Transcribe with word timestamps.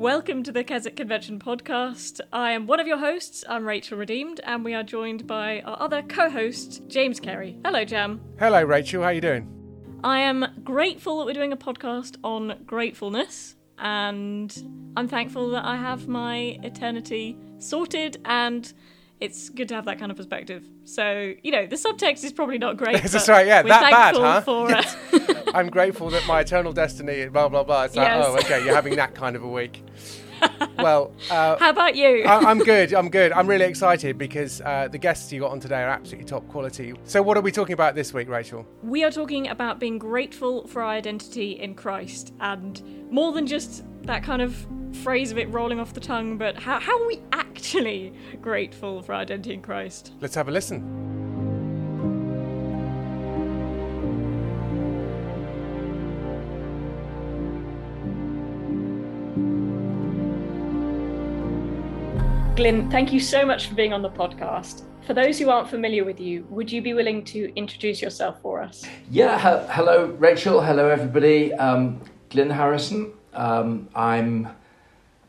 Welcome 0.00 0.44
to 0.44 0.50
the 0.50 0.64
Keswick 0.64 0.96
Convention 0.96 1.38
podcast. 1.38 2.22
I 2.32 2.52
am 2.52 2.66
one 2.66 2.80
of 2.80 2.86
your 2.86 2.96
hosts. 2.96 3.44
I'm 3.46 3.66
Rachel 3.66 3.98
Redeemed, 3.98 4.40
and 4.44 4.64
we 4.64 4.72
are 4.72 4.82
joined 4.82 5.26
by 5.26 5.60
our 5.60 5.78
other 5.78 6.00
co-host, 6.00 6.80
James 6.88 7.20
Cary. 7.20 7.58
Hello, 7.66 7.84
Jam. 7.84 8.18
Hello, 8.38 8.62
Rachel. 8.62 9.02
How 9.02 9.08
are 9.08 9.12
you 9.12 9.20
doing? 9.20 9.46
I 10.02 10.20
am 10.20 10.62
grateful 10.64 11.18
that 11.18 11.26
we're 11.26 11.34
doing 11.34 11.52
a 11.52 11.56
podcast 11.58 12.16
on 12.24 12.62
gratefulness, 12.64 13.56
and 13.78 14.50
I'm 14.96 15.06
thankful 15.06 15.50
that 15.50 15.66
I 15.66 15.76
have 15.76 16.08
my 16.08 16.58
eternity 16.62 17.36
sorted 17.58 18.22
and 18.24 18.72
it's 19.20 19.50
good 19.50 19.68
to 19.68 19.74
have 19.74 19.84
that 19.84 19.98
kind 19.98 20.10
of 20.10 20.16
perspective. 20.16 20.64
So, 20.84 21.34
you 21.42 21.52
know, 21.52 21.66
the 21.66 21.76
subtext 21.76 22.24
is 22.24 22.32
probably 22.32 22.56
not 22.56 22.78
great. 22.78 23.02
That's 23.02 23.28
right, 23.28 23.46
yeah, 23.46 23.62
we're 23.62 23.68
that 23.68 23.90
bad, 23.90 24.16
thankful 24.16 24.68
huh? 24.68 24.80
For, 24.80 25.16
uh, 25.16 25.19
I'm 25.54 25.68
grateful 25.70 26.10
that 26.10 26.26
my 26.26 26.40
eternal 26.40 26.72
destiny, 26.72 27.26
blah, 27.28 27.48
blah, 27.48 27.64
blah. 27.64 27.84
It's 27.84 27.96
like, 27.96 28.06
Yes. 28.08 28.24
oh, 28.26 28.36
okay, 28.38 28.64
you're 28.64 28.74
having 28.74 28.96
that 28.96 29.14
kind 29.14 29.36
of 29.36 29.42
a 29.42 29.48
week. 29.48 29.82
Well, 30.78 31.12
uh, 31.30 31.58
How 31.58 31.68
about 31.68 31.96
you? 31.96 32.24
I, 32.24 32.36
I'm 32.50 32.58
good. 32.60 32.94
I'm 32.94 33.10
good. 33.10 33.30
I'm 33.32 33.46
really 33.46 33.66
excited 33.66 34.16
because 34.16 34.62
uh, 34.62 34.88
the 34.90 34.96
guests 34.96 35.30
you 35.30 35.40
got 35.40 35.50
on 35.50 35.60
today 35.60 35.82
are 35.82 35.90
absolutely 35.90 36.24
top 36.24 36.48
quality. 36.48 36.94
So, 37.04 37.20
what 37.20 37.36
are 37.36 37.42
we 37.42 37.52
talking 37.52 37.74
about 37.74 37.94
this 37.94 38.14
week, 38.14 38.28
Rachel? 38.28 38.66
we 38.82 39.04
are 39.04 39.10
talking 39.10 39.48
about 39.48 39.78
being 39.78 39.98
grateful 39.98 40.66
for 40.66 40.80
our 40.82 40.88
identity 40.88 41.52
in 41.60 41.74
Christ, 41.74 42.32
and 42.40 42.80
more 43.10 43.32
than 43.32 43.46
just 43.46 43.84
that 44.04 44.22
kind 44.22 44.40
of 44.40 44.66
phrase 45.02 45.30
of 45.30 45.36
it 45.36 45.48
rolling 45.50 45.78
off 45.78 45.92
the 45.92 46.00
tongue, 46.00 46.38
but 46.38 46.56
how, 46.56 46.80
how 46.80 46.98
are 47.02 47.06
we 47.06 47.20
actually 47.32 48.14
grateful 48.40 49.02
for 49.02 49.12
our 49.12 49.20
identity 49.20 49.52
in 49.52 49.60
Christ? 49.60 50.12
Let's 50.20 50.34
have 50.36 50.48
a 50.48 50.50
listen. 50.50 51.29
Glynn, 62.60 62.90
thank 62.90 63.10
you 63.10 63.20
so 63.20 63.46
much 63.46 63.68
for 63.68 63.74
being 63.74 63.94
on 63.94 64.02
the 64.02 64.10
podcast. 64.10 64.82
For 65.06 65.14
those 65.14 65.38
who 65.38 65.48
aren't 65.48 65.70
familiar 65.70 66.04
with 66.04 66.20
you, 66.20 66.46
would 66.50 66.70
you 66.70 66.82
be 66.82 66.92
willing 66.92 67.24
to 67.24 67.50
introduce 67.56 68.02
yourself 68.02 68.38
for 68.42 68.60
us? 68.60 68.84
Yeah, 69.10 69.38
he- 69.38 69.72
hello, 69.72 70.14
Rachel. 70.18 70.60
Hello, 70.60 70.90
everybody. 70.90 71.54
Um, 71.54 72.02
Glynn 72.28 72.50
Harrison. 72.50 73.14
Um, 73.32 73.88
I'm 73.94 74.48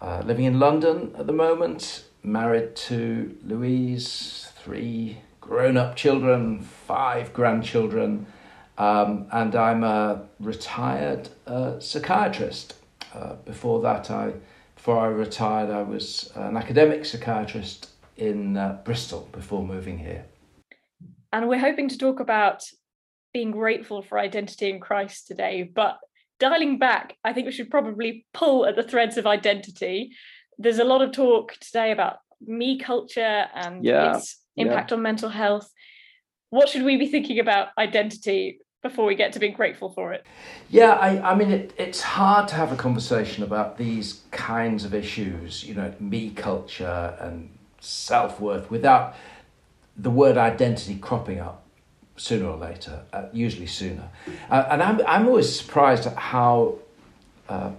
uh, 0.02 0.24
living 0.26 0.44
in 0.44 0.60
London 0.60 1.16
at 1.18 1.26
the 1.26 1.32
moment, 1.32 2.04
married 2.22 2.76
to 2.88 3.34
Louise, 3.46 4.52
three 4.58 5.20
grown 5.40 5.78
up 5.78 5.96
children, 5.96 6.60
five 6.60 7.32
grandchildren, 7.32 8.26
um, 8.78 9.28
and 9.32 9.56
I'm 9.56 9.86
a 9.86 10.28
retired 10.42 11.30
uh, 11.48 11.80
psychiatrist. 11.80 12.74
Uh, 13.16 13.36
before 13.46 13.82
that, 13.84 14.12
I 14.12 14.34
before 14.82 14.98
I 14.98 15.10
retired, 15.10 15.70
I 15.70 15.84
was 15.84 16.32
an 16.34 16.58
academic 16.58 17.06
psychiatrist 17.06 17.92
in 18.18 18.58
uh, 18.58 18.80
Bristol 18.84 19.30
before 19.32 19.64
moving 19.64 20.00
here. 20.00 20.26
And 21.32 21.48
we're 21.48 21.60
hoping 21.60 21.88
to 21.90 22.00
talk 22.00 22.20
about 22.20 22.64
being 23.32 23.52
grateful 23.52 24.02
for 24.02 24.18
identity 24.18 24.72
in 24.72 24.80
Christ 24.80 25.28
today. 25.28 25.70
But 25.72 26.00
dialing 26.40 26.80
back, 26.80 27.16
I 27.24 27.32
think 27.32 27.46
we 27.46 27.52
should 27.52 27.70
probably 27.70 28.26
pull 28.34 28.66
at 28.66 28.76
the 28.76 28.82
threads 28.82 29.18
of 29.18 29.28
identity. 29.28 30.16
There's 30.58 30.80
a 30.80 30.84
lot 30.84 31.04
of 31.04 31.12
talk 31.12 31.54
today 31.62 31.92
about 31.92 32.18
me 32.42 32.80
culture 32.80 33.46
and 33.54 33.86
Yeah, 33.86 34.18
its 34.18 34.40
impact 34.58 34.92
on 34.92 35.04
mental 35.04 35.30
health. 35.30 35.70
What 36.50 36.70
should 36.70 36.86
we 36.86 36.98
be 36.98 37.06
thinking 37.06 37.38
about 37.38 37.68
identity 37.78 38.58
before 38.82 39.06
we 39.06 39.16
get 39.16 39.34
to 39.34 39.40
being 39.40 39.54
grateful 39.54 39.90
for 39.90 40.14
it? 40.14 40.26
Yeah, 40.70 40.94
I, 40.94 41.32
I 41.32 41.36
mean, 41.36 41.52
it, 41.52 41.74
it's 41.78 42.02
hard 42.02 42.48
to 42.50 42.56
have 42.56 42.72
a 42.72 42.76
conversation 42.76 43.44
about 43.44 43.78
these 43.78 44.22
kinds 44.32 44.86
of 44.86 44.94
issues, 44.94 45.64
you 45.64 45.76
know, 45.76 45.94
me 46.00 46.32
culture 46.32 47.16
and 47.20 47.50
self 47.80 48.40
worth, 48.40 48.72
without 48.72 49.16
the 49.96 50.10
word 50.10 50.38
identity 50.38 50.96
cropping 50.96 51.40
up 51.40 51.64
sooner 52.18 52.48
or 52.48 52.58
later, 52.58 53.04
uh, 53.14 53.26
usually 53.32 53.68
sooner. 53.68 54.10
Uh, 54.50 54.66
and 54.70 54.82
I'm, 54.82 55.02
I'm 55.08 55.28
always 55.28 55.56
surprised 55.56 56.08
at 56.08 56.16
how 56.16 56.80
uh, 57.50 57.72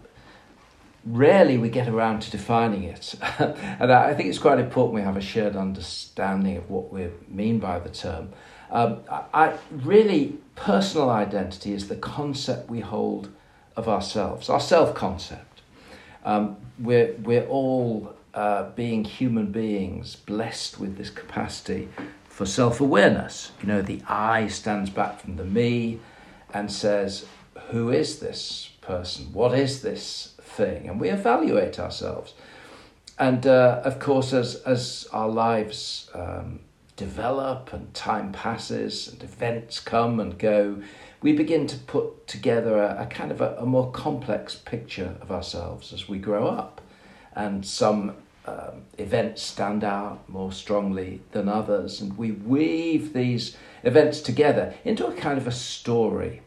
rarely 1.05 1.59
we 1.59 1.69
get 1.69 1.89
around 1.89 2.23
to 2.23 2.31
defining 2.31 2.85
it. 2.85 3.15
and 3.39 3.93
I 3.93 4.11
I 4.11 4.15
think 4.15 4.29
it's 4.29 4.39
quite 4.39 4.59
important 4.59 4.95
we 4.95 5.03
have 5.03 5.17
a 5.17 5.21
shared 5.21 5.57
understanding 5.57 6.57
of 6.57 6.71
what 6.71 6.93
we 6.93 7.09
mean 7.29 7.59
by 7.59 7.79
the 7.79 7.89
term. 7.89 8.33
Um, 8.72 9.00
I, 9.34 9.59
really 9.71 10.38
personal 10.56 11.10
identity 11.10 11.75
is 11.75 11.88
the 11.88 11.97
concept 11.97 12.71
we 12.71 12.81
hold 12.81 13.28
of 13.77 13.87
ourselves, 13.87 14.49
our 14.49 14.60
self 14.60 14.94
concept. 14.94 15.60
Um, 16.25 16.56
we're 16.78 17.15
we're 17.22 17.47
all 17.47 18.15
uh, 18.32 18.71
being 18.71 19.05
human 19.05 19.53
beings, 19.53 20.16
blessed 20.16 20.81
with 20.81 20.97
this 20.97 21.11
capacity 21.11 21.91
for 22.25 22.47
self 22.47 22.81
awareness. 22.81 23.53
You 23.61 23.69
know, 23.69 23.82
the 23.82 24.00
I 24.09 24.49
stands 24.49 24.88
back 24.88 25.21
from 25.21 25.37
the 25.37 25.44
me 25.44 26.00
and 26.55 26.72
says, 26.72 27.27
"Who 27.69 27.91
is 27.91 28.21
this 28.21 28.71
person? 28.81 29.34
What 29.34 29.53
is 29.56 29.82
this 29.82 30.34
thing?" 30.41 30.88
And 30.88 30.99
we 30.99 31.11
evaluate 31.11 31.78
ourselves. 31.78 32.32
And 33.19 33.47
uh, 33.47 33.82
of 33.84 33.99
course, 33.99 34.32
as 34.32 34.56
as 34.65 35.06
our 35.12 35.28
lives 35.28 36.11
um, 36.15 36.61
develop 37.03 37.73
and 37.73 37.93
time 37.95 38.31
passes 38.31 39.09
and 39.09 39.23
events 39.25 39.81
come 39.81 40.21
and 40.21 40.39
go, 40.39 40.81
we 41.21 41.33
begin 41.33 41.67
to 41.67 41.77
put 41.77 42.29
together 42.29 42.79
a, 42.79 43.03
a 43.03 43.07
kind 43.07 43.33
of 43.33 43.41
a, 43.41 43.57
a 43.59 43.67
more 43.67 43.91
complex 43.91 44.55
picture 44.55 45.17
of 45.21 45.33
ourselves 45.33 45.93
as 45.93 46.09
we 46.09 46.19
grow 46.19 46.47
up. 46.47 46.81
And 47.35 47.67
some 47.67 48.15
um, 48.47 48.83
events 48.99 49.43
stand 49.43 49.83
out 49.83 50.29
more 50.29 50.53
strongly 50.53 51.23
than 51.33 51.49
others, 51.49 52.01
and 52.01 52.17
we 52.17 52.31
weave 52.31 53.12
these 53.12 53.57
events 53.83 54.21
together 54.21 54.75
into 54.85 55.07
a 55.07 55.12
kind 55.12 55.39
of 55.39 55.49
a 55.49 55.53
story. 55.53 56.43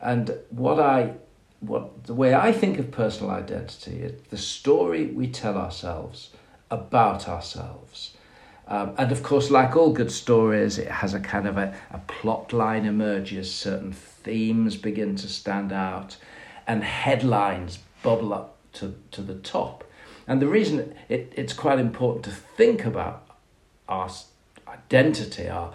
And 0.00 0.36
what 0.50 0.80
I 0.80 1.14
what 1.60 2.04
the 2.04 2.14
way 2.14 2.34
I 2.34 2.52
think 2.52 2.78
of 2.78 2.90
personal 2.90 3.30
identity 3.30 4.02
is 4.02 4.20
the 4.30 4.36
story 4.36 5.06
we 5.06 5.26
tell 5.28 5.56
ourselves 5.56 6.30
about 6.70 7.28
ourselves. 7.28 8.15
Um, 8.68 8.94
and 8.98 9.12
of 9.12 9.22
course, 9.22 9.50
like 9.50 9.76
all 9.76 9.92
good 9.92 10.10
stories, 10.10 10.78
it 10.78 10.88
has 10.88 11.14
a 11.14 11.20
kind 11.20 11.46
of 11.46 11.56
a, 11.56 11.74
a 11.92 11.98
plot 11.98 12.52
line 12.52 12.84
emerges, 12.84 13.52
certain 13.52 13.92
themes 13.92 14.76
begin 14.76 15.14
to 15.16 15.28
stand 15.28 15.72
out, 15.72 16.16
and 16.66 16.82
headlines 16.82 17.78
bubble 18.02 18.34
up 18.34 18.56
to, 18.74 18.94
to 19.12 19.22
the 19.22 19.36
top. 19.36 19.84
And 20.26 20.42
the 20.42 20.48
reason 20.48 20.94
it, 21.08 21.32
it's 21.36 21.52
quite 21.52 21.78
important 21.78 22.24
to 22.24 22.32
think 22.32 22.84
about 22.84 23.24
our 23.88 24.10
identity, 24.66 25.48
our, 25.48 25.72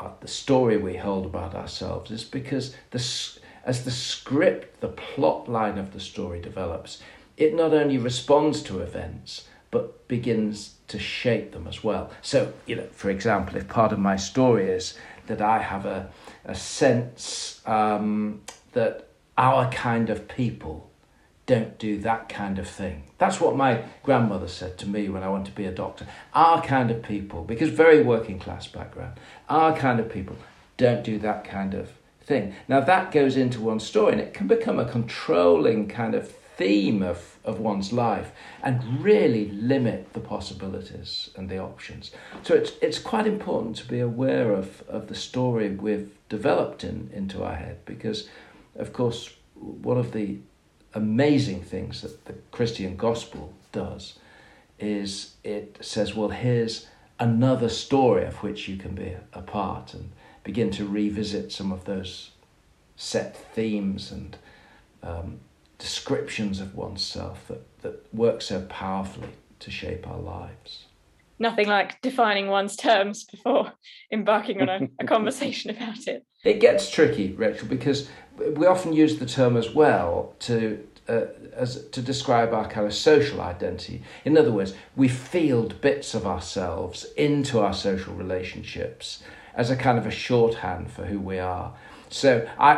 our, 0.00 0.12
the 0.20 0.28
story 0.28 0.76
we 0.76 0.96
hold 0.96 1.26
about 1.26 1.54
ourselves, 1.54 2.10
is 2.10 2.24
because 2.24 2.74
the, 2.90 2.98
as 3.64 3.84
the 3.84 3.90
script, 3.92 4.80
the 4.80 4.88
plot 4.88 5.48
line 5.48 5.78
of 5.78 5.92
the 5.92 6.00
story 6.00 6.40
develops, 6.40 7.00
it 7.36 7.54
not 7.54 7.72
only 7.72 7.98
responds 7.98 8.62
to 8.62 8.80
events, 8.80 9.44
but 9.70 10.08
begins 10.08 10.75
to 10.88 10.98
shape 10.98 11.52
them 11.52 11.66
as 11.66 11.82
well. 11.82 12.10
So, 12.22 12.52
you 12.66 12.76
know, 12.76 12.86
for 12.92 13.10
example, 13.10 13.56
if 13.56 13.68
part 13.68 13.92
of 13.92 13.98
my 13.98 14.16
story 14.16 14.68
is 14.68 14.96
that 15.26 15.40
I 15.40 15.58
have 15.58 15.86
a, 15.86 16.10
a 16.44 16.54
sense 16.54 17.60
um, 17.66 18.42
that 18.72 19.08
our 19.36 19.70
kind 19.70 20.10
of 20.10 20.28
people 20.28 20.90
don't 21.46 21.78
do 21.78 21.98
that 21.98 22.28
kind 22.28 22.58
of 22.58 22.68
thing. 22.68 23.04
That's 23.18 23.40
what 23.40 23.56
my 23.56 23.84
grandmother 24.02 24.48
said 24.48 24.78
to 24.78 24.88
me 24.88 25.08
when 25.08 25.22
I 25.22 25.28
wanted 25.28 25.46
to 25.46 25.52
be 25.52 25.64
a 25.64 25.72
doctor. 25.72 26.06
Our 26.34 26.60
kind 26.60 26.90
of 26.90 27.02
people, 27.02 27.44
because 27.44 27.70
very 27.70 28.02
working 28.02 28.38
class 28.38 28.66
background, 28.66 29.18
our 29.48 29.76
kind 29.76 30.00
of 30.00 30.10
people 30.10 30.36
don't 30.76 31.04
do 31.04 31.18
that 31.20 31.44
kind 31.44 31.74
of 31.74 31.92
thing. 32.20 32.54
Now 32.66 32.80
that 32.80 33.12
goes 33.12 33.36
into 33.36 33.60
one 33.60 33.78
story 33.78 34.12
and 34.12 34.20
it 34.20 34.34
can 34.34 34.48
become 34.48 34.80
a 34.80 34.84
controlling 34.84 35.88
kind 35.88 36.14
of 36.14 36.32
theme 36.56 37.02
of, 37.02 37.35
of 37.46 37.60
one's 37.60 37.92
life 37.92 38.32
and 38.62 39.02
really 39.02 39.50
limit 39.52 40.12
the 40.12 40.20
possibilities 40.20 41.30
and 41.36 41.48
the 41.48 41.58
options. 41.58 42.10
So 42.42 42.54
it's 42.54 42.72
it's 42.82 42.98
quite 42.98 43.26
important 43.26 43.76
to 43.76 43.88
be 43.88 44.00
aware 44.00 44.52
of, 44.52 44.82
of 44.88 45.06
the 45.06 45.14
story 45.14 45.70
we've 45.70 46.10
developed 46.28 46.84
in, 46.84 47.10
into 47.14 47.42
our 47.42 47.54
head 47.54 47.78
because 47.84 48.28
of 48.74 48.92
course 48.92 49.34
one 49.54 49.96
of 49.96 50.12
the 50.12 50.38
amazing 50.92 51.62
things 51.62 52.02
that 52.02 52.24
the 52.24 52.34
Christian 52.50 52.96
gospel 52.96 53.54
does 53.72 54.18
is 54.78 55.34
it 55.44 55.78
says, 55.80 56.14
well, 56.14 56.28
here's 56.28 56.86
another 57.18 57.68
story 57.68 58.24
of 58.24 58.42
which 58.42 58.68
you 58.68 58.76
can 58.76 58.94
be 58.94 59.16
a 59.32 59.42
part 59.42 59.94
and 59.94 60.10
begin 60.44 60.70
to 60.70 60.86
revisit 60.86 61.52
some 61.52 61.72
of 61.72 61.84
those 61.84 62.30
set 62.96 63.36
themes 63.54 64.10
and 64.10 64.36
um, 65.02 65.40
descriptions 65.78 66.60
of 66.60 66.74
oneself 66.74 67.46
that, 67.48 67.80
that 67.82 68.14
work 68.14 68.42
so 68.42 68.62
powerfully 68.62 69.30
to 69.60 69.70
shape 69.70 70.06
our 70.06 70.18
lives. 70.18 70.86
Nothing 71.38 71.68
like 71.68 72.00
defining 72.00 72.48
one's 72.48 72.76
terms 72.76 73.24
before 73.24 73.72
embarking 74.10 74.62
on 74.62 74.68
a, 74.68 74.88
a 75.00 75.04
conversation 75.06 75.70
about 75.70 76.06
it. 76.06 76.24
It 76.44 76.60
gets 76.60 76.90
tricky, 76.90 77.32
Rachel, 77.32 77.68
because 77.68 78.08
we 78.38 78.66
often 78.66 78.92
use 78.92 79.18
the 79.18 79.26
term 79.26 79.56
as 79.56 79.70
well 79.70 80.34
to 80.40 80.86
uh, 81.08 81.26
as 81.52 81.86
to 81.90 82.02
describe 82.02 82.52
our 82.52 82.68
kind 82.68 82.86
of 82.86 82.92
social 82.94 83.40
identity. 83.40 84.02
In 84.24 84.36
other 84.36 84.50
words, 84.50 84.74
we 84.96 85.08
field 85.08 85.80
bits 85.80 86.14
of 86.14 86.26
ourselves 86.26 87.06
into 87.16 87.60
our 87.60 87.72
social 87.72 88.14
relationships 88.14 89.22
as 89.54 89.70
a 89.70 89.76
kind 89.76 89.98
of 89.98 90.06
a 90.06 90.10
shorthand 90.10 90.90
for 90.90 91.04
who 91.06 91.20
we 91.20 91.38
are. 91.38 91.74
So 92.08 92.48
I, 92.58 92.72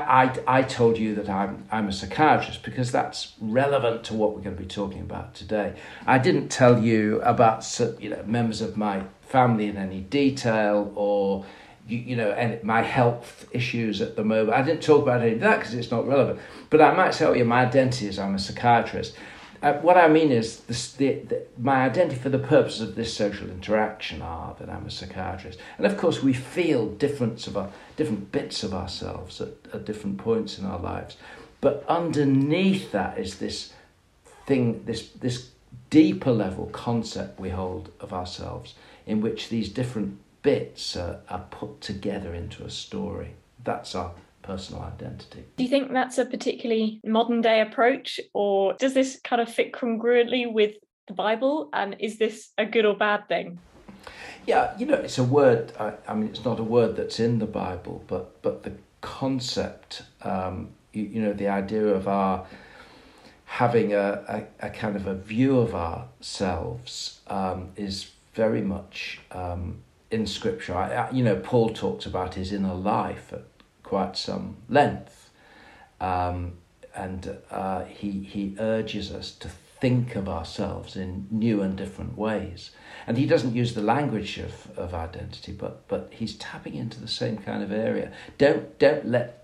I, 0.47 0.59
I 0.59 0.63
told 0.63 0.99
you 0.99 1.15
that 1.17 1.29
I'm, 1.29 1.67
I'm 1.71 1.89
a 1.89 1.93
psychiatrist 1.93 2.63
because 2.63 2.91
that's 2.91 3.35
relevant 3.41 4.05
to 4.05 4.15
what 4.15 4.35
we're 4.35 4.43
going 4.43 4.57
to 4.57 4.63
be 4.63 4.69
talking 4.69 5.01
about 5.01 5.35
today. 5.35 5.75
I 6.07 6.19
didn't 6.19 6.49
tell 6.49 6.83
you 6.83 7.21
about 7.23 7.65
you 7.99 8.11
know, 8.11 8.23
members 8.27 8.61
of 8.61 8.77
my 8.77 9.05
family 9.21 9.67
in 9.67 9.77
any 9.77 10.01
detail 10.01 10.93
or 10.95 11.45
you, 11.87 12.17
know, 12.17 12.59
my 12.63 12.83
health 12.83 13.47
issues 13.53 14.03
at 14.03 14.15
the 14.17 14.25
moment. 14.25 14.51
I 14.51 14.63
didn't 14.63 14.83
talk 14.83 15.03
about 15.03 15.23
any 15.23 15.33
of 15.33 15.41
that 15.41 15.59
because 15.59 15.75
it's 15.75 15.91
not 15.91 16.07
relevant. 16.07 16.39
But 16.69 16.83
I 16.83 16.93
might 16.95 17.13
tell 17.13 17.35
you 17.35 17.45
my 17.45 17.65
identity 17.65 18.09
is 18.09 18.19
I'm 18.19 18.35
a 18.35 18.39
psychiatrist. 18.39 19.15
Uh, 19.61 19.75
what 19.75 19.97
I 19.97 20.07
mean 20.09 20.31
is 20.31 20.61
this, 20.61 20.93
the, 20.93 21.15
the, 21.15 21.43
my 21.59 21.85
identity 21.85 22.21
for 22.21 22.29
the 22.29 22.39
purposes 22.39 22.89
of 22.89 22.95
this 22.95 23.13
social 23.13 23.51
interaction 23.51 24.23
are 24.23 24.55
that 24.61 24.71
I'm 24.71 24.87
a 24.87 24.91
psychiatrist. 24.91 25.59
And 25.77 25.87
of 25.87 25.97
course, 25.97 26.23
we 26.23 26.33
feel 26.33 26.87
different, 26.87 27.45
of 27.47 27.57
our, 27.57 27.71
different 27.97 28.31
bits 28.31 28.63
of 28.63 28.73
ourselves 28.73 29.41
at, 29.41 29.49
at 29.73 29.85
different 29.85 30.19
points 30.19 30.59
in 30.59 30.65
our 30.65 30.79
lives. 30.79 31.17
But 31.61 31.85
underneath 31.89 32.93
that 32.93 33.19
is 33.19 33.39
this 33.39 33.73
thing, 34.47 34.85
this, 34.85 35.09
this 35.11 35.51
deeper 35.91 36.31
level 36.31 36.67
concept 36.67 37.41
we 37.41 37.51
hold 37.51 37.91
of 38.01 38.13
ourselves 38.13 38.75
in 39.07 39.21
which 39.21 39.49
these 39.49 39.69
different 39.69 40.19
bits 40.43 40.97
are, 40.97 41.21
are 41.29 41.47
put 41.51 41.81
together 41.81 42.33
into 42.33 42.65
a 42.65 42.71
story. 42.71 43.35
That's 43.65 43.95
our 43.97 44.13
personal 44.49 44.83
identity. 44.83 45.45
Do 45.59 45.63
you 45.63 45.69
think 45.69 45.93
that's 45.93 46.17
a 46.17 46.25
particularly 46.25 47.01
modern 47.05 47.43
day 47.43 47.61
approach, 47.61 48.19
or 48.33 48.73
does 48.79 48.95
this 48.95 49.21
kind 49.23 49.43
of 49.43 49.53
fit 49.53 49.73
congruently 49.73 50.51
with 50.51 50.75
the 51.07 51.13
Bible? 51.13 51.69
And 51.75 51.97
is 52.01 52.19
this 52.19 52.53
a 52.57 52.65
good 52.65 52.87
or 52.87 52.97
bad 52.97 53.29
thing? 53.29 53.59
Yeah, 54.47 54.75
you 54.79 54.87
know, 54.87 54.95
it's 54.95 55.19
a 55.19 55.25
word. 55.25 55.73
I, 55.79 55.93
I 56.09 56.15
mean, 56.15 56.31
it's 56.31 56.47
not 56.47 56.59
a 56.59 56.65
word 56.65 56.97
that's 56.97 57.21
in 57.21 57.39
the 57.39 57.47
Bible, 57.65 58.03
but 58.07 58.41
but 58.41 58.63
the 58.63 58.73
concept, 59.03 60.03
um, 60.23 60.71
you, 60.95 61.03
you 61.03 61.21
know, 61.21 61.35
the 61.35 61.49
idea 61.49 61.87
of 61.87 62.09
our 62.09 62.47
having 63.45 63.93
a, 63.93 64.47
a, 64.61 64.67
a, 64.67 64.71
kind 64.71 64.95
of 64.97 65.07
a 65.07 65.15
view 65.15 65.59
of 65.59 65.75
ourselves 65.75 67.21
um, 67.29 67.71
is 67.77 68.11
very 68.35 68.63
much 68.63 69.21
um, 69.33 69.79
in 70.11 70.27
Scripture. 70.27 70.75
I, 70.75 70.93
I, 70.93 71.11
you 71.11 71.25
know, 71.25 71.37
Paul 71.37 71.71
talks 71.71 72.07
about 72.07 72.35
his 72.35 72.53
inner 72.53 72.75
life 72.75 73.33
at 73.33 73.45
quite 73.89 74.17
some 74.19 74.57
length, 74.69 75.31
um, 76.01 76.53
and 76.95 77.39
uh, 77.51 77.85
he 77.85 78.11
he 78.35 78.55
urges 78.59 79.11
us 79.11 79.33
to 79.33 79.49
think 79.81 80.15
of 80.17 80.29
ourselves 80.29 80.97
in 80.97 81.27
new 81.31 81.63
and 81.63 81.77
different 81.77 82.19
ways. 82.19 82.73
And 83.07 83.17
he 83.17 83.27
doesn't 83.27 83.55
use 83.55 83.75
the 83.75 83.83
language 83.83 84.39
of, 84.39 84.69
of 84.77 84.93
identity, 84.93 85.53
but 85.53 85.89
but 85.89 86.13
he's 86.19 86.35
tapping 86.35 86.75
into 86.75 87.01
the 87.01 87.09
same 87.09 87.39
kind 87.39 87.63
of 87.63 87.73
area. 87.73 88.13
Don't 88.37 88.79
don't 88.79 89.07
let 89.07 89.39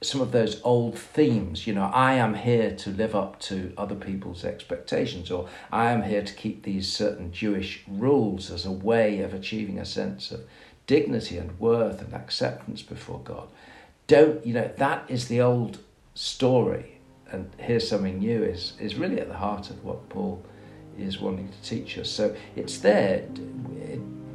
some 0.00 0.20
of 0.20 0.30
those 0.30 0.60
old 0.62 0.96
themes, 0.96 1.66
you 1.66 1.74
know, 1.74 1.90
I 1.92 2.14
am 2.14 2.34
here 2.34 2.70
to 2.70 2.90
live 2.90 3.16
up 3.16 3.40
to 3.40 3.72
other 3.76 3.96
people's 3.96 4.44
expectations, 4.44 5.28
or 5.30 5.48
I 5.72 5.90
am 5.90 6.02
here 6.02 6.22
to 6.22 6.34
keep 6.34 6.62
these 6.62 6.92
certain 6.92 7.32
Jewish 7.32 7.82
rules 7.88 8.50
as 8.52 8.64
a 8.64 8.70
way 8.70 9.22
of 9.22 9.34
achieving 9.34 9.78
a 9.78 9.84
sense 9.84 10.30
of 10.30 10.42
dignity 10.86 11.36
and 11.36 11.58
worth 11.58 12.00
and 12.00 12.14
acceptance 12.14 12.82
before 12.82 13.20
God. 13.20 13.48
Don't, 14.08 14.44
you 14.44 14.54
know, 14.54 14.70
that 14.78 15.04
is 15.08 15.28
the 15.28 15.42
old 15.42 15.78
story, 16.14 16.98
and 17.30 17.50
here's 17.58 17.86
something 17.86 18.18
new 18.18 18.42
is, 18.42 18.72
is 18.80 18.96
really 18.96 19.20
at 19.20 19.28
the 19.28 19.36
heart 19.36 19.68
of 19.70 19.84
what 19.84 20.08
Paul 20.08 20.42
is 20.98 21.20
wanting 21.20 21.50
to 21.50 21.62
teach 21.62 21.98
us. 21.98 22.10
So 22.10 22.34
it's 22.56 22.78
there. 22.78 23.28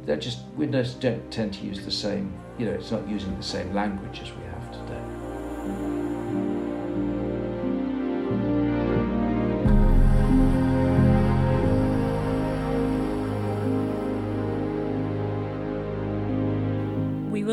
They're 0.06 0.16
just, 0.16 0.44
we 0.56 0.66
don't 0.66 1.30
tend 1.30 1.54
to 1.54 1.66
use 1.66 1.84
the 1.84 1.90
same, 1.90 2.32
you 2.56 2.66
know, 2.66 2.72
it's 2.72 2.92
not 2.92 3.06
using 3.08 3.36
the 3.36 3.42
same 3.42 3.74
language 3.74 4.20
as 4.20 4.30
we 4.30 4.43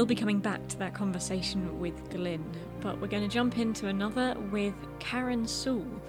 will 0.01 0.07
be 0.07 0.15
coming 0.15 0.39
back 0.39 0.67
to 0.67 0.79
that 0.79 0.95
conversation 0.95 1.79
with 1.79 2.09
Glynn, 2.09 2.43
but 2.79 2.99
we're 2.99 3.05
going 3.05 3.21
to 3.21 3.29
jump 3.29 3.59
into 3.59 3.85
another 3.85 4.35
with 4.51 4.73
Karen 4.97 5.45
Soole. 5.45 6.01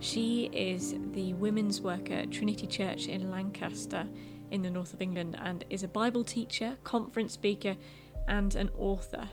She 0.00 0.46
is 0.46 0.96
the 1.12 1.34
women's 1.34 1.80
worker 1.80 2.14
at 2.14 2.32
Trinity 2.32 2.66
Church 2.66 3.06
in 3.06 3.30
Lancaster 3.30 4.08
in 4.50 4.60
the 4.62 4.70
north 4.70 4.92
of 4.92 5.00
England 5.00 5.38
and 5.40 5.64
is 5.70 5.84
a 5.84 5.88
Bible 5.88 6.24
teacher, 6.24 6.76
conference 6.82 7.32
speaker, 7.32 7.76
and 8.26 8.56
an 8.56 8.70
author. 8.76 9.28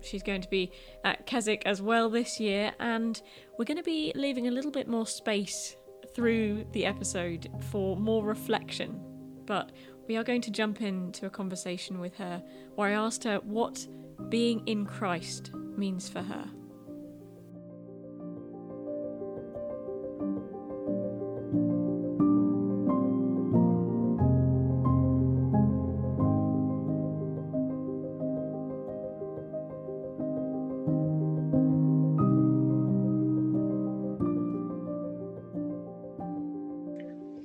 She's 0.00 0.22
going 0.22 0.40
to 0.40 0.48
be 0.48 0.72
at 1.04 1.26
Keswick 1.26 1.64
as 1.66 1.82
well 1.82 2.08
this 2.08 2.40
year, 2.40 2.72
and 2.80 3.20
we're 3.58 3.66
going 3.66 3.76
to 3.76 3.82
be 3.82 4.10
leaving 4.14 4.48
a 4.48 4.52
little 4.52 4.70
bit 4.70 4.88
more 4.88 5.06
space 5.06 5.76
through 6.14 6.64
the 6.72 6.86
episode 6.86 7.50
for 7.70 7.94
more 7.94 8.24
reflection. 8.24 8.98
But 9.44 9.72
we 10.06 10.16
are 10.16 10.24
going 10.24 10.40
to 10.42 10.50
jump 10.50 10.82
into 10.82 11.26
a 11.26 11.30
conversation 11.30 11.98
with 11.98 12.14
her 12.16 12.42
where 12.74 12.88
I 12.88 12.92
asked 12.92 13.24
her 13.24 13.38
what 13.38 13.86
being 14.28 14.66
in 14.66 14.86
Christ 14.86 15.52
means 15.76 16.08
for 16.08 16.22
her. 16.22 16.48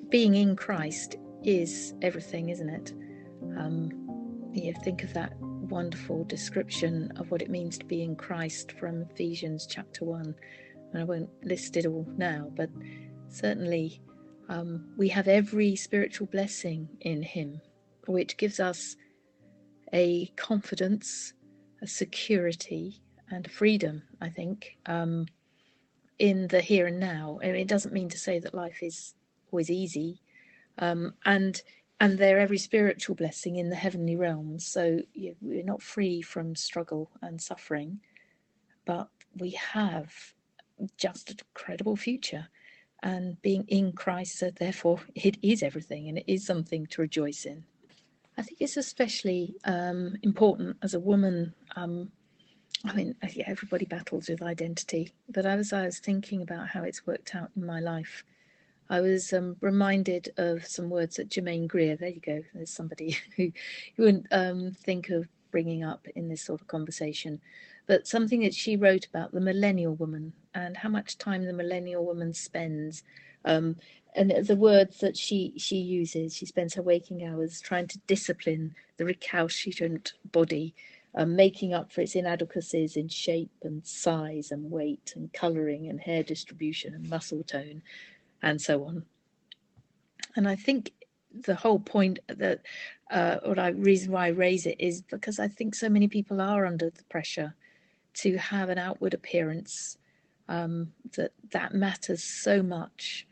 being 0.10 0.34
in 0.34 0.56
Christ 0.56 1.18
is 1.44 1.94
everything, 2.02 2.50
isn't 2.50 2.70
it? 2.70 2.94
Um, 3.58 3.90
you 4.54 4.74
think 4.74 5.04
of 5.04 5.14
that 5.14 5.34
wonderful 5.40 6.24
description 6.24 7.12
of 7.18 7.30
what 7.32 7.42
it 7.42 7.50
means 7.50 7.78
to 7.78 7.86
be 7.86 8.04
in 8.04 8.16
Christ 8.16 8.72
from 8.74 9.04
Ephesians 9.04 9.68
chapter 9.70 10.06
1. 10.06 10.36
And 10.92 11.02
I 11.02 11.04
won't 11.04 11.30
list 11.44 11.78
it 11.78 11.86
all 11.86 12.08
now, 12.18 12.52
but 12.56 12.70
certainly 13.30 14.02
um, 14.50 14.94
we 14.98 15.08
have 15.10 15.28
every 15.28 15.76
spiritual 15.76 16.28
blessing 16.28 16.90
in 17.02 17.22
Him, 17.22 17.62
which 18.08 18.38
gives 18.38 18.60
us 18.60 18.96
a 19.94 20.28
confidence, 20.36 21.34
a 21.82 21.88
security, 21.88 23.02
and 23.30 23.46
a 23.46 23.50
freedom, 23.50 24.02
I 24.20 24.30
think, 24.30 24.78
um, 24.88 25.28
in 26.18 26.48
the 26.48 26.62
here 26.62 26.88
and 26.88 27.00
now. 27.00 27.40
I 27.44 27.48
mean, 27.48 27.56
it 27.56 27.68
doesn't 27.68 27.94
mean 27.94 28.10
to 28.10 28.18
say 28.18 28.40
that 28.40 28.56
life 28.56 28.80
is 28.82 29.14
always 29.52 29.70
easy 29.70 30.22
um, 30.80 31.14
and 31.26 31.62
and 32.00 32.18
they're 32.18 32.40
every 32.40 32.58
spiritual 32.58 33.16
blessing 33.16 33.58
in 33.58 33.70
the 33.70 33.76
heavenly 33.76 34.16
realms. 34.16 34.66
So 34.66 35.02
we're 35.42 35.64
not 35.64 35.82
free 35.82 36.22
from 36.22 36.56
struggle 36.56 37.12
and 37.22 37.42
suffering, 37.42 38.00
but 38.86 39.10
we 39.38 39.52
have 39.52 40.14
just 40.98 41.30
an 41.30 41.38
incredible 41.50 41.98
future. 41.98 42.48
And 43.04 43.42
being 43.42 43.66
in 43.68 43.92
Christ, 43.92 44.40
so 44.40 44.50
therefore, 44.52 45.02
it 45.16 45.38
is 45.42 45.62
everything, 45.62 46.08
and 46.08 46.18
it 46.18 46.26
is 46.28 46.46
something 46.46 46.86
to 46.88 47.02
rejoice 47.02 47.46
in. 47.46 47.66
I 48.38 48.44
think 48.44 48.62
it's 48.62 48.78
especially 48.78 49.56
um, 49.66 50.16
important 50.24 50.78
as 50.82 50.94
a 50.94 51.00
woman. 51.00 51.54
Um, 51.76 52.12
I 52.86 52.94
mean, 52.94 53.16
yeah, 53.34 53.44
everybody 53.48 53.86
battles 53.86 54.30
with 54.30 54.42
identity, 54.42 55.12
but 55.28 55.46
as 55.46 55.74
I 55.74 55.84
was 55.84 56.00
thinking 56.00 56.42
about 56.42 56.70
how 56.70 56.84
it's 56.84 57.06
worked 57.06 57.36
out 57.36 57.52
in 57.58 57.66
my 57.66 57.82
life, 57.82 58.24
I 58.90 59.02
was 59.02 59.34
um, 59.34 59.56
reminded 59.62 60.30
of 60.38 60.66
some 60.66 60.90
words 60.90 61.18
that 61.18 61.30
Germaine 61.30 61.68
Greer, 61.68 61.96
there 61.96 62.10
you 62.10 62.22
go, 62.22 62.42
there's 62.54 62.72
somebody 62.72 63.18
who 63.38 63.44
you 63.44 63.54
wouldn't 63.98 64.28
um, 64.32 64.72
think 64.72 65.10
of 65.10 65.28
bringing 65.52 65.84
up 65.84 66.08
in 66.16 66.28
this 66.28 66.42
sort 66.44 66.62
of 66.62 66.68
conversation, 66.68 67.40
but 67.88 68.08
something 68.08 68.42
that 68.42 68.54
she 68.54 68.76
wrote 68.76 69.06
about 69.06 69.32
the 69.32 69.42
millennial 69.42 69.96
woman 69.96 70.34
and 70.54 70.78
how 70.78 70.90
much 70.90 71.18
time 71.18 71.46
the 71.46 71.54
millennial 71.54 72.06
woman 72.06 72.34
spends. 72.34 73.04
Um, 73.46 73.76
and 74.16 74.32
the 74.46 74.56
words 74.56 75.00
that 75.00 75.16
she 75.16 75.54
she 75.58 75.78
uses, 75.78 76.36
she 76.36 76.46
spends 76.46 76.74
her 76.74 76.82
waking 76.82 77.24
hours 77.24 77.62
trying 77.62 77.88
to 77.88 78.00
discipline 78.08 78.76
the 78.98 79.06
recalcitrant 79.06 80.14
body, 80.32 80.74
um, 81.14 81.36
making 81.36 81.74
up 81.74 81.92
for 81.92 82.02
its 82.02 82.16
inadequacies 82.16 82.98
in 82.98 83.08
shape 83.08 83.52
and 83.64 83.86
size 83.86 84.52
and 84.52 84.72
weight 84.72 85.14
and 85.16 85.32
colouring 85.32 85.88
and 85.88 86.02
hair 86.02 86.24
distribution 86.24 86.96
and 86.96 87.08
muscle 87.08 87.44
tone, 87.44 87.84
and 88.42 88.62
so 88.62 88.84
on. 88.86 89.04
And 90.36 90.48
I 90.48 90.56
think 90.56 90.92
the 91.46 91.56
whole 91.56 91.80
point 91.80 92.20
that, 92.28 92.62
uh, 93.12 93.38
or 93.44 93.60
I 93.60 93.70
reason 93.70 94.12
why 94.12 94.28
I 94.28 94.30
raise 94.30 94.66
it 94.66 94.78
is 94.80 95.02
because 95.02 95.40
I 95.40 95.48
think 95.48 95.76
so 95.76 95.90
many 95.90 96.08
people 96.08 96.42
are 96.42 96.66
under 96.66 96.90
the 96.90 97.04
pressure 97.10 97.56
to 98.16 98.38
have 98.38 98.70
an 98.70 98.78
outward 98.78 99.14
appearance 99.14 99.98
um, 100.48 100.92
that 101.16 101.32
that 101.52 101.74
matters 101.74 102.24
so 102.24 102.64
much. 102.64 103.28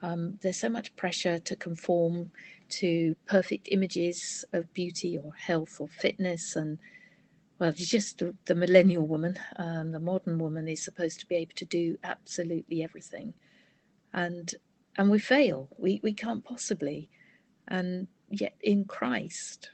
Um, 0.00 0.38
there's 0.42 0.56
so 0.58 0.68
much 0.68 0.94
pressure 0.96 1.38
to 1.38 1.56
conform 1.56 2.32
to 2.70 3.14
perfect 3.26 3.68
images 3.70 4.44
of 4.52 4.72
beauty 4.72 5.18
or 5.22 5.32
health 5.34 5.76
or 5.78 5.88
fitness 5.88 6.56
and 6.56 6.78
well, 7.62 7.70
just 7.70 8.18
the, 8.18 8.34
the 8.46 8.56
millennial 8.56 9.06
woman, 9.06 9.38
um, 9.54 9.92
the 9.92 10.00
modern 10.00 10.36
woman 10.38 10.66
is 10.66 10.82
supposed 10.82 11.20
to 11.20 11.26
be 11.26 11.36
able 11.36 11.52
to 11.54 11.64
do 11.64 11.96
absolutely 12.02 12.82
everything, 12.82 13.32
and 14.12 14.54
and 14.96 15.10
we 15.10 15.18
fail. 15.18 15.68
We 15.78 16.00
we 16.02 16.12
can't 16.12 16.44
possibly, 16.44 17.08
and 17.68 18.08
yet 18.30 18.54
in 18.60 18.84
Christ, 18.84 19.70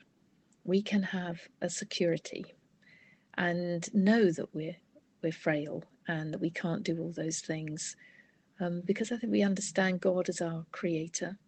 we 0.65 0.83
can 0.83 1.03
have 1.03 1.41
a 1.61 1.69
security, 1.69 2.45
and 3.37 3.93
know 3.95 4.31
that 4.31 4.55
we're 4.55 4.77
we're 5.23 5.33
frail 5.33 5.85
and 6.07 6.33
that 6.33 6.41
we 6.41 6.51
can't 6.51 6.85
do 6.85 6.99
all 6.99 7.13
those 7.13 7.41
things, 7.41 7.97
um, 8.61 8.83
because 8.85 9.13
I 9.13 9.17
think 9.17 9.33
we 9.33 9.43
understand 9.43 10.01
God 10.01 10.29
as 10.29 10.41
our 10.41 10.65
Creator. 10.73 11.39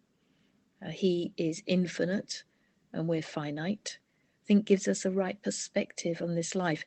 Uh, 0.85 0.89
he 0.89 1.33
is 1.37 1.63
infinite, 1.67 2.43
and 2.93 3.07
we're 3.07 3.21
finite 3.21 3.99
I 4.41 4.47
think 4.47 4.65
gives 4.65 4.87
us 4.87 5.05
a 5.05 5.11
right 5.11 5.41
perspective 5.41 6.21
on 6.21 6.35
this 6.35 6.55
life. 6.55 6.83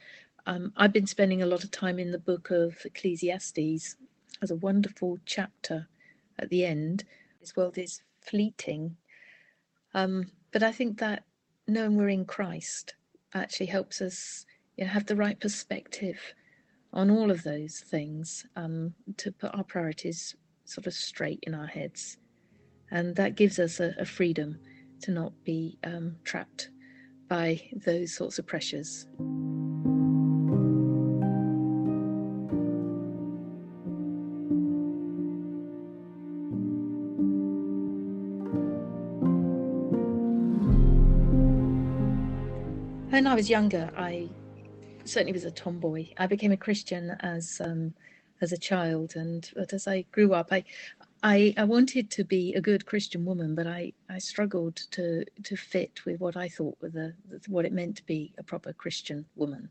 Um, 0.46 0.73
I've 0.76 0.92
been 0.92 1.06
spending 1.06 1.42
a 1.42 1.46
lot 1.46 1.64
of 1.64 1.70
time 1.70 1.99
in 1.99 2.11
the 2.11 2.18
book 2.18 2.50
of 2.50 2.76
Ecclesiastes. 2.84 3.96
There's 4.40 4.50
a 4.50 4.56
wonderful 4.56 5.18
chapter 5.25 5.88
at 6.38 6.50
the 6.50 6.64
end. 6.64 7.04
This 7.40 7.56
world 7.56 7.78
is 7.78 8.02
fleeting. 8.20 8.96
Um, 9.94 10.26
but 10.52 10.62
I 10.62 10.72
think 10.72 10.98
that 10.98 11.24
knowing 11.66 11.96
we're 11.96 12.08
in 12.08 12.24
Christ 12.24 12.94
actually 13.32 13.66
helps 13.66 14.00
us 14.00 14.46
you 14.76 14.84
know, 14.84 14.90
have 14.90 15.06
the 15.06 15.16
right 15.16 15.38
perspective 15.38 16.18
on 16.92 17.10
all 17.10 17.30
of 17.30 17.42
those 17.42 17.80
things 17.80 18.46
um, 18.56 18.94
to 19.16 19.32
put 19.32 19.54
our 19.54 19.64
priorities 19.64 20.36
sort 20.64 20.86
of 20.86 20.94
straight 20.94 21.40
in 21.42 21.54
our 21.54 21.66
heads. 21.66 22.18
And 22.90 23.16
that 23.16 23.36
gives 23.36 23.58
us 23.58 23.80
a, 23.80 23.94
a 23.98 24.04
freedom 24.04 24.58
to 25.02 25.10
not 25.10 25.32
be 25.44 25.78
um, 25.84 26.16
trapped 26.24 26.70
by 27.28 27.60
those 27.84 28.14
sorts 28.14 28.38
of 28.38 28.46
pressures. 28.46 29.06
When 43.14 43.28
I 43.28 43.37
was 43.37 43.49
younger, 43.49 43.92
I 43.97 44.28
certainly 45.04 45.33
was 45.33 45.44
a 45.44 45.52
tomboy. 45.52 46.09
I 46.18 46.26
became 46.26 46.50
a 46.50 46.56
Christian 46.56 47.11
as 47.21 47.61
um, 47.64 47.94
as 48.40 48.50
a 48.50 48.59
child, 48.59 49.14
and 49.14 49.49
as 49.71 49.87
I 49.87 50.04
grew 50.11 50.35
up, 50.35 50.49
I 50.50 50.64
I, 51.23 51.54
I 51.56 51.62
wanted 51.62 52.11
to 52.11 52.25
be 52.25 52.54
a 52.54 52.61
good 52.61 52.87
Christian 52.87 53.25
woman, 53.25 53.54
but 53.54 53.68
I, 53.68 53.92
I 54.11 54.18
struggled 54.18 54.75
to 54.90 55.25
to 55.44 55.56
fit 55.56 56.04
with 56.04 56.18
what 56.18 56.37
I 56.37 56.49
thought 56.49 56.76
were 56.83 56.88
the 56.88 57.14
what 57.47 57.64
it 57.64 57.73
meant 57.73 57.99
to 57.99 58.04
be 58.04 58.35
a 58.37 58.42
proper 58.42 58.73
Christian 58.73 59.26
woman, 59.37 59.68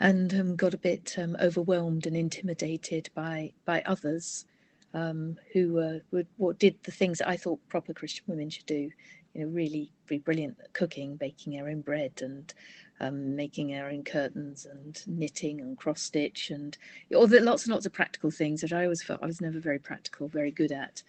and 0.00 0.34
um, 0.34 0.56
got 0.56 0.74
a 0.74 0.78
bit 0.78 1.14
um, 1.18 1.36
overwhelmed 1.40 2.08
and 2.08 2.16
intimidated 2.16 3.08
by 3.14 3.52
by 3.64 3.82
others 3.86 4.46
um, 4.94 5.36
who 5.52 5.78
uh, 5.78 5.98
would 6.10 6.26
what 6.38 6.58
did 6.58 6.74
the 6.82 6.90
things 6.90 7.18
that 7.18 7.28
I 7.28 7.36
thought 7.36 7.60
proper 7.68 7.94
Christian 7.94 8.24
women 8.26 8.50
should 8.50 8.66
do. 8.66 8.90
You 9.36 9.44
know, 9.44 9.52
really 9.52 9.92
be 10.06 10.16
brilliant 10.16 10.56
at 10.64 10.72
cooking, 10.72 11.16
baking 11.16 11.60
our 11.60 11.68
own 11.68 11.82
bread, 11.82 12.22
and 12.22 12.54
um, 13.00 13.36
making 13.36 13.74
our 13.74 13.90
own 13.90 14.02
curtains 14.02 14.64
and 14.64 15.02
knitting 15.06 15.60
and 15.60 15.76
cross 15.76 16.00
stitch 16.00 16.50
and 16.50 16.76
all 17.14 17.26
the 17.26 17.40
lots 17.40 17.64
and 17.64 17.72
lots 17.74 17.84
of 17.84 17.92
practical 17.92 18.30
things 18.30 18.62
that 18.62 18.72
I 18.72 18.84
always 18.84 19.02
felt 19.02 19.22
I 19.22 19.26
was 19.26 19.42
never 19.42 19.60
very 19.60 19.78
practical, 19.78 20.26
very 20.26 20.50
good 20.50 20.72
at. 20.72 21.02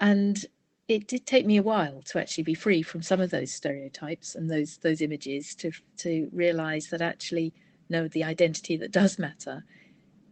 And 0.00 0.44
it 0.88 1.06
did 1.06 1.26
take 1.26 1.46
me 1.46 1.56
a 1.56 1.62
while 1.62 2.02
to 2.06 2.18
actually 2.18 2.42
be 2.42 2.54
free 2.54 2.82
from 2.82 3.02
some 3.02 3.20
of 3.20 3.30
those 3.30 3.52
stereotypes 3.52 4.34
and 4.34 4.50
those 4.50 4.78
those 4.78 5.00
images 5.00 5.54
to 5.56 5.70
to 5.98 6.28
realize 6.32 6.88
that 6.88 7.00
actually 7.02 7.54
no 7.88 8.08
the 8.08 8.24
identity 8.24 8.76
that 8.76 8.90
does 8.90 9.16
matter 9.16 9.64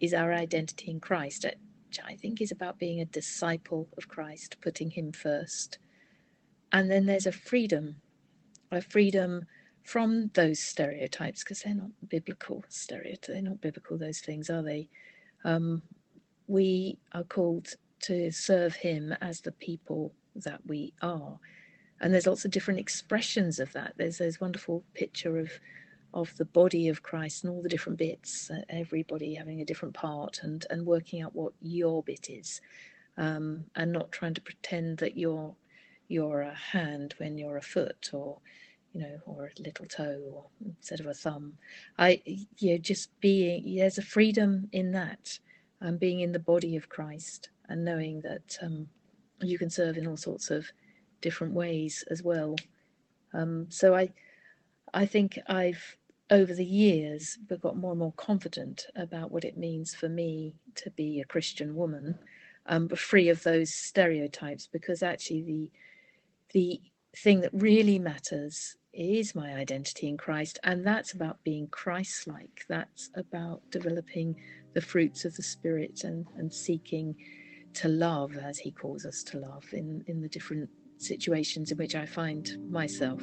is 0.00 0.12
our 0.12 0.32
identity 0.34 0.90
in 0.90 0.98
Christ 0.98 1.46
which 1.86 2.00
I 2.04 2.16
think 2.16 2.40
is 2.40 2.50
about 2.50 2.80
being 2.80 3.00
a 3.00 3.06
disciple 3.06 3.88
of 3.96 4.08
Christ 4.08 4.56
putting 4.60 4.90
him 4.90 5.12
first 5.12 5.78
and 6.72 6.90
then 6.90 7.06
there's 7.06 7.26
a 7.26 7.32
freedom 7.32 7.96
a 8.72 8.80
freedom 8.80 9.46
from 9.84 10.30
those 10.34 10.60
stereotypes 10.60 11.44
because 11.44 11.60
they're 11.62 11.74
not 11.74 11.90
biblical 12.08 12.64
stereotypes. 12.68 13.28
They're 13.28 13.42
not 13.42 13.60
biblical, 13.60 13.98
those 13.98 14.20
things, 14.20 14.48
are 14.48 14.62
they? 14.62 14.88
Um, 15.44 15.82
we 16.46 16.98
are 17.12 17.24
called 17.24 17.68
to 18.02 18.30
serve 18.30 18.74
Him 18.74 19.14
as 19.20 19.40
the 19.40 19.52
people 19.52 20.12
that 20.36 20.60
we 20.66 20.92
are. 21.02 21.38
And 22.00 22.12
there's 22.12 22.26
lots 22.26 22.44
of 22.44 22.50
different 22.50 22.80
expressions 22.80 23.60
of 23.60 23.72
that. 23.74 23.94
There's 23.96 24.18
this 24.18 24.40
wonderful 24.40 24.82
picture 24.94 25.38
of 25.38 25.50
of 26.14 26.36
the 26.36 26.44
body 26.44 26.88
of 26.88 27.02
Christ 27.02 27.42
and 27.42 27.50
all 27.50 27.62
the 27.62 27.70
different 27.70 27.98
bits, 27.98 28.50
uh, 28.50 28.60
everybody 28.68 29.32
having 29.32 29.62
a 29.62 29.64
different 29.64 29.94
part 29.94 30.40
and, 30.42 30.66
and 30.68 30.84
working 30.84 31.22
out 31.22 31.34
what 31.34 31.54
your 31.62 32.02
bit 32.02 32.28
is, 32.28 32.60
um, 33.16 33.64
and 33.76 33.92
not 33.92 34.12
trying 34.12 34.34
to 34.34 34.42
pretend 34.42 34.98
that 34.98 35.16
you're 35.16 35.54
you're 36.08 36.42
a 36.42 36.54
hand 36.54 37.14
when 37.18 37.38
you're 37.38 37.56
a 37.56 37.62
foot 37.62 38.10
or 38.12 38.38
you 38.92 39.00
know, 39.00 39.18
or 39.26 39.46
a 39.58 39.62
little 39.62 39.86
toe 39.86 40.20
or 40.32 40.44
instead 40.64 41.00
of 41.00 41.06
a 41.06 41.14
thumb. 41.14 41.54
I, 41.98 42.20
you 42.58 42.72
know, 42.72 42.78
just 42.78 43.08
being, 43.20 43.76
there's 43.76 43.98
a 43.98 44.02
freedom 44.02 44.68
in 44.72 44.92
that, 44.92 45.38
um, 45.80 45.96
being 45.96 46.20
in 46.20 46.32
the 46.32 46.38
body 46.38 46.76
of 46.76 46.88
Christ 46.88 47.48
and 47.68 47.84
knowing 47.84 48.20
that 48.20 48.58
um, 48.62 48.88
you 49.40 49.58
can 49.58 49.70
serve 49.70 49.96
in 49.96 50.06
all 50.06 50.16
sorts 50.16 50.50
of 50.50 50.66
different 51.20 51.54
ways 51.54 52.04
as 52.10 52.22
well. 52.22 52.56
Um, 53.32 53.66
so 53.70 53.94
I, 53.94 54.10
I 54.92 55.06
think 55.06 55.38
I've 55.46 55.96
over 56.30 56.54
the 56.54 56.64
years 56.64 57.38
got 57.60 57.76
more 57.76 57.92
and 57.92 57.98
more 57.98 58.12
confident 58.16 58.86
about 58.96 59.30
what 59.30 59.44
it 59.44 59.58
means 59.58 59.94
for 59.94 60.08
me 60.08 60.54
to 60.74 60.90
be 60.90 61.20
a 61.20 61.24
Christian 61.26 61.74
woman, 61.74 62.18
um, 62.66 62.86
but 62.86 62.98
free 62.98 63.28
of 63.28 63.42
those 63.42 63.72
stereotypes. 63.72 64.66
Because 64.66 65.02
actually, 65.02 65.42
the 65.42 65.70
the 66.52 66.80
thing 67.16 67.40
that 67.40 67.50
really 67.52 67.98
matters 67.98 68.76
is 68.92 69.34
my 69.34 69.54
identity 69.54 70.08
in 70.08 70.16
Christ. 70.16 70.58
And 70.64 70.86
that's 70.86 71.12
about 71.12 71.42
being 71.44 71.66
Christ 71.68 72.26
like. 72.26 72.64
That's 72.68 73.10
about 73.16 73.62
developing 73.70 74.36
the 74.74 74.80
fruits 74.80 75.24
of 75.24 75.34
the 75.34 75.42
Spirit 75.42 76.04
and, 76.04 76.26
and 76.36 76.52
seeking 76.52 77.14
to 77.74 77.88
love 77.88 78.36
as 78.36 78.58
He 78.58 78.70
calls 78.70 79.06
us 79.06 79.22
to 79.24 79.38
love 79.38 79.64
in, 79.72 80.04
in 80.06 80.20
the 80.20 80.28
different 80.28 80.68
situations 80.98 81.72
in 81.72 81.78
which 81.78 81.94
I 81.94 82.06
find 82.06 82.50
myself. 82.70 83.22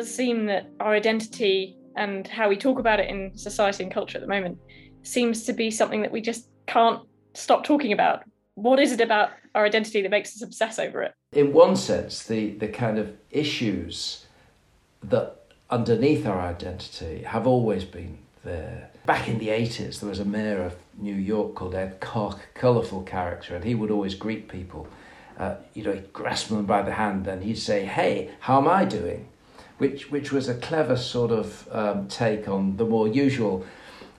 Does 0.00 0.14
seem 0.14 0.46
that 0.46 0.66
our 0.80 0.94
identity 0.94 1.76
and 1.94 2.26
how 2.26 2.48
we 2.48 2.56
talk 2.56 2.78
about 2.78 2.98
it 3.00 3.10
in 3.10 3.36
society 3.36 3.82
and 3.82 3.92
culture 3.92 4.16
at 4.16 4.22
the 4.22 4.26
moment 4.26 4.56
seems 5.02 5.44
to 5.44 5.52
be 5.52 5.70
something 5.70 6.00
that 6.00 6.10
we 6.10 6.22
just 6.22 6.48
can't 6.66 7.02
stop 7.34 7.64
talking 7.64 7.92
about. 7.92 8.24
What 8.54 8.80
is 8.80 8.92
it 8.92 9.00
about 9.02 9.30
our 9.54 9.66
identity 9.66 10.00
that 10.00 10.10
makes 10.10 10.34
us 10.34 10.42
obsess 10.42 10.78
over 10.78 11.02
it? 11.02 11.12
In 11.32 11.52
one 11.52 11.76
sense, 11.76 12.22
the, 12.22 12.52
the 12.52 12.68
kind 12.68 12.96
of 12.98 13.12
issues 13.30 14.24
that 15.02 15.36
underneath 15.68 16.24
our 16.26 16.40
identity 16.40 17.22
have 17.24 17.46
always 17.46 17.84
been 17.84 18.16
there. 18.42 18.90
Back 19.04 19.28
in 19.28 19.38
the 19.38 19.48
80s, 19.48 20.00
there 20.00 20.08
was 20.08 20.18
a 20.18 20.24
mayor 20.24 20.62
of 20.62 20.76
New 20.96 21.14
York 21.14 21.54
called 21.54 21.74
Ed 21.74 22.00
Koch, 22.00 22.40
colourful 22.54 23.02
character, 23.02 23.54
and 23.54 23.64
he 23.64 23.74
would 23.74 23.90
always 23.90 24.14
greet 24.14 24.48
people. 24.48 24.88
Uh, 25.38 25.56
you 25.74 25.82
know, 25.82 25.92
he'd 25.92 26.12
grasp 26.12 26.48
them 26.48 26.64
by 26.64 26.80
the 26.80 26.92
hand 26.92 27.26
and 27.26 27.42
he'd 27.42 27.58
say, 27.58 27.84
Hey, 27.84 28.30
how 28.40 28.58
am 28.58 28.68
I 28.68 28.86
doing? 28.86 29.29
Which 29.80 30.10
which 30.10 30.30
was 30.30 30.48
a 30.48 30.54
clever 30.54 30.96
sort 30.96 31.30
of 31.30 31.66
um, 31.72 32.06
take 32.06 32.48
on 32.48 32.76
the 32.76 32.84
more 32.84 33.08
usual 33.08 33.64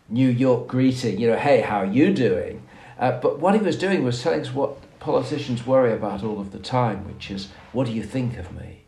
New 0.09 0.29
York 0.29 0.67
greeting. 0.67 1.19
You 1.19 1.29
know, 1.29 1.37
hey, 1.37 1.61
how 1.61 1.77
are 1.77 1.85
you 1.85 2.13
doing? 2.13 2.63
Uh, 2.99 3.19
but 3.19 3.39
what 3.39 3.53
he 3.53 3.61
was 3.61 3.77
doing 3.77 4.03
was 4.03 4.21
telling 4.21 4.41
us 4.41 4.53
what 4.53 4.77
politicians 4.99 5.65
worry 5.65 5.93
about 5.93 6.23
all 6.23 6.39
of 6.39 6.51
the 6.51 6.59
time, 6.59 7.05
which 7.07 7.31
is, 7.31 7.49
what 7.71 7.87
do 7.87 7.93
you 7.93 8.03
think 8.03 8.37
of 8.37 8.51
me? 8.51 8.81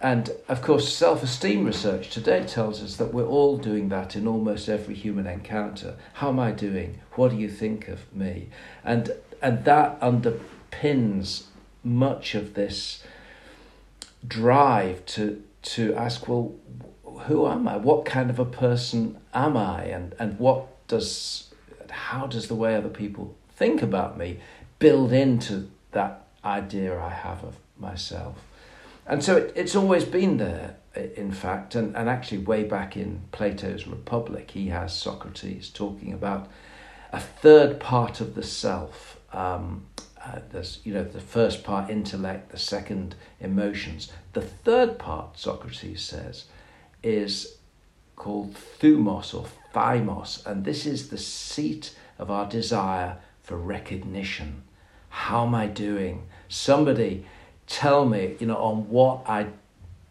And 0.00 0.30
of 0.48 0.60
course, 0.60 0.94
self 0.94 1.22
esteem 1.22 1.64
research 1.64 2.10
today 2.10 2.44
tells 2.44 2.82
us 2.82 2.96
that 2.96 3.14
we're 3.14 3.26
all 3.26 3.56
doing 3.56 3.88
that 3.88 4.14
in 4.14 4.26
almost 4.26 4.68
every 4.68 4.94
human 4.94 5.26
encounter. 5.26 5.96
How 6.14 6.28
am 6.28 6.38
I 6.38 6.52
doing? 6.52 7.00
What 7.12 7.30
do 7.30 7.36
you 7.36 7.48
think 7.48 7.88
of 7.88 8.14
me? 8.14 8.48
And, 8.84 9.12
and 9.40 9.64
that 9.64 9.98
underpins 10.00 11.44
much 11.82 12.34
of 12.34 12.52
this 12.52 13.02
drive 14.26 15.04
to, 15.06 15.42
to 15.64 15.94
ask, 15.94 16.28
well, 16.28 16.54
who 17.26 17.46
am 17.46 17.66
I? 17.66 17.76
What 17.76 18.04
kind 18.04 18.30
of 18.30 18.38
a 18.38 18.44
person 18.44 19.18
am 19.32 19.56
I? 19.56 19.84
And, 19.84 20.14
and 20.18 20.38
what 20.38 20.86
does, 20.88 21.52
how 21.90 22.26
does 22.26 22.48
the 22.48 22.54
way 22.54 22.76
other 22.76 22.88
people 22.88 23.36
think 23.56 23.82
about 23.82 24.18
me 24.18 24.40
build 24.78 25.12
into 25.12 25.70
that 25.92 26.26
idea 26.44 26.98
I 26.98 27.10
have 27.10 27.42
of 27.44 27.56
myself? 27.78 28.36
And 29.06 29.22
so 29.22 29.36
it, 29.36 29.52
it's 29.54 29.74
always 29.74 30.04
been 30.04 30.36
there, 30.36 30.76
in 30.94 31.32
fact, 31.32 31.74
and, 31.74 31.96
and 31.96 32.08
actually, 32.08 32.38
way 32.38 32.64
back 32.64 32.96
in 32.96 33.22
Plato's 33.32 33.86
Republic, 33.86 34.50
he 34.52 34.68
has 34.68 34.96
Socrates 34.96 35.68
talking 35.68 36.12
about 36.12 36.48
a 37.12 37.20
third 37.20 37.80
part 37.80 38.20
of 38.20 38.34
the 38.34 38.42
self. 38.42 39.18
Um, 39.32 39.86
uh, 40.26 40.38
there's, 40.50 40.80
you 40.84 40.94
know, 40.94 41.04
the 41.04 41.20
first 41.20 41.64
part 41.64 41.90
intellect, 41.90 42.50
the 42.50 42.58
second 42.58 43.14
emotions. 43.40 44.10
The 44.32 44.40
third 44.40 44.98
part, 44.98 45.38
Socrates 45.38 46.02
says, 46.02 46.44
is 47.02 47.58
called 48.16 48.54
thumos 48.54 49.34
or 49.34 49.46
thymos, 49.74 50.44
and 50.46 50.64
this 50.64 50.86
is 50.86 51.08
the 51.08 51.18
seat 51.18 51.94
of 52.18 52.30
our 52.30 52.46
desire 52.48 53.18
for 53.42 53.56
recognition. 53.56 54.62
How 55.10 55.46
am 55.46 55.54
I 55.54 55.66
doing? 55.66 56.26
Somebody 56.48 57.26
tell 57.66 58.06
me, 58.06 58.36
you 58.40 58.46
know, 58.46 58.56
on 58.56 58.88
what 58.88 59.24
I 59.26 59.48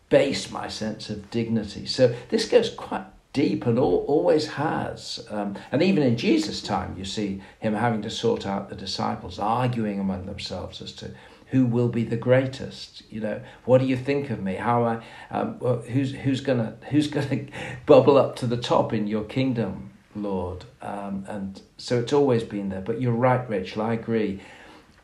base 0.09 0.51
my 0.51 0.67
sense 0.67 1.09
of 1.09 1.31
dignity. 1.31 1.85
So 1.87 2.13
this 2.29 2.47
goes 2.47 2.69
quite 2.69 3.05
deep 3.33 3.65
and 3.65 3.77
all, 3.79 4.05
always 4.07 4.47
has. 4.47 5.25
Um, 5.29 5.57
and 5.71 5.81
even 5.81 6.03
in 6.03 6.15
Jesus' 6.15 6.61
time, 6.61 6.95
you 6.97 7.03
see 7.03 7.41
him 7.59 7.73
having 7.73 8.03
to 8.03 8.09
sort 8.09 8.45
out 8.45 8.69
the 8.69 8.75
disciples, 8.75 9.39
arguing 9.39 9.99
among 9.99 10.27
themselves 10.27 10.81
as 10.81 10.93
to 10.93 11.11
who 11.47 11.65
will 11.65 11.89
be 11.89 12.03
the 12.03 12.17
greatest. 12.17 13.03
You 13.11 13.21
know, 13.21 13.41
what 13.65 13.79
do 13.79 13.85
you 13.85 13.97
think 13.97 14.29
of 14.29 14.41
me? 14.41 14.55
How 14.55 14.83
I? 14.85 15.03
Um, 15.29 15.59
who's 15.59 16.13
who's 16.13 16.41
gonna 16.41 16.77
who's 16.89 17.07
gonna 17.07 17.45
bubble 17.85 18.17
up 18.17 18.35
to 18.37 18.47
the 18.47 18.57
top 18.57 18.93
in 18.93 19.07
your 19.07 19.23
kingdom, 19.23 19.91
Lord? 20.15 20.65
Um, 20.81 21.25
and 21.27 21.61
so 21.77 21.99
it's 21.99 22.13
always 22.13 22.43
been 22.43 22.69
there. 22.69 22.81
But 22.81 23.01
you're 23.01 23.11
right, 23.11 23.47
Rachel. 23.49 23.81
I 23.81 23.93
agree. 23.93 24.41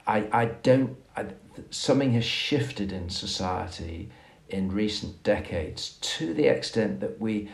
I 0.07 0.27
I 0.31 0.45
don't. 0.45 0.95
I, 1.17 1.25
something 1.71 2.13
has 2.13 2.25
shifted 2.25 2.91
in 2.91 3.09
society 3.09 4.09
in 4.47 4.71
recent 4.71 5.21
decades 5.23 5.97
to 6.01 6.33
the 6.33 6.47
extent 6.47 6.99
that 7.01 7.19
we 7.19 7.49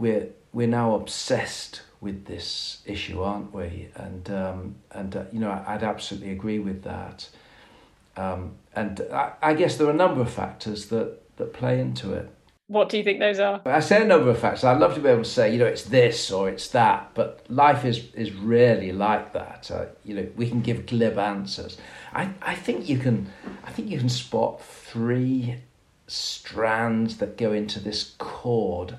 we're 0.00 0.28
we're 0.52 0.66
now 0.66 0.94
obsessed 0.94 1.82
with 2.00 2.24
this 2.24 2.78
issue, 2.86 3.22
aren't 3.22 3.54
we? 3.54 3.88
And 3.94 4.28
um, 4.30 4.74
and 4.90 5.14
uh, 5.14 5.24
you 5.32 5.38
know, 5.38 5.62
I'd 5.66 5.84
absolutely 5.84 6.32
agree 6.32 6.58
with 6.58 6.82
that. 6.82 7.28
Um, 8.16 8.56
and 8.74 9.00
I, 9.12 9.32
I, 9.40 9.54
guess 9.54 9.76
there 9.76 9.86
are 9.86 9.92
a 9.92 9.94
number 9.94 10.20
of 10.20 10.30
factors 10.30 10.86
that 10.86 11.36
that 11.36 11.52
play 11.52 11.80
into 11.80 12.12
it. 12.12 12.28
What 12.66 12.88
do 12.88 12.98
you 12.98 13.04
think 13.04 13.18
those 13.18 13.38
are? 13.38 13.60
I 13.64 13.80
say 13.80 14.02
a 14.02 14.04
number 14.04 14.30
of 14.30 14.38
factors. 14.38 14.64
I'd 14.64 14.78
love 14.78 14.94
to 14.94 15.00
be 15.00 15.08
able 15.08 15.24
to 15.24 15.28
say, 15.28 15.52
you 15.52 15.58
know, 15.58 15.66
it's 15.66 15.84
this 15.84 16.30
or 16.30 16.48
it's 16.48 16.68
that, 16.68 17.10
but 17.14 17.44
life 17.48 17.84
is 17.84 18.12
is 18.14 18.32
rarely 18.32 18.92
like 18.92 19.32
that. 19.34 19.70
Uh, 19.70 19.86
you 20.04 20.14
know, 20.14 20.26
we 20.36 20.48
can 20.48 20.60
give 20.60 20.86
glib 20.86 21.18
answers. 21.18 21.76
I, 22.12 22.30
I 22.42 22.54
think 22.54 22.88
you 22.88 22.98
can 22.98 23.30
I 23.64 23.70
think 23.70 23.90
you 23.90 23.98
can 23.98 24.08
spot 24.08 24.62
three 24.62 25.56
strands 26.06 27.18
that 27.18 27.36
go 27.36 27.52
into 27.52 27.78
this 27.78 28.14
chord 28.18 28.96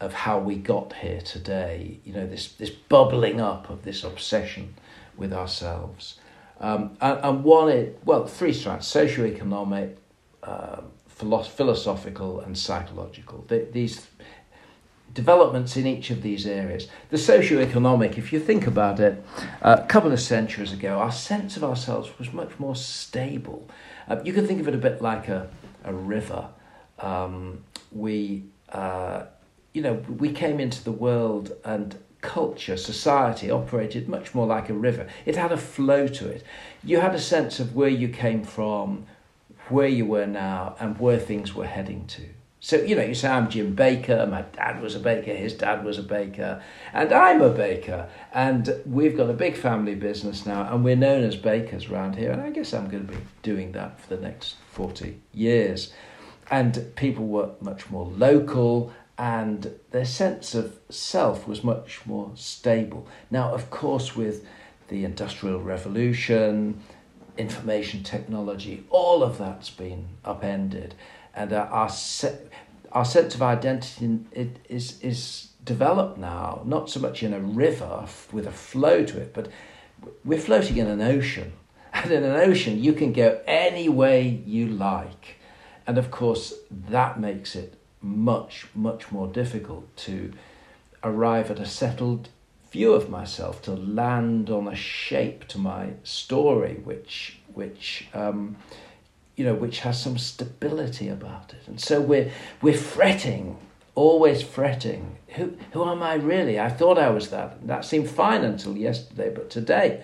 of 0.00 0.12
how 0.12 0.38
we 0.38 0.56
got 0.56 0.92
here 0.94 1.20
today. 1.20 2.00
You 2.04 2.12
know, 2.12 2.26
this 2.26 2.52
this 2.52 2.70
bubbling 2.70 3.40
up 3.40 3.70
of 3.70 3.82
this 3.82 4.04
obsession 4.04 4.74
with 5.16 5.32
ourselves. 5.32 6.18
Um, 6.60 6.96
and, 7.00 7.20
and, 7.22 7.44
one, 7.44 7.68
it, 7.68 8.00
well, 8.04 8.26
three 8.26 8.52
strands: 8.52 8.86
socioeconomic, 8.86 9.96
uh, 10.42 10.80
philosophical, 11.06 12.40
and 12.40 12.58
psychological. 12.58 13.44
The, 13.48 13.68
these 13.70 14.06
developments 15.14 15.76
in 15.76 15.86
each 15.86 16.10
of 16.10 16.22
these 16.22 16.46
areas. 16.46 16.88
The 17.10 17.16
socioeconomic, 17.16 18.18
if 18.18 18.32
you 18.32 18.40
think 18.40 18.66
about 18.66 19.00
it, 19.00 19.24
uh, 19.62 19.78
a 19.82 19.86
couple 19.86 20.12
of 20.12 20.20
centuries 20.20 20.72
ago, 20.72 20.98
our 20.98 21.12
sense 21.12 21.56
of 21.56 21.64
ourselves 21.64 22.16
was 22.18 22.32
much 22.32 22.58
more 22.58 22.76
stable. 22.76 23.68
Uh, 24.08 24.20
you 24.24 24.32
can 24.32 24.46
think 24.46 24.60
of 24.60 24.68
it 24.68 24.74
a 24.74 24.78
bit 24.78 25.00
like 25.02 25.28
a, 25.28 25.48
a 25.84 25.92
river. 25.92 26.48
Um, 26.98 27.64
we, 27.90 28.44
uh, 28.68 29.24
you 29.72 29.82
know, 29.82 29.94
we 30.08 30.32
came 30.32 30.60
into 30.60 30.82
the 30.82 30.92
world 30.92 31.52
and 31.64 31.96
culture, 32.20 32.76
society 32.76 33.50
operated 33.50 34.08
much 34.08 34.34
more 34.34 34.46
like 34.46 34.68
a 34.68 34.74
river. 34.74 35.06
It 35.24 35.36
had 35.36 35.52
a 35.52 35.56
flow 35.56 36.08
to 36.08 36.28
it. 36.28 36.44
You 36.82 37.00
had 37.00 37.14
a 37.14 37.20
sense 37.20 37.60
of 37.60 37.74
where 37.74 37.88
you 37.88 38.08
came 38.08 38.42
from, 38.42 39.06
where 39.68 39.88
you 39.88 40.06
were 40.06 40.26
now, 40.26 40.76
and 40.80 40.98
where 40.98 41.18
things 41.18 41.54
were 41.54 41.66
heading 41.66 42.06
to. 42.08 42.22
So, 42.60 42.76
you 42.76 42.96
know, 42.96 43.04
you 43.04 43.14
say, 43.14 43.28
I'm 43.28 43.48
Jim 43.48 43.76
Baker, 43.76 44.26
my 44.26 44.42
dad 44.42 44.82
was 44.82 44.96
a 44.96 44.98
baker, 44.98 45.32
his 45.32 45.54
dad 45.54 45.84
was 45.84 45.96
a 45.96 46.02
baker, 46.02 46.60
and 46.92 47.12
I'm 47.12 47.40
a 47.40 47.50
baker. 47.50 48.08
And 48.32 48.82
we've 48.84 49.16
got 49.16 49.30
a 49.30 49.34
big 49.34 49.56
family 49.56 49.94
business 49.94 50.44
now, 50.44 50.72
and 50.72 50.82
we're 50.82 50.96
known 50.96 51.22
as 51.22 51.36
bakers 51.36 51.86
around 51.86 52.16
here. 52.16 52.32
And 52.32 52.42
I 52.42 52.50
guess 52.50 52.74
I'm 52.74 52.88
going 52.88 53.06
to 53.06 53.12
be 53.12 53.20
doing 53.42 53.72
that 53.72 54.00
for 54.00 54.16
the 54.16 54.20
next 54.20 54.56
40 54.72 55.20
years. 55.32 55.92
And 56.50 56.92
people 56.96 57.26
were 57.26 57.50
much 57.60 57.90
more 57.90 58.06
local, 58.06 58.92
and 59.18 59.74
their 59.90 60.04
sense 60.04 60.54
of 60.54 60.78
self 60.88 61.48
was 61.48 61.64
much 61.64 62.06
more 62.06 62.30
stable. 62.36 63.08
Now, 63.30 63.52
of 63.52 63.68
course, 63.68 64.14
with 64.14 64.46
the 64.86 65.04
Industrial 65.04 65.60
Revolution, 65.60 66.80
information 67.36 68.04
technology, 68.04 68.84
all 68.90 69.22
of 69.22 69.38
that's 69.38 69.70
been 69.70 70.08
upended 70.24 70.94
and 71.34 71.52
uh, 71.52 71.68
our 71.70 71.88
se- 71.88 72.38
our 72.92 73.04
sense 73.04 73.34
of 73.34 73.42
identity 73.42 74.20
it 74.32 74.56
is 74.68 75.00
is 75.00 75.48
developed 75.64 76.18
now, 76.18 76.62
not 76.64 76.90
so 76.90 76.98
much 77.00 77.22
in 77.22 77.32
a 77.32 77.40
river 77.40 78.06
with 78.32 78.46
a 78.46 78.50
flow 78.52 79.04
to 79.04 79.20
it, 79.20 79.34
but 79.34 79.48
we're 80.24 80.40
floating 80.40 80.76
in 80.78 80.86
an 80.86 81.00
ocean. 81.00 81.52
And 81.90 82.12
in 82.12 82.22
an 82.22 82.36
ocean, 82.36 82.82
you 82.82 82.92
can 82.92 83.12
go 83.12 83.40
any 83.46 83.88
way 83.88 84.42
you 84.46 84.68
like. 84.68 85.36
And 85.86 85.96
of 85.96 86.10
course, 86.10 86.54
that 86.70 87.18
makes 87.18 87.56
it 87.56 87.77
much, 88.00 88.66
much 88.74 89.10
more 89.10 89.26
difficult 89.26 89.96
to 89.96 90.32
arrive 91.02 91.50
at 91.50 91.58
a 91.58 91.66
settled 91.66 92.28
view 92.70 92.92
of 92.92 93.08
myself, 93.08 93.62
to 93.62 93.72
land 93.72 94.50
on 94.50 94.68
a 94.68 94.74
shape 94.74 95.46
to 95.48 95.58
my 95.58 95.90
story, 96.02 96.74
which, 96.84 97.38
which 97.54 98.08
um, 98.12 98.56
you 99.36 99.44
know, 99.44 99.54
which 99.54 99.80
has 99.80 100.02
some 100.02 100.18
stability 100.18 101.08
about 101.08 101.54
it. 101.54 101.68
And 101.68 101.80
so 101.80 102.00
we're, 102.00 102.30
we're 102.60 102.76
fretting, 102.76 103.56
always 103.94 104.42
fretting. 104.42 105.16
Who, 105.28 105.56
who 105.72 105.88
am 105.88 106.02
I 106.02 106.14
really? 106.14 106.58
I 106.58 106.68
thought 106.68 106.98
I 106.98 107.10
was 107.10 107.30
that. 107.30 107.66
That 107.68 107.84
seemed 107.84 108.10
fine 108.10 108.42
until 108.42 108.76
yesterday, 108.76 109.32
but 109.32 109.48
today 109.48 110.02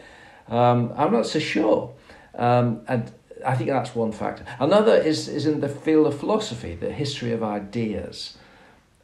um, 0.49 0.93
I'm 0.97 1.13
not 1.13 1.27
so 1.27 1.41
sure. 1.41 1.93
Um, 2.37 2.83
and 2.87 3.11
I 3.45 3.55
think 3.57 3.71
that's 3.71 3.95
one 3.95 4.13
factor. 4.13 4.45
Another 4.59 4.97
is, 4.97 5.29
is 5.29 5.47
in 5.47 5.61
the 5.61 5.69
field 5.69 6.07
of 6.07 6.19
philosophy, 6.19 6.75
the 6.75 6.93
history 6.93 7.33
of 7.33 7.43
ideas. 7.43 8.37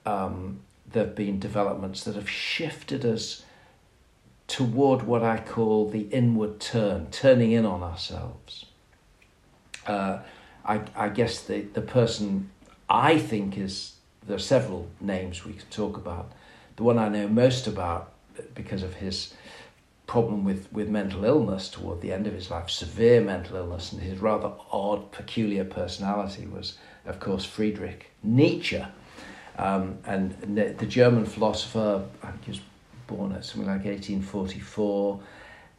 Um, 0.07 0.61
there 0.91 1.05
have 1.05 1.15
been 1.15 1.39
developments 1.39 2.05
that 2.05 2.15
have 2.17 2.29
shifted 2.29 3.05
us 3.05 3.45
toward 4.49 5.03
what 5.03 5.23
I 5.23 5.39
call 5.39 5.89
the 5.89 6.03
inward 6.11 6.59
turn, 6.59 7.09
turning 7.11 7.53
in 7.53 7.65
on 7.65 7.83
ourselves 7.83 8.67
uh, 9.87 10.19
I, 10.65 10.81
I 10.95 11.09
guess 11.09 11.43
the, 11.43 11.63
the 11.63 11.81
person 11.81 12.51
I 12.89 13.19
think 13.19 13.57
is, 13.57 13.95
there 14.27 14.37
are 14.37 14.39
several 14.39 14.89
names 15.01 15.45
we 15.45 15.55
can 15.55 15.67
talk 15.71 15.97
about. 15.97 16.33
The 16.77 16.83
one 16.83 16.99
I 16.99 17.09
know 17.09 17.29
most 17.29 17.67
about 17.67 18.13
because 18.55 18.83
of 18.83 18.95
his 18.95 19.35
problem 20.11 20.43
with, 20.43 20.67
with 20.73 20.89
mental 20.89 21.25
illness 21.25 21.69
toward 21.69 22.01
the 22.01 22.13
end 22.13 22.27
of 22.27 22.35
his 22.35 22.51
life, 22.51 22.69
severe 22.69 23.21
mental 23.21 23.55
illness, 23.55 23.93
and 23.93 24.03
his 24.03 24.19
rather 24.19 24.51
odd, 24.73 25.13
peculiar 25.13 25.65
personality 25.65 26.49
was, 26.49 26.77
of 27.07 27.21
course, 27.21 27.45
Friedrich 27.45 28.11
Nietzsche. 28.21 28.85
Um, 29.57 29.99
and 30.05 30.33
the 30.57 30.87
German 30.87 31.27
philosopher, 31.27 32.05
I 32.25 32.33
think 32.33 32.45
he 32.45 32.51
was 32.51 32.61
born 33.07 33.31
at 33.31 33.45
something 33.45 33.69
like 33.69 33.85
1844. 33.85 35.21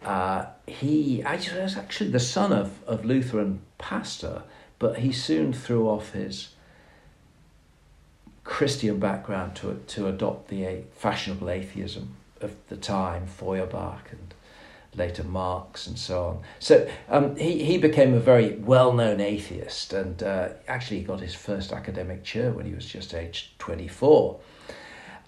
Uh, 0.06 0.46
he 0.66 1.22
was 1.26 1.76
actually 1.76 2.12
the 2.12 2.20
son 2.22 2.54
of, 2.54 2.82
of 2.88 3.04
Lutheran 3.04 3.60
pastor, 3.80 4.44
but 4.80 5.00
he 5.00 5.12
soon 5.12 5.52
threw 5.52 5.90
off 5.90 6.14
his 6.14 6.56
Christian 8.46 8.98
background 8.98 9.58
to, 9.58 9.84
to 9.88 10.08
adopt 10.08 10.48
the 10.48 10.84
fashionable 10.94 11.50
atheism 11.50 12.16
of 12.44 12.56
the 12.70 12.78
time, 12.78 13.28
Feuerbach 13.28 14.12
and 14.12 14.34
later 14.96 15.24
Marx 15.24 15.88
and 15.88 15.98
so 15.98 16.26
on. 16.26 16.40
So 16.60 16.90
um, 17.10 17.36
he, 17.36 17.64
he 17.64 17.78
became 17.78 18.14
a 18.14 18.20
very 18.20 18.56
well 18.56 18.94
known 18.94 19.22
atheist 19.22 19.94
and 19.94 20.22
uh, 20.22 20.50
actually 20.68 21.02
got 21.04 21.22
his 21.22 21.34
first 21.34 21.72
academic 21.72 22.24
chair 22.24 22.52
when 22.52 22.66
he 22.66 22.74
was 22.74 22.86
just 22.86 23.14
aged 23.14 23.58
24. 23.60 24.40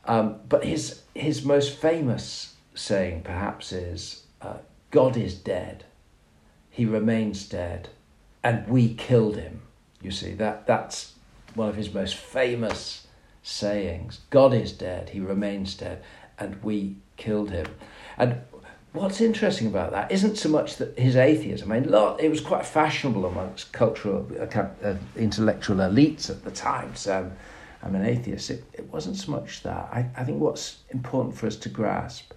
Um, 0.06 0.40
but 0.50 0.66
his, 0.66 1.02
his 1.16 1.46
most 1.46 1.78
famous 1.78 2.56
saying 2.76 3.22
perhaps 3.24 3.72
is 3.72 4.24
uh, 4.42 4.58
God 4.92 5.16
is 5.16 5.34
dead. 5.34 5.86
He 6.70 6.86
remains 6.86 7.48
dead. 7.48 7.90
And 8.44 8.68
we 8.68 8.94
killed 8.94 9.38
him. 9.38 9.62
You 10.02 10.12
see, 10.12 10.34
that, 10.34 10.68
that's 10.68 11.14
one 11.56 11.70
of 11.70 11.76
his 11.76 11.94
most 11.94 12.16
famous 12.16 13.08
sayings. 13.42 14.20
God 14.30 14.54
is 14.54 14.74
dead. 14.74 15.10
He 15.10 15.22
remains 15.22 15.76
dead. 15.76 16.04
And 16.44 16.62
we 16.64 16.96
killed 17.18 17.52
him. 17.52 17.68
And 18.18 18.42
what's 18.92 19.22
interesting 19.22 19.68
about 19.68 19.92
that 19.92 20.12
isn't 20.12 20.38
so 20.38 20.50
much 20.50 20.78
that 20.78 20.98
his 20.98 21.16
atheism. 21.16 21.72
I 21.72 21.80
mean, 21.80 21.90
lot, 21.90 22.20
it 22.20 22.30
was 22.30 22.42
quite 22.42 22.66
fashionable 22.66 23.26
amongst 23.26 23.72
cultural, 23.72 24.30
uh, 24.40 24.60
uh, 24.84 24.96
intellectual 25.16 25.78
elites 25.78 26.30
at 26.30 26.44
the 26.44 26.52
time. 26.52 26.96
So, 26.96 27.32
I'm 27.84 27.96
an 27.96 28.06
atheist. 28.06 28.50
It, 28.50 28.64
it 28.74 28.92
wasn't 28.92 29.18
so 29.18 29.32
much 29.32 29.64
that. 29.64 29.90
I, 29.92 30.10
I 30.16 30.24
think 30.24 30.40
what's 30.40 30.78
important 30.90 31.36
for 31.36 31.48
us 31.48 31.58
to 31.58 31.70
grasp 31.70 32.32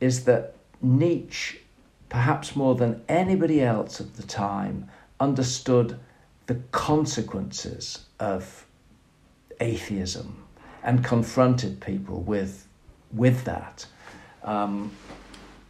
is 0.00 0.24
that 0.24 0.54
Nietzsche, 0.82 1.60
perhaps 2.08 2.56
more 2.56 2.74
than 2.74 3.02
anybody 3.08 3.62
else 3.62 4.00
at 4.00 4.14
the 4.14 4.22
time, 4.22 4.88
understood 5.20 5.98
the 6.46 6.56
consequences 6.72 8.06
of 8.18 8.66
atheism 9.60 10.44
and 10.82 11.04
confronted 11.04 11.80
people 11.80 12.20
with, 12.22 12.67
with 13.12 13.44
that. 13.44 13.86
Um, 14.42 14.92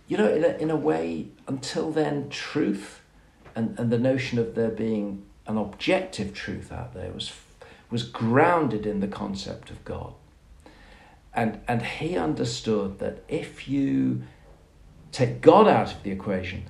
you 0.07 0.17
know, 0.17 0.33
in 0.33 0.45
a, 0.45 0.49
in 0.57 0.71
a 0.71 0.77
way, 0.77 1.29
until 1.47 1.91
then, 1.91 2.29
truth 2.31 3.03
and, 3.59 3.77
and 3.77 3.91
the 3.91 3.99
notion 3.99 4.39
of 4.39 4.55
there 4.55 4.71
being 4.71 5.25
an 5.49 5.59
objective 5.59 6.33
truth 6.33 6.71
out 6.71 6.95
there 6.95 7.11
was, 7.11 7.33
was 7.91 8.05
grounded 8.05 8.87
in 8.87 9.01
the 9.01 9.09
concept 9.09 9.71
of 9.71 9.85
God. 9.85 10.13
And, 11.35 11.61
and 11.67 11.83
he 11.83 12.17
understood 12.17 13.01
that 13.01 13.25
if 13.27 13.69
you 13.69 14.23
take 15.11 15.41
God 15.41 15.67
out 15.67 15.93
of 15.93 16.03
the 16.05 16.13
equation, 16.13 16.67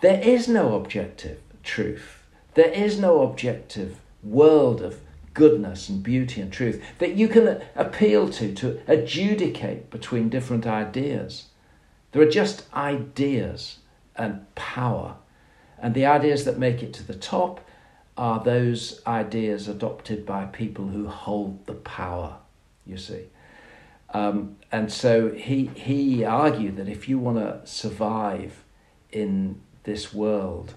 there 0.00 0.20
is 0.20 0.46
no 0.46 0.76
objective 0.76 1.40
truth. 1.64 2.22
There 2.54 2.70
is 2.70 3.00
no 3.00 3.22
objective 3.22 3.98
world 4.22 4.80
of 4.80 5.00
goodness 5.38 5.88
and 5.88 6.02
beauty 6.02 6.40
and 6.40 6.52
truth 6.52 6.82
that 6.98 7.14
you 7.14 7.28
can 7.28 7.62
appeal 7.76 8.28
to, 8.28 8.52
to 8.54 8.80
adjudicate 8.88 9.88
between 9.88 10.28
different 10.28 10.66
ideas. 10.66 11.46
There 12.10 12.20
are 12.20 12.30
just 12.30 12.64
ideas 12.74 13.78
and 14.16 14.52
power. 14.56 15.14
And 15.78 15.94
the 15.94 16.06
ideas 16.06 16.44
that 16.44 16.58
make 16.58 16.82
it 16.82 16.92
to 16.94 17.06
the 17.06 17.14
top 17.14 17.60
are 18.16 18.42
those 18.42 19.00
ideas 19.06 19.68
adopted 19.68 20.26
by 20.26 20.46
people 20.46 20.88
who 20.88 21.06
hold 21.06 21.64
the 21.66 21.74
power, 21.74 22.38
you 22.84 22.96
see. 22.96 23.26
Um, 24.12 24.56
and 24.72 24.90
so 24.90 25.30
he, 25.30 25.70
he 25.76 26.24
argued 26.24 26.78
that 26.78 26.88
if 26.88 27.08
you 27.08 27.20
want 27.20 27.38
to 27.38 27.64
survive 27.64 28.64
in 29.12 29.60
this 29.84 30.12
world, 30.12 30.74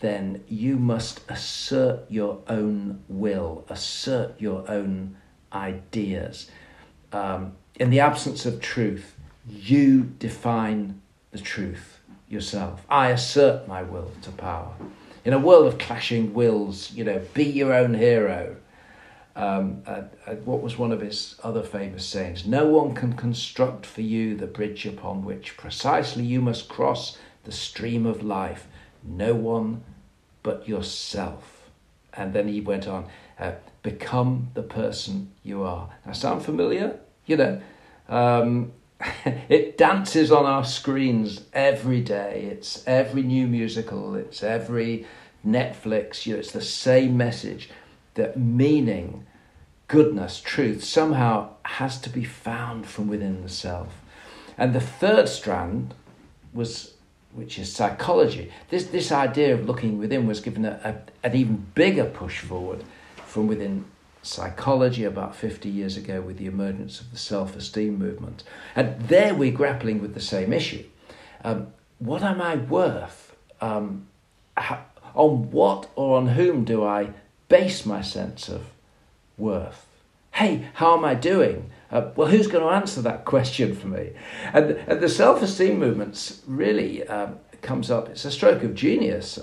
then 0.00 0.44
you 0.48 0.76
must 0.76 1.20
assert 1.28 2.00
your 2.08 2.40
own 2.48 3.02
will, 3.08 3.64
assert 3.68 4.40
your 4.40 4.68
own 4.70 5.16
ideas. 5.52 6.50
Um, 7.12 7.52
in 7.76 7.90
the 7.90 8.00
absence 8.00 8.46
of 8.46 8.60
truth, 8.60 9.16
you 9.48 10.02
define 10.18 11.00
the 11.30 11.38
truth 11.38 12.00
yourself. 12.28 12.84
I 12.88 13.10
assert 13.10 13.66
my 13.66 13.82
will 13.82 14.10
to 14.22 14.30
power. 14.30 14.74
In 15.24 15.32
a 15.32 15.38
world 15.38 15.66
of 15.66 15.78
clashing 15.78 16.34
wills, 16.34 16.92
you 16.92 17.04
know, 17.04 17.20
be 17.34 17.44
your 17.44 17.72
own 17.72 17.94
hero. 17.94 18.56
Um, 19.36 19.82
uh, 19.86 20.02
what 20.44 20.62
was 20.62 20.78
one 20.78 20.90
of 20.90 21.00
his 21.00 21.36
other 21.44 21.62
famous 21.62 22.04
sayings? 22.04 22.46
No 22.46 22.66
one 22.66 22.94
can 22.94 23.12
construct 23.12 23.86
for 23.86 24.00
you 24.00 24.36
the 24.36 24.46
bridge 24.46 24.84
upon 24.84 25.24
which 25.24 25.56
precisely 25.56 26.24
you 26.24 26.40
must 26.40 26.68
cross 26.68 27.18
the 27.44 27.52
stream 27.52 28.04
of 28.04 28.22
life. 28.22 28.66
No 29.02 29.34
one 29.34 29.82
but 30.42 30.68
yourself. 30.68 31.70
And 32.12 32.32
then 32.32 32.48
he 32.48 32.60
went 32.60 32.88
on, 32.88 33.06
uh, 33.38 33.52
become 33.82 34.48
the 34.54 34.62
person 34.62 35.32
you 35.42 35.62
are. 35.62 35.90
Now, 36.04 36.12
sound 36.12 36.44
familiar? 36.44 36.98
You 37.26 37.36
know, 37.36 37.60
um, 38.08 38.72
it 39.24 39.78
dances 39.78 40.32
on 40.32 40.46
our 40.46 40.64
screens 40.64 41.42
every 41.52 42.00
day. 42.00 42.48
It's 42.50 42.82
every 42.86 43.22
new 43.22 43.46
musical, 43.46 44.14
it's 44.14 44.42
every 44.42 45.06
Netflix, 45.46 46.26
you 46.26 46.34
know, 46.34 46.40
it's 46.40 46.52
the 46.52 46.60
same 46.60 47.16
message 47.16 47.70
that 48.14 48.36
meaning, 48.36 49.26
goodness, 49.86 50.40
truth 50.40 50.82
somehow 50.82 51.50
has 51.64 52.00
to 52.00 52.10
be 52.10 52.24
found 52.24 52.86
from 52.86 53.08
within 53.08 53.42
the 53.42 53.48
self. 53.48 54.02
And 54.56 54.74
the 54.74 54.80
third 54.80 55.28
strand 55.28 55.94
was 56.52 56.94
which 57.38 57.58
is 57.58 57.72
psychology. 57.72 58.50
This 58.68 58.86
this 58.86 59.12
idea 59.12 59.54
of 59.54 59.66
looking 59.66 59.96
within 59.98 60.26
was 60.26 60.40
given 60.40 60.64
a, 60.64 60.80
a, 61.22 61.26
an 61.26 61.36
even 61.36 61.66
bigger 61.74 62.04
push 62.04 62.40
forward 62.40 62.82
from 63.26 63.46
within 63.46 63.84
psychology 64.22 65.04
about 65.04 65.36
50 65.36 65.68
years 65.68 65.96
ago 65.96 66.20
with 66.20 66.38
the 66.38 66.46
emergence 66.46 67.00
of 67.00 67.12
the 67.12 67.16
self 67.16 67.56
esteem 67.56 67.98
movement. 67.98 68.42
And 68.74 69.00
there 69.02 69.34
we're 69.34 69.52
grappling 69.52 70.02
with 70.02 70.14
the 70.14 70.20
same 70.20 70.52
issue. 70.52 70.84
Um, 71.44 71.68
what 72.00 72.22
am 72.22 72.42
I 72.42 72.56
worth? 72.56 73.36
Um, 73.60 74.08
how, 74.56 74.84
on 75.14 75.50
what 75.50 75.88
or 75.94 76.18
on 76.18 76.28
whom 76.28 76.64
do 76.64 76.84
I 76.84 77.10
base 77.48 77.86
my 77.86 78.02
sense 78.02 78.48
of 78.48 78.66
worth? 79.36 79.86
Hey, 80.32 80.68
how 80.74 80.96
am 80.96 81.04
I 81.04 81.14
doing? 81.14 81.70
Uh, 81.90 82.10
well, 82.16 82.28
who's 82.28 82.46
going 82.46 82.64
to 82.64 82.70
answer 82.70 83.00
that 83.02 83.24
question 83.24 83.74
for 83.74 83.86
me? 83.86 84.10
And, 84.52 84.72
and 84.86 85.00
the 85.00 85.08
self 85.08 85.42
esteem 85.42 85.78
movement 85.78 86.40
really 86.46 87.06
um, 87.08 87.38
comes 87.62 87.90
up, 87.90 88.08
it's 88.08 88.24
a 88.24 88.30
stroke 88.30 88.62
of 88.62 88.74
genius 88.74 89.38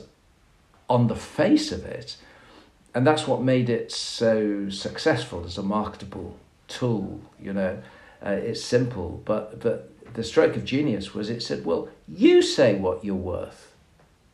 on 0.88 1.08
the 1.08 1.16
face 1.16 1.72
of 1.72 1.86
it 1.86 2.18
and 2.96 3.06
that's 3.06 3.28
what 3.28 3.44
made 3.44 3.70
it 3.70 3.92
so 3.92 4.70
successful 4.70 5.44
as 5.46 5.58
a 5.58 5.64
marketable 5.64 6.38
tool. 6.70 7.20
You 7.40 7.52
know, 7.52 7.84
uh, 8.26 8.30
it's 8.30 8.64
simple, 8.64 9.22
but 9.26 9.60
but 9.60 9.92
the 10.14 10.24
stroke 10.24 10.56
of 10.56 10.64
genius 10.64 11.14
was 11.14 11.30
it 11.30 11.44
said, 11.44 11.66
well, 11.66 11.90
you 12.08 12.42
say 12.42 12.76
what 12.76 13.04
you're 13.04 13.16
worth. 13.16 13.76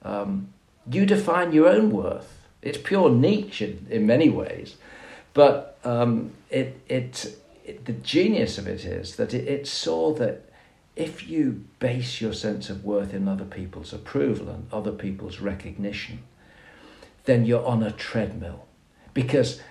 Um, 0.03 0.53
you 0.89 1.07
define 1.07 1.51
your 1.51 1.67
own 1.67 1.89
worth. 1.89 2.37
It's 2.61 2.77
pure 2.77 3.09
Nietzsche 3.09 3.65
in, 3.65 3.87
in 3.89 4.05
many 4.05 4.29
ways, 4.29 4.75
but 5.33 5.79
um, 5.83 6.31
it, 6.51 6.79
it, 6.87 7.35
it 7.63 7.85
the 7.85 7.93
genius 7.93 8.57
of 8.57 8.67
it 8.67 8.85
is 8.85 9.15
that 9.15 9.33
it, 9.33 9.47
it 9.47 9.67
saw 9.67 10.13
that 10.15 10.51
if 10.95 11.27
you 11.27 11.63
base 11.79 12.19
your 12.19 12.33
sense 12.33 12.69
of 12.69 12.83
worth 12.83 13.13
in 13.13 13.27
other 13.27 13.45
people's 13.45 13.93
approval 13.93 14.49
and 14.49 14.67
other 14.71 14.91
people's 14.91 15.39
recognition, 15.39 16.19
then 17.25 17.45
you're 17.45 17.65
on 17.65 17.81
a 17.81 17.91
treadmill. 17.91 18.65
Because 19.13 19.61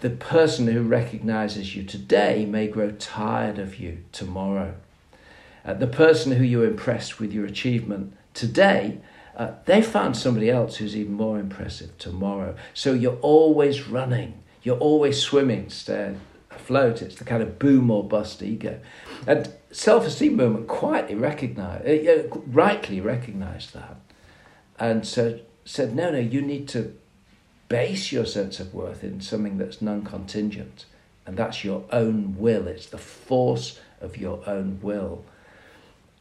the 0.00 0.10
person 0.10 0.66
who 0.68 0.82
recognizes 0.82 1.74
you 1.74 1.82
today 1.82 2.44
may 2.46 2.68
grow 2.68 2.92
tired 2.92 3.58
of 3.58 3.80
you 3.80 4.04
tomorrow. 4.12 4.74
Uh, 5.64 5.74
the 5.74 5.86
person 5.86 6.32
who 6.32 6.44
you're 6.44 6.66
impressed 6.66 7.18
with 7.18 7.32
your 7.32 7.44
achievement 7.44 8.16
today, 8.34 8.98
uh, 9.36 9.52
they 9.64 9.82
found 9.82 10.16
somebody 10.16 10.48
else 10.48 10.76
who's 10.76 10.96
even 10.96 11.14
more 11.14 11.40
impressive 11.40 11.96
tomorrow. 11.98 12.54
So 12.72 12.92
you're 12.92 13.18
always 13.20 13.88
running, 13.88 14.42
you're 14.62 14.78
always 14.78 15.20
swimming, 15.20 15.70
stay 15.70 16.14
afloat. 16.56 17.02
It's 17.02 17.16
the 17.16 17.24
kind 17.24 17.42
of 17.42 17.58
boom 17.58 17.90
or 17.90 18.02
bust 18.02 18.42
ego. 18.42 18.80
And 19.26 19.52
self 19.70 20.06
esteem 20.06 20.36
movement 20.36 20.68
quietly 20.68 21.14
recognized, 21.14 21.86
uh, 21.86 22.36
rightly 22.46 23.00
recognized 23.00 23.74
that. 23.74 23.96
And 24.78 25.06
so 25.06 25.40
said, 25.64 25.94
no, 25.94 26.10
no, 26.10 26.18
you 26.18 26.42
need 26.42 26.68
to 26.68 26.94
base 27.68 28.12
your 28.12 28.24
sense 28.24 28.60
of 28.60 28.72
worth 28.72 29.02
in 29.02 29.20
something 29.20 29.58
that's 29.58 29.82
non 29.82 30.04
contingent. 30.04 30.84
And 31.26 31.36
that's 31.36 31.64
your 31.64 31.84
own 31.90 32.36
will. 32.38 32.68
It's 32.68 32.86
the 32.86 32.98
force 32.98 33.80
of 34.00 34.16
your 34.16 34.48
own 34.48 34.78
will. 34.80 35.24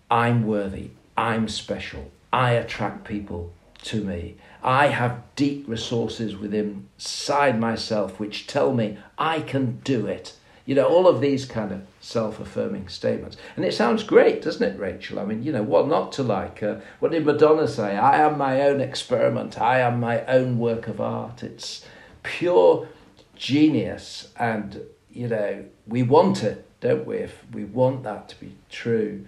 I'm 0.09 0.47
worthy. 0.47 0.89
I'm 1.15 1.47
special. 1.47 2.11
I 2.33 2.51
attract 2.51 3.05
people 3.05 3.53
to 3.83 4.03
me. 4.03 4.35
I 4.65 4.87
have 4.87 5.21
deep 5.35 5.65
resources 5.67 6.35
within 6.35 6.87
inside 6.97 7.59
myself 7.59 8.19
which 8.19 8.47
tell 8.47 8.73
me 8.73 8.97
I 9.15 9.41
can 9.41 9.79
do 9.83 10.07
it. 10.07 10.33
You 10.65 10.73
know, 10.73 10.87
all 10.87 11.07
of 11.07 11.21
these 11.21 11.45
kind 11.45 11.71
of 11.71 11.83
self 12.01 12.39
affirming 12.39 12.87
statements. 12.87 13.37
And 13.55 13.63
it 13.63 13.75
sounds 13.75 14.01
great, 14.01 14.41
doesn't 14.41 14.67
it, 14.67 14.79
Rachel? 14.79 15.19
I 15.19 15.25
mean, 15.25 15.43
you 15.43 15.51
know, 15.51 15.61
what 15.61 15.87
not 15.87 16.11
to 16.13 16.23
like? 16.23 16.63
Uh, 16.63 16.77
what 16.99 17.11
did 17.11 17.27
Madonna 17.27 17.67
say? 17.67 17.95
I 17.95 18.17
am 18.17 18.39
my 18.39 18.63
own 18.63 18.81
experiment, 18.81 19.61
I 19.61 19.81
am 19.81 19.99
my 19.99 20.25
own 20.25 20.57
work 20.57 20.87
of 20.87 20.99
art. 20.99 21.43
It's 21.43 21.85
pure 22.23 22.87
genius. 23.35 24.29
And, 24.39 24.81
you 25.11 25.27
know, 25.27 25.65
we 25.85 26.01
want 26.01 26.41
it, 26.41 26.67
don't 26.79 27.05
we? 27.05 27.17
If 27.17 27.45
we 27.53 27.65
want 27.65 28.01
that 28.01 28.29
to 28.29 28.39
be 28.39 28.55
true. 28.71 29.27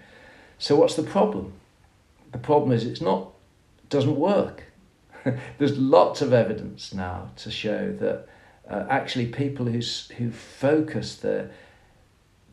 So, 0.57 0.75
what's 0.75 0.95
the 0.95 1.03
problem? 1.03 1.53
The 2.31 2.39
problem 2.39 2.71
is 2.71 2.83
it's 2.83 3.01
not, 3.01 3.29
doesn't 3.89 4.15
work. 4.15 4.63
There's 5.57 5.77
lots 5.77 6.21
of 6.21 6.33
evidence 6.33 6.93
now 6.93 7.31
to 7.37 7.51
show 7.51 7.93
that 7.99 8.27
uh, 8.69 8.85
actually 8.89 9.27
people 9.27 9.65
who, 9.65 9.81
who 10.17 10.31
focus 10.31 11.15
their, 11.15 11.51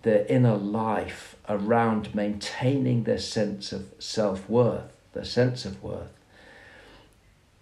their 0.03 0.25
inner 0.27 0.57
life 0.57 1.37
around 1.49 2.15
maintaining 2.15 3.05
their 3.05 3.19
sense 3.19 3.73
of 3.73 3.87
self 3.99 4.49
worth, 4.49 4.93
their 5.13 5.25
sense 5.25 5.65
of 5.65 5.83
worth, 5.83 6.13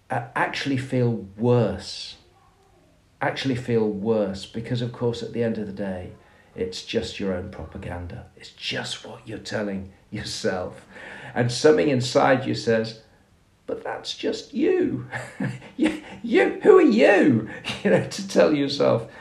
uh, 0.09 0.27
actually 0.35 0.77
feel 0.77 1.27
worse. 1.37 2.17
Actually 3.21 3.55
feel 3.55 3.87
worse 3.87 4.45
because, 4.45 4.81
of 4.81 4.91
course, 4.91 5.23
at 5.23 5.33
the 5.33 5.43
end 5.43 5.57
of 5.57 5.65
the 5.65 5.73
day, 5.73 6.11
it's 6.55 6.83
just 6.83 7.19
your 7.19 7.33
own 7.33 7.49
propaganda. 7.49 8.27
It's 8.35 8.51
just 8.51 9.05
what 9.05 9.27
you're 9.27 9.39
telling 9.39 9.91
yourself. 10.11 10.85
and 11.33 11.51
something 11.51 11.89
inside 11.89 12.45
you 12.45 12.53
says, 12.53 12.99
but 13.65 13.83
that's 13.83 14.15
just 14.15 14.53
you. 14.53 15.07
you, 15.77 16.01
you. 16.21 16.59
Who 16.63 16.77
are 16.77 16.81
you? 16.81 17.49
You 17.83 17.91
know, 17.91 18.07
to 18.07 18.27
tell 18.27 18.53
yourself 18.53 19.11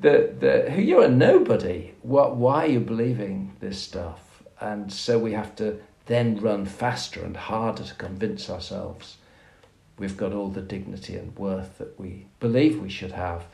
that, 0.00 0.40
that 0.40 0.78
you're 0.78 1.04
a 1.04 1.08
nobody. 1.08 1.92
What? 2.02 2.36
Why 2.36 2.64
are 2.64 2.68
you 2.68 2.80
believing 2.80 3.56
this 3.60 3.80
stuff? 3.80 4.42
And 4.60 4.92
so 4.92 5.18
we 5.18 5.32
have 5.32 5.54
to 5.56 5.80
then 6.06 6.36
run 6.36 6.66
faster 6.66 7.24
and 7.24 7.36
harder 7.36 7.84
to 7.84 7.94
convince 7.94 8.50
ourselves 8.50 9.18
we've 9.98 10.16
got 10.16 10.32
all 10.32 10.48
the 10.48 10.62
dignity 10.62 11.16
and 11.16 11.36
worth 11.36 11.78
that 11.78 11.98
we 11.98 12.26
believe 12.40 12.80
we 12.80 12.88
should 12.88 13.12
have. 13.12 13.44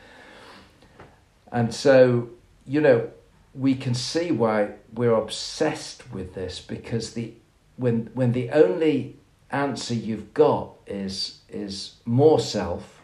And 1.51 1.73
so, 1.73 2.29
you 2.65 2.81
know, 2.81 3.09
we 3.53 3.75
can 3.75 3.93
see 3.93 4.31
why 4.31 4.73
we're 4.93 5.13
obsessed 5.13 6.11
with 6.11 6.33
this 6.35 6.59
because 6.59 7.13
the 7.13 7.33
when 7.77 8.09
when 8.13 8.31
the 8.31 8.49
only 8.51 9.17
answer 9.55 9.93
you've 9.93 10.33
got 10.33 10.73
is 10.85 11.39
is 11.49 11.95
more 12.05 12.39
self, 12.39 13.01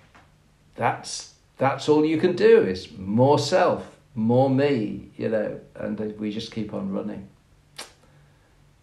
that's 0.76 1.36
that's 1.58 1.88
all 1.88 2.06
you 2.06 2.18
can 2.18 2.36
do 2.36 2.62
is 2.64 2.92
more 2.98 3.40
self, 3.40 3.98
more 4.16 4.50
me, 4.50 5.12
you 5.16 5.30
know, 5.30 5.60
and 5.76 6.00
we 6.20 6.32
just 6.32 6.52
keep 6.52 6.74
on 6.74 6.92
running. 6.92 7.28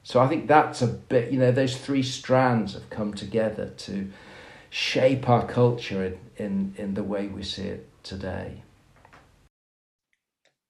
So 0.04 0.20
I 0.20 0.28
think 0.28 0.46
that's 0.46 0.80
a 0.80 0.86
bit, 0.86 1.30
you 1.30 1.38
know, 1.38 1.52
those 1.52 1.76
three 1.76 2.02
strands 2.02 2.74
have 2.74 2.88
come 2.88 3.12
together 3.12 3.72
to 3.76 4.10
shape 4.70 5.28
our 5.28 5.46
culture 5.46 6.02
in, 6.04 6.18
in, 6.36 6.74
in 6.78 6.94
the 6.94 7.02
way 7.02 7.26
we 7.26 7.42
see 7.42 7.64
it 7.64 7.88
today. 8.02 8.62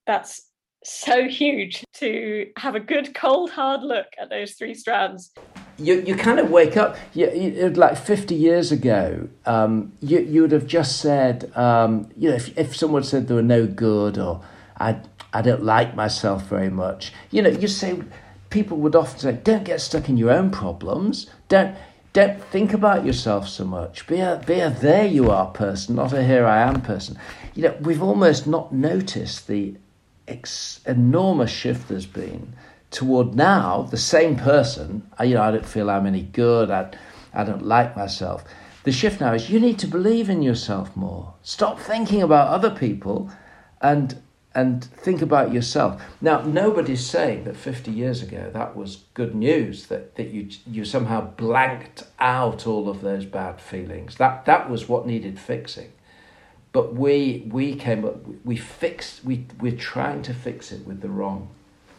That's 0.06 0.48
so 0.82 1.28
huge 1.28 1.84
to 1.94 2.50
have 2.56 2.74
a 2.74 2.80
good 2.80 3.14
cold 3.14 3.50
hard 3.50 3.82
look 3.82 4.06
at 4.20 4.30
those 4.30 4.54
three 4.54 4.74
strands 4.74 5.30
you, 5.78 6.00
you 6.00 6.16
kind 6.16 6.40
of 6.40 6.50
wake 6.50 6.76
up 6.76 6.96
you, 7.14 7.30
you, 7.30 7.70
like 7.70 7.96
50 7.96 8.34
years 8.34 8.72
ago 8.72 9.28
um, 9.46 9.92
you, 10.00 10.20
you 10.20 10.42
would 10.42 10.52
have 10.52 10.66
just 10.66 11.00
said 11.00 11.50
um, 11.56 12.10
you 12.16 12.30
know 12.30 12.36
if, 12.36 12.56
if 12.58 12.76
someone 12.76 13.04
said 13.04 13.28
they 13.28 13.34
were 13.34 13.42
no 13.42 13.66
good 13.66 14.18
or 14.18 14.42
I, 14.78 15.00
I 15.32 15.42
don't 15.42 15.64
like 15.64 15.94
myself 15.94 16.44
very 16.46 16.70
much 16.70 17.12
you 17.30 17.42
know 17.42 17.50
you 17.50 17.68
say 17.68 18.02
people 18.50 18.78
would 18.78 18.96
often 18.96 19.18
say 19.18 19.32
don't 19.44 19.64
get 19.64 19.80
stuck 19.80 20.08
in 20.08 20.16
your 20.16 20.30
own 20.30 20.50
problems. 20.50 21.26
Don't 21.48 21.76
don't 22.14 22.42
think 22.42 22.72
about 22.72 23.04
yourself 23.04 23.48
so 23.48 23.64
much. 23.64 24.06
Be 24.06 24.20
a, 24.20 24.42
be 24.46 24.60
a 24.60 24.70
there 24.70 25.06
you 25.06 25.30
are 25.30 25.46
person 25.46 25.96
not 25.96 26.12
a 26.12 26.24
here 26.24 26.46
i 26.46 26.60
am 26.60 26.80
person. 26.80 27.18
You 27.54 27.64
know 27.64 27.76
we've 27.80 28.02
almost 28.02 28.46
not 28.46 28.72
noticed 28.72 29.46
the 29.46 29.74
ex- 30.26 30.80
enormous 30.86 31.50
shift 31.50 31.88
there's 31.88 32.06
been 32.06 32.54
toward 32.90 33.34
now 33.34 33.82
the 33.82 33.96
same 33.96 34.36
person. 34.36 35.08
Uh, 35.18 35.24
you 35.24 35.34
know, 35.34 35.42
I 35.42 35.50
don't 35.50 35.66
feel 35.66 35.90
I'm 35.90 36.06
any 36.06 36.22
good. 36.22 36.70
I, 36.70 36.90
I 37.34 37.44
don't 37.44 37.64
like 37.64 37.96
myself. 37.96 38.44
The 38.84 38.92
shift 38.92 39.20
now 39.20 39.34
is 39.34 39.50
you 39.50 39.60
need 39.60 39.78
to 39.80 39.86
believe 39.86 40.30
in 40.30 40.42
yourself 40.42 40.96
more. 40.96 41.34
Stop 41.42 41.78
thinking 41.78 42.22
about 42.22 42.48
other 42.48 42.70
people, 42.70 43.30
and 43.82 44.20
and 44.54 44.84
think 44.84 45.22
about 45.22 45.52
yourself. 45.52 46.02
Now, 46.20 46.40
nobody's 46.40 47.04
saying 47.04 47.44
that 47.44 47.56
50 47.56 47.92
years 47.92 48.22
ago 48.22 48.50
that 48.52 48.74
was 48.74 49.04
good 49.14 49.34
news, 49.34 49.86
that, 49.86 50.16
that 50.16 50.30
you, 50.30 50.48
you 50.66 50.84
somehow 50.84 51.20
blanked 51.20 52.04
out 52.18 52.66
all 52.66 52.88
of 52.88 53.00
those 53.02 53.24
bad 53.24 53.60
feelings. 53.60 54.16
That, 54.16 54.46
that 54.46 54.68
was 54.68 54.88
what 54.88 55.06
needed 55.06 55.38
fixing. 55.38 55.92
But 56.72 56.94
we, 56.94 57.46
we 57.50 57.76
came 57.76 58.04
up, 58.04 58.16
we 58.44 58.56
fixed, 58.56 59.24
we, 59.24 59.46
we're 59.60 59.76
trying 59.76 60.22
to 60.22 60.34
fix 60.34 60.72
it 60.72 60.86
with 60.86 61.02
the 61.02 61.08
wrong 61.08 61.50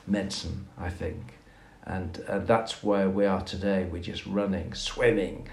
medicine, 0.10 0.68
I 0.78 0.90
think. 0.90 1.36
And, 1.84 2.18
and 2.28 2.48
that's 2.48 2.84
where 2.84 3.10
we 3.10 3.26
are 3.26 3.42
today. 3.42 3.88
We're 3.90 4.02
just 4.02 4.26
running, 4.26 4.74
swimming, 4.74 5.48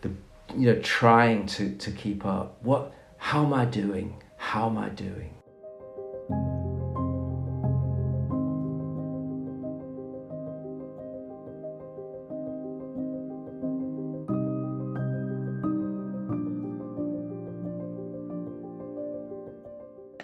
the, 0.00 0.10
you 0.56 0.74
know, 0.74 0.80
trying 0.80 1.46
to, 1.46 1.74
to 1.76 1.90
keep 1.90 2.26
up. 2.26 2.58
What, 2.62 2.92
how 3.16 3.44
am 3.44 3.54
I 3.54 3.64
doing? 3.64 4.22
How 4.36 4.68
am 4.68 4.78
I 4.78 4.88
doing? 4.90 5.34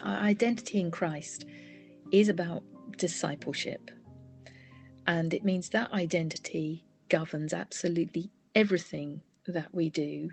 Identity 0.04 0.80
in 0.80 0.90
Christ 0.90 1.44
is 2.10 2.28
about 2.28 2.62
discipleship. 2.96 3.90
And 5.06 5.34
it 5.34 5.44
means 5.44 5.68
that 5.70 5.92
identity 5.92 6.84
governs 7.08 7.52
absolutely 7.52 8.30
everything 8.54 9.20
that 9.46 9.74
we 9.74 9.90
do, 9.90 10.30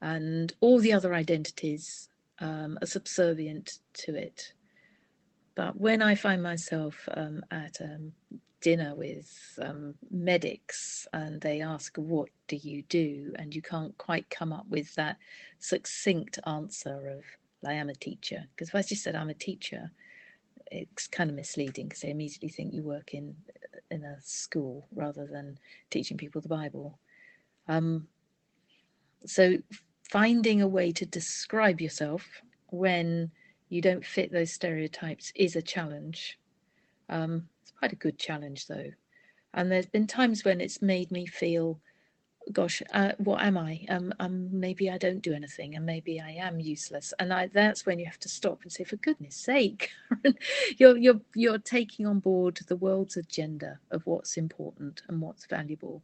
and 0.00 0.52
all 0.60 0.78
the 0.78 0.92
other 0.92 1.14
identities 1.14 2.08
um, 2.40 2.78
are 2.82 2.86
subservient 2.86 3.78
to 3.94 4.14
it. 4.14 4.52
But 5.54 5.80
when 5.80 6.02
I 6.02 6.14
find 6.14 6.42
myself 6.42 7.08
um, 7.14 7.42
at 7.50 7.80
um, 7.80 8.12
dinner 8.60 8.94
with 8.94 9.58
um, 9.62 9.94
medics 10.10 11.06
and 11.12 11.40
they 11.40 11.60
ask, 11.60 11.96
What 11.96 12.28
do 12.48 12.56
you 12.56 12.82
do? 12.88 13.32
and 13.38 13.54
you 13.54 13.62
can't 13.62 13.96
quite 13.98 14.28
come 14.30 14.52
up 14.52 14.66
with 14.68 14.94
that 14.96 15.16
succinct 15.58 16.38
answer 16.46 17.08
of, 17.08 17.24
I 17.66 17.74
am 17.74 17.88
a 17.88 17.94
teacher. 17.94 18.44
Because 18.50 18.68
if 18.68 18.74
I 18.74 18.82
just 18.82 19.02
said, 19.02 19.14
I'm 19.14 19.30
a 19.30 19.34
teacher, 19.34 19.90
it's 20.70 21.06
kind 21.06 21.30
of 21.30 21.36
misleading 21.36 21.86
because 21.86 22.00
they 22.00 22.10
immediately 22.10 22.48
think 22.48 22.72
you 22.72 22.82
work 22.82 23.14
in 23.14 23.34
in 23.90 24.02
a 24.04 24.16
school 24.22 24.86
rather 24.94 25.26
than 25.26 25.58
teaching 25.90 26.16
people 26.16 26.40
the 26.40 26.48
Bible. 26.48 26.98
Um, 27.68 28.08
so 29.26 29.58
finding 30.10 30.62
a 30.62 30.68
way 30.68 30.92
to 30.92 31.06
describe 31.06 31.80
yourself 31.80 32.26
when 32.68 33.30
you 33.68 33.80
don't 33.80 34.04
fit 34.04 34.32
those 34.32 34.52
stereotypes 34.52 35.32
is 35.34 35.56
a 35.56 35.62
challenge. 35.62 36.38
Um, 37.08 37.48
it's 37.62 37.72
quite 37.72 37.92
a 37.92 37.96
good 37.96 38.18
challenge 38.18 38.66
though, 38.66 38.90
and 39.52 39.70
there's 39.70 39.86
been 39.86 40.06
times 40.06 40.44
when 40.44 40.60
it's 40.60 40.82
made 40.82 41.10
me 41.10 41.26
feel 41.26 41.80
gosh, 42.52 42.82
uh, 42.92 43.12
what 43.18 43.42
am 43.42 43.56
I? 43.56 43.84
Um, 43.88 44.12
um, 44.20 44.48
maybe 44.58 44.90
I 44.90 44.98
don't 44.98 45.22
do 45.22 45.32
anything, 45.32 45.74
and 45.74 45.86
maybe 45.86 46.20
I 46.20 46.30
am 46.32 46.60
useless. 46.60 47.14
And 47.18 47.32
I, 47.32 47.48
that's 47.48 47.86
when 47.86 47.98
you 47.98 48.06
have 48.06 48.18
to 48.20 48.28
stop 48.28 48.62
and 48.62 48.72
say, 48.72 48.84
for 48.84 48.96
goodness 48.96 49.36
sake, 49.36 49.90
you're 50.78 50.96
you're 50.96 51.20
you're 51.34 51.58
taking 51.58 52.06
on 52.06 52.20
board 52.20 52.60
the 52.66 52.76
world's 52.76 53.16
agenda 53.16 53.78
of 53.90 54.06
what's 54.06 54.36
important 54.36 55.02
and 55.08 55.20
what's 55.20 55.46
valuable. 55.46 56.02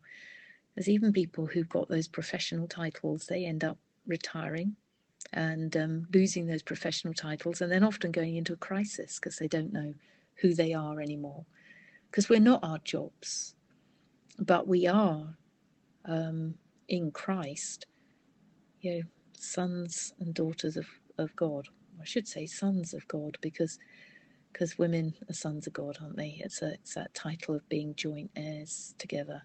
There's 0.75 0.89
even 0.89 1.13
people 1.13 1.47
who've 1.47 1.69
got 1.69 1.89
those 1.89 2.09
professional 2.09 2.69
titles, 2.69 3.27
they 3.27 3.45
end 3.45 3.65
up 3.65 3.79
retiring 4.07 4.77
and 5.33 5.77
um, 5.77 6.07
losing 6.15 6.47
those 6.47 6.63
professional 6.63 7.15
titles, 7.15 7.61
and 7.61 7.71
then 7.71 7.85
often 7.85 8.11
going 8.13 8.37
into 8.37 8.53
a 8.53 8.57
crisis 8.57 9.19
because 9.19 9.37
they 9.37 9.49
don't 9.49 9.73
know 9.73 9.95
who 10.37 10.55
they 10.55 10.73
are 10.73 11.01
anymore. 11.01 11.45
Because 12.11 12.29
we're 12.29 12.41
not 12.41 12.65
our 12.65 12.79
jobs, 12.79 13.55
but 14.39 14.67
we 14.67 14.87
are 14.87 15.37
um, 16.05 16.55
in 16.89 17.11
Christ, 17.11 17.87
you 18.81 18.95
know, 18.97 19.03
sons 19.39 20.13
and 20.21 20.35
daughters 20.35 20.77
of, 20.77 20.87
of 21.19 21.35
God. 21.37 21.69
I 22.01 22.05
should 22.05 22.27
say 22.27 22.47
sons 22.47 22.95
of 22.95 23.07
God 23.09 23.37
because 23.41 23.79
because 24.53 24.79
women 24.79 25.15
are 25.29 25.35
sons 25.35 25.67
of 25.69 25.73
God, 25.73 25.99
aren't 26.03 26.17
they? 26.17 26.41
It's 26.43 26.63
a 26.63 26.73
it's 26.75 26.95
that 26.95 27.15
title 27.15 27.55
of 27.55 27.69
being 27.69 27.95
joint 27.95 28.31
heirs 28.37 28.95
together. 28.99 29.43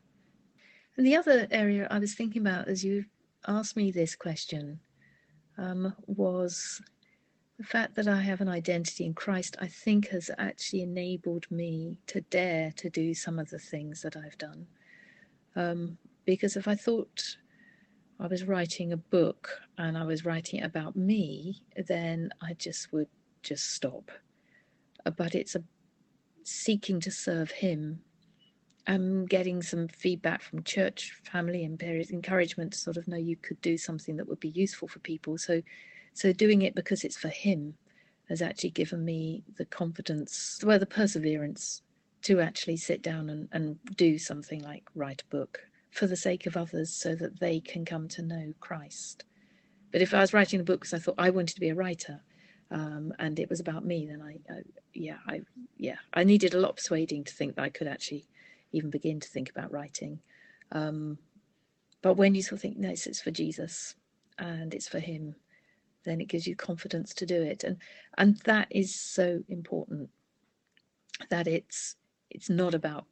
And 0.97 1.05
the 1.05 1.15
other 1.15 1.47
area 1.51 1.87
I 1.91 1.99
was 1.99 2.15
thinking 2.15 2.41
about 2.41 2.67
as 2.67 2.83
you 2.83 3.05
asked 3.47 3.75
me 3.75 3.91
this 3.91 4.15
question 4.15 4.79
um, 5.57 5.93
was 6.07 6.81
the 7.57 7.63
fact 7.63 7.95
that 7.95 8.07
I 8.07 8.21
have 8.21 8.41
an 8.41 8.49
identity 8.49 9.05
in 9.05 9.13
Christ. 9.13 9.55
I 9.61 9.67
think 9.67 10.09
has 10.09 10.29
actually 10.37 10.81
enabled 10.81 11.45
me 11.49 11.99
to 12.07 12.21
dare 12.21 12.71
to 12.77 12.89
do 12.89 13.13
some 13.13 13.39
of 13.39 13.49
the 13.49 13.59
things 13.59 14.01
that 14.01 14.17
I've 14.17 14.37
done. 14.37 14.67
Um, 15.55 15.97
because 16.25 16.55
if 16.55 16.67
I 16.67 16.75
thought 16.75 17.37
I 18.19 18.27
was 18.27 18.45
writing 18.45 18.93
a 18.93 18.97
book 18.97 19.49
and 19.77 19.97
I 19.97 20.03
was 20.03 20.25
writing 20.25 20.59
it 20.59 20.65
about 20.65 20.95
me, 20.95 21.61
then 21.87 22.29
I 22.41 22.53
just 22.53 22.91
would 22.93 23.09
just 23.43 23.73
stop. 23.73 24.09
Uh, 25.05 25.11
but 25.11 25.35
it's 25.35 25.55
a 25.55 25.63
seeking 26.43 26.99
to 27.01 27.11
serve 27.11 27.51
Him. 27.51 27.99
I'm 28.87 29.25
getting 29.25 29.61
some 29.61 29.87
feedback 29.87 30.43
from 30.43 30.63
church 30.63 31.19
family 31.23 31.65
and 31.65 31.79
parents, 31.79 32.11
encouragement 32.11 32.73
to 32.73 32.79
sort 32.79 32.97
of 32.97 33.07
know 33.07 33.17
you 33.17 33.35
could 33.35 33.59
do 33.61 33.77
something 33.77 34.15
that 34.17 34.27
would 34.27 34.39
be 34.39 34.49
useful 34.49 34.87
for 34.87 34.99
people. 34.99 35.37
So, 35.37 35.61
so 36.13 36.31
doing 36.31 36.61
it 36.61 36.75
because 36.75 37.03
it's 37.03 37.17
for 37.17 37.29
Him 37.29 37.73
has 38.29 38.41
actually 38.41 38.71
given 38.71 39.03
me 39.03 39.43
the 39.57 39.65
confidence, 39.65 40.59
well, 40.63 40.79
the 40.79 40.85
perseverance 40.85 41.81
to 42.23 42.39
actually 42.39 42.77
sit 42.77 43.01
down 43.01 43.29
and, 43.29 43.47
and 43.51 43.77
do 43.97 44.17
something 44.17 44.61
like 44.63 44.83
write 44.95 45.21
a 45.21 45.35
book 45.35 45.59
for 45.95 46.07
the 46.07 46.17
sake 46.17 46.45
of 46.45 46.57
others 46.57 46.93
so 46.93 47.15
that 47.15 47.39
they 47.39 47.61
can 47.61 47.85
come 47.85 48.07
to 48.09 48.21
know 48.21 48.53
Christ. 48.59 49.23
But 49.91 50.01
if 50.01 50.13
I 50.13 50.19
was 50.19 50.33
writing 50.33 50.57
the 50.57 50.65
book 50.65 50.81
because 50.81 50.93
I 50.93 50.99
thought 50.99 51.15
I 51.17 51.29
wanted 51.29 51.55
to 51.55 51.61
be 51.61 51.69
a 51.69 51.75
writer 51.75 52.21
um, 52.69 53.13
and 53.17 53.39
it 53.39 53.49
was 53.49 53.61
about 53.61 53.85
me, 53.85 54.05
then 54.05 54.21
I, 54.21 54.53
I, 54.53 54.57
yeah, 54.93 55.17
I, 55.25 55.41
yeah, 55.77 55.95
I 56.13 56.25
needed 56.25 56.53
a 56.53 56.59
lot 56.59 56.71
of 56.71 56.75
persuading 56.75 57.23
to 57.23 57.33
think 57.33 57.55
that 57.55 57.61
I 57.61 57.69
could 57.69 57.87
actually 57.87 58.25
even 58.73 58.89
begin 58.89 59.21
to 59.21 59.29
think 59.29 59.49
about 59.49 59.71
writing. 59.71 60.19
Um, 60.73 61.17
but 62.01 62.17
when 62.17 62.35
you 62.35 62.41
sort 62.41 62.57
of 62.57 62.61
think, 62.61 62.77
no, 62.77 62.89
it's 62.89 63.21
for 63.21 63.31
Jesus 63.31 63.95
and 64.37 64.73
it's 64.73 64.89
for 64.89 64.99
Him, 64.99 65.35
then 66.03 66.19
it 66.19 66.27
gives 66.27 66.45
you 66.45 66.57
confidence 66.57 67.13
to 67.13 67.25
do 67.25 67.41
it. 67.41 67.63
And 67.63 67.77
and 68.17 68.37
that 68.41 68.67
is 68.69 68.93
so 68.93 69.43
important. 69.47 70.09
That 71.29 71.47
it's 71.47 71.95
it's 72.29 72.49
not 72.49 72.73
about 72.73 73.05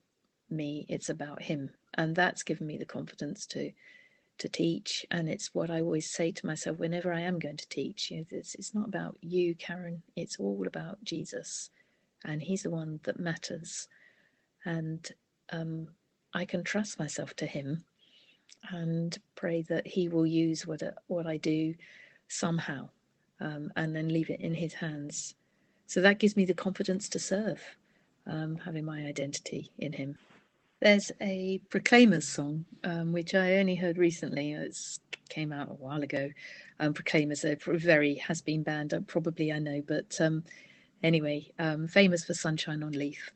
me, 0.50 0.86
it's 0.90 1.10
about 1.10 1.44
Him, 1.44 1.70
and 1.96 2.16
that's 2.16 2.44
given 2.44 2.68
me 2.68 2.78
the 2.78 2.86
confidence 2.86 3.46
to 3.48 3.72
to 4.40 4.50
teach. 4.50 5.06
And 5.12 5.30
it's 5.30 5.54
what 5.54 5.70
I 5.70 5.82
always 5.82 6.10
say 6.12 6.32
to 6.32 6.46
myself 6.46 6.80
whenever 6.80 7.14
I 7.14 7.22
am 7.22 7.40
going 7.40 7.58
to 7.58 7.70
teach. 7.70 8.12
You 8.12 8.20
know, 8.20 8.26
it's, 8.32 8.56
it's 8.56 8.76
not 8.76 8.88
about 8.90 9.18
you, 9.22 9.56
Karen. 9.56 10.04
It's 10.16 10.40
all 10.40 10.66
about 10.68 11.04
Jesus, 11.04 11.70
and 12.26 12.42
He's 12.42 12.64
the 12.64 12.70
one 12.72 13.00
that 13.04 13.20
matters. 13.20 13.88
And 14.66 15.10
um, 15.52 15.90
I 16.34 16.46
can 16.46 16.64
trust 16.64 17.00
myself 17.00 17.36
to 17.38 17.46
Him 17.46 17.86
and 18.72 19.18
pray 19.36 19.64
that 19.64 19.88
He 19.88 20.10
will 20.10 20.28
use 20.28 20.68
what 20.68 20.82
what 21.08 21.28
I 21.28 21.38
do 21.38 21.76
somehow, 22.28 22.90
um, 23.42 23.72
and 23.76 23.96
then 23.96 24.10
leave 24.10 24.30
it 24.30 24.42
in 24.42 24.56
His 24.56 24.74
hands. 24.76 25.36
So 25.88 26.02
that 26.02 26.20
gives 26.20 26.38
me 26.38 26.46
the 26.46 26.54
confidence 26.56 27.10
to 27.10 27.20
serve, 27.20 27.62
um, 28.28 28.58
having 28.66 28.86
my 28.86 29.06
identity 29.06 29.72
in 29.80 29.94
Him. 29.94 30.18
There's 30.84 31.14
a 31.22 31.62
Proclaimers 31.70 32.28
song, 32.28 32.66
um, 32.84 33.14
which 33.14 33.34
I 33.34 33.56
only 33.56 33.76
heard 33.76 33.98
recently. 33.98 34.52
It 34.52 34.78
came 35.30 35.54
out 35.54 35.70
a 35.72 35.76
while 35.76 36.04
ago. 36.04 36.30
Um, 36.82 36.94
Proclaimers 36.94 37.46
are 37.46 37.56
very 37.78 38.16
has 38.16 38.42
been 38.42 38.64
band, 38.64 38.94
uh, 38.94 39.00
probably 39.08 39.54
I 39.54 39.60
know, 39.60 39.82
but 39.88 40.20
um, 40.20 40.44
anyway, 41.02 41.50
um, 41.58 41.88
famous 41.88 42.26
for 42.26 42.34
Sunshine 42.34 42.84
on 42.84 42.92
Leith. 42.92 43.32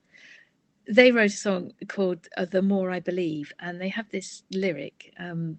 They 0.90 1.14
wrote 1.14 1.32
a 1.32 1.38
song 1.38 1.72
called 1.88 2.28
uh, 2.36 2.44
"The 2.44 2.62
More 2.62 2.92
I 2.92 3.00
Believe," 3.00 3.54
and 3.62 3.80
they 3.80 3.90
have 3.92 4.10
this 4.10 4.44
lyric: 4.52 5.14
um, 5.18 5.58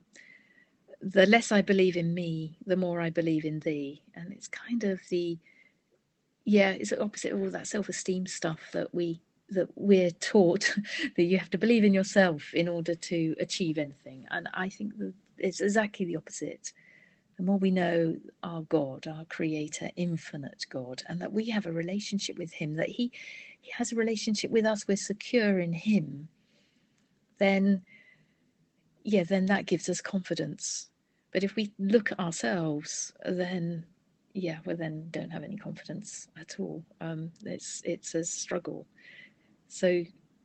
"The 1.01 1.25
less 1.25 1.51
I 1.53 1.63
believe 1.63 1.97
in 1.97 2.13
me, 2.13 2.59
the 2.67 2.77
more 2.77 3.01
I 3.01 3.09
believe 3.09 3.47
in 3.47 3.61
thee," 3.61 4.03
and 4.15 4.31
it's 4.31 4.49
kind 4.49 4.85
of 4.85 5.01
the 5.09 5.39
yeah, 6.45 6.71
it's 6.71 6.93
opposite 6.93 7.33
of 7.33 7.41
all 7.41 7.51
that 7.51 7.67
self-esteem 7.67 8.27
stuff 8.27 8.61
that 8.75 8.95
we 8.95 9.23
that 9.51 9.69
we're 9.77 10.11
taught 10.11 10.75
that 11.17 11.23
you 11.23 11.39
have 11.39 11.51
to 11.51 11.59
believe 11.59 11.85
in 11.85 11.95
yourself 11.95 12.53
in 12.55 12.69
order 12.69 12.95
to 12.95 13.35
achieve 13.41 13.79
anything. 13.79 14.27
And 14.31 14.49
I 14.55 14.69
think 14.69 14.99
that 14.99 15.13
it's 15.39 15.61
exactly 15.61 16.07
the 16.07 16.17
opposite. 16.17 16.73
The 17.37 17.45
more 17.45 17.59
we 17.59 17.71
know 17.71 18.17
our 18.43 18.63
God, 18.63 19.07
our 19.07 19.25
creator, 19.27 19.91
infinite 19.97 20.67
God, 20.69 21.03
and 21.09 21.21
that 21.21 21.33
we 21.33 21.49
have 21.51 21.67
a 21.67 21.73
relationship 21.73 22.37
with 22.37 22.53
him, 22.53 22.75
that 22.75 22.89
he, 22.89 23.13
he 23.61 23.71
has 23.71 23.93
a 23.93 23.97
relationship 23.97 24.51
with 24.51 24.67
us, 24.67 24.89
we're 24.89 24.97
secure 24.97 25.61
in 25.61 25.73
him, 25.73 26.29
then 27.39 27.83
yeah, 29.05 29.25
then 29.25 29.47
that 29.47 29.67
gives 29.67 29.89
us 29.89 30.01
confidence. 30.01 30.91
But 31.33 31.45
if 31.45 31.57
we 31.57 31.73
look 31.79 32.13
at 32.13 32.19
ourselves, 32.19 33.13
then 33.25 33.87
yeah, 34.35 34.59
we 34.65 34.75
then 34.75 35.09
don't 35.11 35.31
have 35.31 35.45
any 35.45 35.57
confidence 35.57 36.29
at 36.39 36.57
all. 36.59 36.85
Um, 37.01 37.31
it's 37.45 37.83
it's 37.85 38.15
a 38.15 38.25
struggle. 38.25 38.87
So, 39.69 40.03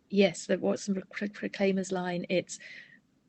yes, 0.09 0.45
the 0.45 0.57
what's 0.59 0.85
the 0.85 1.01
Proclaimers 1.09 1.91
line? 1.91 2.25
It's 2.29 2.59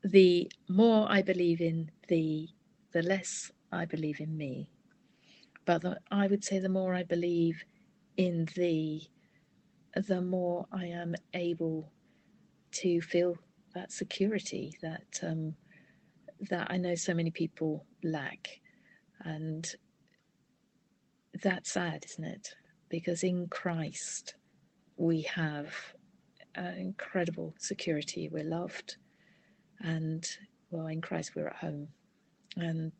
the 0.02 0.50
more 0.68 1.06
I 1.10 1.22
believe 1.22 1.60
in 1.60 1.90
thee, 2.08 2.54
the 2.92 3.02
less 3.02 3.50
I 3.72 3.84
believe 3.86 4.20
in 4.20 4.36
me. 4.36 4.68
But 5.64 5.82
the, 5.82 5.98
I 6.10 6.26
would 6.26 6.44
say 6.44 6.58
the 6.58 6.68
more 6.68 6.94
I 6.94 7.04
believe 7.04 7.64
in 8.16 8.46
thee, 8.54 9.08
the 9.94 10.20
more 10.20 10.66
I 10.72 10.86
am 10.86 11.14
able 11.32 11.90
to 12.72 13.00
feel 13.00 13.36
that 13.74 13.92
security 13.92 14.76
that 14.82 15.20
um, 15.22 15.54
that 16.50 16.66
I 16.70 16.76
know 16.76 16.96
so 16.96 17.14
many 17.14 17.30
people 17.30 17.86
lack, 18.02 18.60
and 19.20 19.66
that's 21.42 21.72
sad, 21.72 22.04
isn't 22.04 22.24
it? 22.24 22.54
Because 22.88 23.22
in 23.22 23.46
Christ 23.48 24.34
we 24.96 25.22
have 25.22 25.74
uh, 26.56 26.72
incredible 26.76 27.54
security. 27.58 28.28
We're 28.30 28.44
loved, 28.44 28.96
and 29.80 30.26
well, 30.70 30.86
in 30.86 31.00
Christ, 31.00 31.32
we're 31.34 31.48
at 31.48 31.56
home. 31.56 31.88
And 32.56 32.92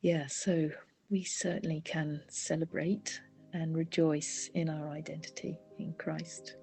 yeah, 0.00 0.26
so 0.26 0.70
we 1.10 1.24
certainly 1.24 1.82
can 1.84 2.22
celebrate 2.28 3.20
and 3.52 3.76
rejoice 3.76 4.50
in 4.54 4.68
our 4.68 4.90
identity 4.90 5.58
in 5.78 5.94
Christ. 5.98 6.56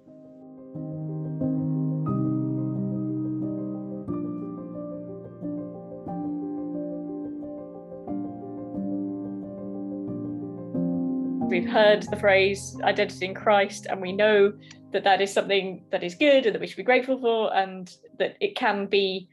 We've 11.46 11.68
heard 11.68 12.02
the 12.02 12.16
phrase 12.16 12.76
identity 12.82 13.26
in 13.26 13.34
Christ, 13.34 13.86
and 13.86 14.00
we 14.00 14.12
know 14.12 14.52
that 14.92 15.04
that 15.04 15.20
is 15.20 15.32
something 15.32 15.84
that 15.90 16.02
is 16.02 16.14
good 16.14 16.46
and 16.46 16.54
that 16.54 16.60
we 16.60 16.66
should 16.66 16.76
be 16.76 16.82
grateful 16.82 17.18
for, 17.18 17.54
and 17.54 17.90
that 18.18 18.36
it 18.40 18.56
can 18.56 18.86
be 18.86 19.28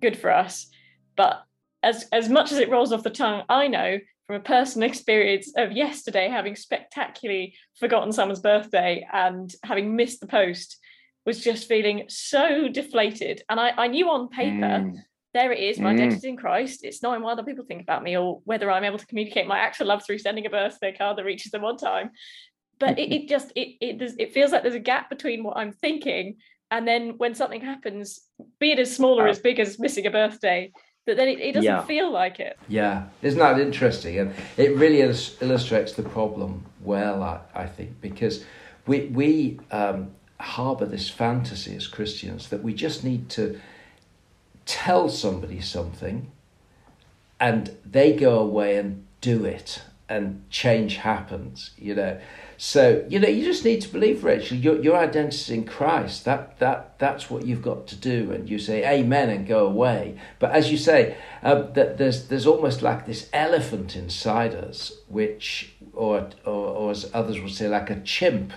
good 0.00 0.16
for 0.16 0.32
us. 0.32 0.68
But 1.16 1.42
as 1.82 2.06
as 2.12 2.28
much 2.28 2.52
as 2.52 2.58
it 2.58 2.70
rolls 2.70 2.92
off 2.92 3.02
the 3.02 3.10
tongue, 3.10 3.42
I 3.48 3.68
know 3.68 3.98
from 4.26 4.36
a 4.36 4.40
personal 4.40 4.88
experience 4.90 5.52
of 5.56 5.72
yesterday 5.72 6.28
having 6.28 6.56
spectacularly 6.56 7.54
forgotten 7.78 8.12
someone's 8.12 8.40
birthday 8.40 9.06
and 9.12 9.52
having 9.64 9.94
missed 9.94 10.20
the 10.20 10.26
post 10.26 10.78
was 11.26 11.44
just 11.44 11.68
feeling 11.68 12.04
so 12.08 12.68
deflated. 12.68 13.42
And 13.50 13.60
I, 13.60 13.70
I 13.76 13.86
knew 13.88 14.08
on 14.08 14.28
paper 14.28 14.66
mm 14.66 14.96
there 15.38 15.52
it 15.52 15.60
is, 15.60 15.78
my 15.78 15.92
mm. 15.92 15.94
identity 15.94 16.28
in 16.28 16.36
Christ. 16.36 16.84
It's 16.84 17.02
knowing 17.02 17.22
what 17.22 17.32
other 17.32 17.44
people 17.44 17.64
think 17.64 17.82
about 17.82 18.02
me 18.02 18.16
or 18.16 18.40
whether 18.44 18.70
I'm 18.70 18.84
able 18.84 18.98
to 18.98 19.06
communicate 19.06 19.46
my 19.46 19.58
actual 19.58 19.86
love 19.86 20.04
through 20.04 20.18
sending 20.18 20.46
a 20.46 20.50
birthday 20.50 20.92
card 20.96 21.16
that 21.16 21.24
reaches 21.24 21.52
them 21.52 21.64
on 21.64 21.76
time. 21.76 22.10
But 22.78 22.98
it, 22.98 23.12
it 23.12 23.28
just 23.28 23.52
it 23.54 23.76
it 23.80 23.98
does 23.98 24.14
it 24.18 24.32
feels 24.32 24.52
like 24.52 24.62
there's 24.62 24.74
a 24.74 24.80
gap 24.92 25.10
between 25.10 25.42
what 25.44 25.56
I'm 25.56 25.72
thinking 25.72 26.36
and 26.70 26.86
then 26.86 27.14
when 27.16 27.34
something 27.34 27.60
happens, 27.60 28.20
be 28.58 28.72
it 28.72 28.78
as 28.78 28.94
small 28.94 29.18
or 29.18 29.26
uh, 29.26 29.30
as 29.30 29.38
big 29.38 29.58
as 29.58 29.78
missing 29.78 30.06
a 30.06 30.10
birthday, 30.10 30.70
that 31.06 31.16
then 31.16 31.28
it, 31.28 31.40
it 31.40 31.52
doesn't 31.52 31.64
yeah. 31.64 31.82
feel 31.84 32.12
like 32.12 32.40
it. 32.40 32.58
Yeah, 32.68 33.06
isn't 33.22 33.38
that 33.38 33.58
interesting? 33.58 34.18
And 34.18 34.34
it 34.56 34.76
really 34.76 35.00
is, 35.00 35.36
illustrates 35.40 35.92
the 35.94 36.02
problem 36.02 36.66
well, 36.82 37.22
I, 37.22 37.40
I 37.54 37.66
think, 37.66 38.00
because 38.00 38.44
we 38.86 39.06
we 39.06 39.60
um, 39.70 40.10
harbour 40.38 40.86
this 40.86 41.08
fantasy 41.08 41.74
as 41.74 41.86
Christians 41.86 42.48
that 42.50 42.62
we 42.62 42.74
just 42.74 43.04
need 43.04 43.30
to 43.30 43.58
tell 44.68 45.08
somebody 45.08 45.62
something 45.62 46.30
and 47.40 47.74
they 47.86 48.12
go 48.12 48.38
away 48.38 48.76
and 48.76 49.02
do 49.22 49.46
it 49.46 49.80
and 50.10 50.44
change 50.50 50.96
happens 50.96 51.70
you 51.78 51.94
know. 51.94 52.20
So 52.58 53.06
you 53.08 53.18
know 53.18 53.28
you 53.28 53.44
just 53.44 53.64
need 53.64 53.80
to 53.80 53.88
believe 53.88 54.24
rachel 54.24 54.58
your, 54.58 54.78
your 54.82 54.96
identity 54.96 55.54
in 55.54 55.64
christ. 55.64 56.26
That 56.26 56.58
that 56.58 56.98
that's 56.98 57.30
what 57.30 57.46
you've 57.46 57.62
got 57.62 57.86
to 57.86 57.96
do. 57.96 58.30
And 58.30 58.46
you 58.46 58.58
say 58.58 58.86
amen 58.86 59.30
and 59.30 59.46
go 59.46 59.66
away. 59.66 60.20
But 60.38 60.50
as 60.52 60.70
you 60.70 60.76
say 60.76 61.16
uh, 61.42 61.62
that 61.72 61.96
there's 61.96 62.28
there's 62.28 62.46
almost 62.46 62.82
like 62.82 63.06
this 63.06 63.30
elephant 63.32 63.96
inside 63.96 64.54
us 64.54 64.92
which 65.08 65.72
or, 65.94 66.28
or 66.44 66.68
or 66.78 66.90
as 66.90 67.10
others 67.14 67.40
would 67.40 67.52
say 67.52 67.68
like 67.68 67.88
a 67.88 68.00
chimp 68.00 68.52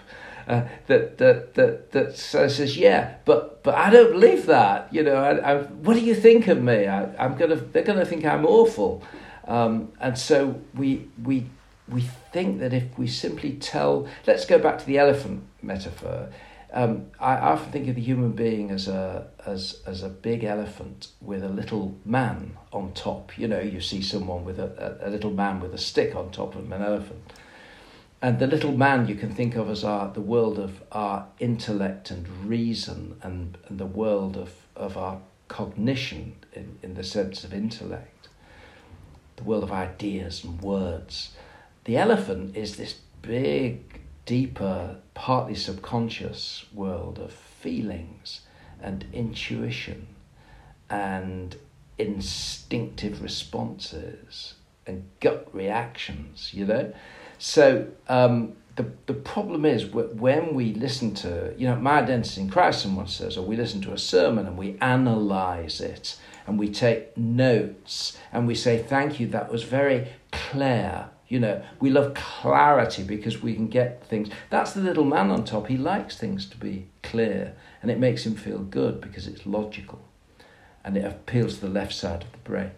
uh, 0.51 0.67
that 0.87 1.17
that 1.17 1.53
that 1.53 1.91
that 1.93 2.17
says, 2.17 2.75
"Yeah, 2.77 3.15
but 3.23 3.63
but 3.63 3.73
I 3.73 3.89
don't 3.89 4.11
believe 4.11 4.47
that." 4.47 4.93
You 4.93 5.01
know, 5.03 5.15
I, 5.15 5.53
I, 5.53 5.57
what 5.63 5.93
do 5.93 6.01
you 6.01 6.13
think 6.13 6.49
of 6.49 6.61
me? 6.61 6.87
I, 6.87 7.25
am 7.25 7.37
gonna 7.37 7.55
they're 7.55 7.83
gonna 7.83 8.05
think 8.05 8.25
I'm 8.25 8.45
awful, 8.45 9.01
um, 9.47 9.93
and 10.01 10.17
so 10.17 10.59
we 10.75 11.07
we 11.23 11.45
we 11.87 12.01
think 12.33 12.59
that 12.59 12.73
if 12.73 12.83
we 12.97 13.07
simply 13.07 13.53
tell, 13.53 14.09
let's 14.27 14.45
go 14.45 14.59
back 14.59 14.77
to 14.79 14.85
the 14.85 14.97
elephant 14.97 15.43
metaphor. 15.61 16.27
Um, 16.73 17.07
I 17.19 17.35
often 17.37 17.71
think 17.71 17.87
of 17.87 17.95
the 17.95 18.01
human 18.01 18.33
being 18.33 18.71
as 18.71 18.89
a 18.89 19.27
as 19.45 19.81
as 19.85 20.03
a 20.03 20.09
big 20.09 20.43
elephant 20.43 21.07
with 21.21 21.45
a 21.45 21.49
little 21.49 21.95
man 22.03 22.57
on 22.73 22.91
top. 22.91 23.37
You 23.37 23.47
know, 23.47 23.61
you 23.61 23.79
see 23.79 24.01
someone 24.01 24.43
with 24.43 24.59
a, 24.59 24.99
a, 25.01 25.07
a 25.07 25.09
little 25.09 25.31
man 25.31 25.61
with 25.61 25.73
a 25.73 25.77
stick 25.77 26.13
on 26.13 26.29
top 26.29 26.55
of 26.55 26.69
an 26.69 26.81
elephant 26.81 27.31
and 28.21 28.39
the 28.39 28.47
little 28.47 28.71
man 28.71 29.07
you 29.07 29.15
can 29.15 29.33
think 29.33 29.55
of 29.55 29.69
as 29.69 29.83
our 29.83 30.11
the 30.13 30.21
world 30.21 30.59
of 30.59 30.83
our 30.91 31.27
intellect 31.39 32.11
and 32.11 32.27
reason 32.45 33.15
and, 33.23 33.57
and 33.67 33.79
the 33.79 33.85
world 33.85 34.37
of, 34.37 34.53
of 34.75 34.97
our 34.97 35.19
cognition 35.47 36.35
in, 36.53 36.77
in 36.83 36.93
the 36.93 37.03
sense 37.03 37.43
of 37.43 37.53
intellect 37.53 38.21
the 39.41 39.47
world 39.47 39.63
of 39.63 39.71
ideas 39.71 40.43
and 40.43 40.61
words. 40.61 41.31
The 41.85 41.97
elephant 41.97 42.55
is 42.55 42.75
this 42.75 42.95
big 43.21 44.01
deeper 44.25 44.97
partly 45.15 45.55
subconscious 45.55 46.65
world 46.73 47.17
of 47.17 47.33
feelings 47.33 48.41
and 48.79 49.05
intuition 49.11 50.07
and 50.89 51.55
instinctive 51.97 53.21
responses 53.21 54.55
and 54.87 55.07
gut 55.19 55.47
reactions 55.53 56.51
you 56.53 56.65
know 56.65 56.91
so 57.41 57.87
um, 58.07 58.53
the, 58.75 58.85
the 59.07 59.15
problem 59.15 59.65
is 59.65 59.87
when 59.87 60.53
we 60.53 60.75
listen 60.75 61.15
to, 61.15 61.55
you 61.57 61.67
know, 61.67 61.75
my 61.75 61.99
identity 61.99 62.39
in 62.39 62.51
Christ, 62.51 62.83
someone 62.83 63.07
says, 63.07 63.35
or 63.35 63.43
we 63.43 63.55
listen 63.55 63.81
to 63.81 63.93
a 63.93 63.97
sermon 63.97 64.45
and 64.45 64.59
we 64.59 64.77
analyze 64.79 65.81
it 65.81 66.19
and 66.45 66.59
we 66.59 66.69
take 66.69 67.17
notes 67.17 68.15
and 68.31 68.45
we 68.45 68.53
say, 68.53 68.77
thank 68.77 69.19
you, 69.19 69.25
that 69.29 69.51
was 69.51 69.63
very 69.63 70.07
clear. 70.31 71.09
You 71.29 71.39
know, 71.39 71.63
we 71.79 71.89
love 71.89 72.13
clarity 72.13 73.01
because 73.01 73.41
we 73.41 73.55
can 73.55 73.69
get 73.69 74.05
things. 74.05 74.29
That's 74.51 74.73
the 74.73 74.81
little 74.81 75.05
man 75.05 75.31
on 75.31 75.43
top. 75.43 75.65
He 75.65 75.77
likes 75.77 76.17
things 76.17 76.45
to 76.45 76.57
be 76.57 76.89
clear 77.01 77.55
and 77.81 77.89
it 77.89 77.97
makes 77.97 78.23
him 78.23 78.35
feel 78.35 78.59
good 78.59 79.01
because 79.01 79.25
it's 79.25 79.47
logical 79.47 80.07
and 80.85 80.95
it 80.95 81.05
appeals 81.05 81.55
to 81.55 81.61
the 81.61 81.69
left 81.69 81.93
side 81.93 82.21
of 82.21 82.31
the 82.33 82.37
brain 82.37 82.71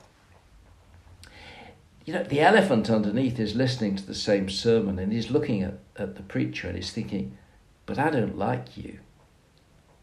you 2.05 2.13
know, 2.13 2.23
the 2.23 2.41
elephant 2.41 2.89
underneath 2.89 3.39
is 3.39 3.55
listening 3.55 3.95
to 3.95 4.05
the 4.05 4.15
same 4.15 4.49
sermon 4.49 4.99
and 4.99 5.13
he's 5.13 5.31
looking 5.31 5.61
at, 5.61 5.79
at 5.95 6.15
the 6.15 6.23
preacher 6.23 6.67
and 6.67 6.75
he's 6.75 6.91
thinking, 6.91 7.37
but 7.85 7.97
I 7.97 8.09
don't 8.09 8.37
like 8.37 8.75
you. 8.75 8.99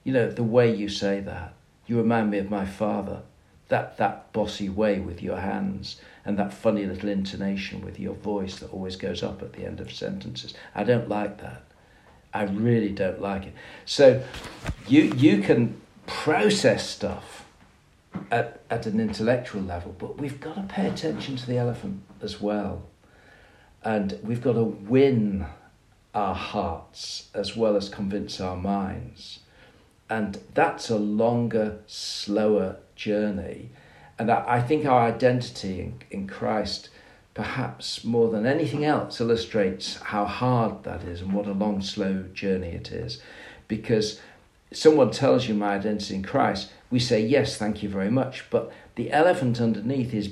You 0.05 0.13
know, 0.15 0.31
the 0.31 0.43
way 0.43 0.75
you 0.75 0.89
say 0.89 1.21
that. 1.21 1.55
You 1.87 1.99
remind 1.99 2.31
me 2.31 2.39
of 2.39 2.51
my 2.51 2.65
father. 2.65 3.23
That, 3.69 3.99
that 3.99 4.33
bossy 4.33 4.69
way 4.69 4.99
with 4.99 5.23
your 5.23 5.37
hands 5.37 6.01
and 6.25 6.39
that 6.39 6.53
funny 6.53 6.87
little 6.87 7.09
intonation 7.09 7.85
with 7.85 8.01
your 8.01 8.15
voice 8.15 8.59
that 8.59 8.73
always 8.73 8.97
goes 8.97 9.23
up 9.23 9.43
at 9.43 9.53
the 9.53 9.65
end 9.65 9.79
of 9.81 9.93
sentences. 9.93 10.55
I 10.75 10.83
don't 10.83 11.09
like 11.09 11.41
that. 11.41 11.63
I 12.33 12.45
really 12.45 12.91
don't 12.91 13.21
like 13.21 13.47
it. 13.47 13.55
So 13.85 14.25
you, 14.89 15.03
you 15.17 15.43
can 15.43 15.81
process 16.07 16.89
stuff 16.89 17.40
at, 18.31 18.61
at 18.71 18.87
an 18.87 19.01
intellectual 19.01 19.63
level, 19.63 19.95
but 19.99 20.19
we've 20.19 20.41
got 20.41 20.55
to 20.57 20.63
pay 20.63 20.89
attention 20.89 21.37
to 21.37 21.47
the 21.47 21.59
elephant 21.59 22.03
as 22.23 22.41
well. 22.41 22.83
And 23.83 24.19
we've 24.23 24.43
got 24.43 24.55
to 24.55 24.65
win 24.65 25.47
our 26.15 26.35
hearts 26.35 27.29
as 27.35 27.57
well 27.57 27.77
as 27.77 27.89
convince 27.89 28.41
our 28.41 28.57
minds. 28.57 29.41
And 30.09 30.41
that's 30.55 30.91
a 30.91 30.99
longer, 30.99 31.79
slower 31.87 32.77
journey. 32.97 33.71
And 34.19 34.31
I, 34.31 34.45
I 34.47 34.61
think 34.61 34.85
our 34.85 35.03
identity 35.03 35.81
in, 35.81 36.03
in 36.11 36.27
Christ, 36.27 36.91
perhaps 37.33 38.05
more 38.05 38.29
than 38.29 38.45
anything 38.45 38.85
else, 38.85 39.21
illustrates 39.21 39.97
how 39.97 40.25
hard 40.25 40.83
that 40.85 41.05
is 41.05 41.21
and 41.21 41.33
what 41.33 41.47
a 41.47 41.53
long, 41.53 41.81
slow 41.81 42.25
journey 42.35 42.71
it 42.71 42.91
is. 42.91 43.23
Because 43.69 44.21
someone 44.73 45.11
tells 45.11 45.49
you 45.49 45.55
my 45.55 45.77
identity 45.77 46.17
in 46.17 46.23
Christ, 46.23 46.71
we 46.91 46.99
say, 46.99 47.25
yes, 47.25 47.57
thank 47.57 47.83
you 47.83 47.89
very 47.89 48.11
much. 48.11 48.45
But 48.51 48.73
the 48.97 49.13
elephant 49.13 49.61
underneath 49.61 50.13
is 50.13 50.31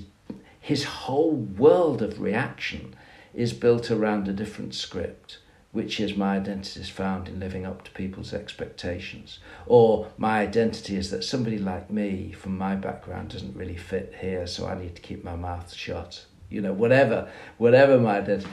his 0.61 0.85
whole 0.85 1.33
world 1.33 2.03
of 2.03 2.21
reaction 2.21 2.95
is 3.33 3.53
built 3.53 3.91
around 3.91 4.27
a 4.27 4.33
different 4.33 4.75
script, 4.75 5.39
which 5.73 6.01
is 6.01 6.17
my 6.17 6.37
identity 6.37 6.81
is 6.81 6.89
found 6.89 7.29
in 7.29 7.39
living 7.39 7.65
up 7.65 7.85
to 7.85 7.91
people's 7.93 8.35
expectations. 8.35 9.39
Or 9.67 10.09
my 10.19 10.41
identity 10.41 10.97
is 10.97 11.11
that 11.11 11.23
somebody 11.23 11.59
like 11.59 11.91
me, 11.91 12.33
from 12.33 12.59
my 12.59 12.75
background, 12.75 13.31
doesn't 13.31 13.57
really 13.57 13.77
fit 13.77 14.17
here, 14.21 14.47
so 14.47 14.67
I 14.67 14.79
need 14.79 14.97
to 14.97 15.03
keep 15.03 15.23
my 15.23 15.37
mouth 15.37 15.73
shut. 15.73 16.25
You 16.51 16.61
know, 16.61 16.73
whatever, 16.73 17.31
whatever 17.59 17.99
my 17.99 18.19
identity. 18.19 18.51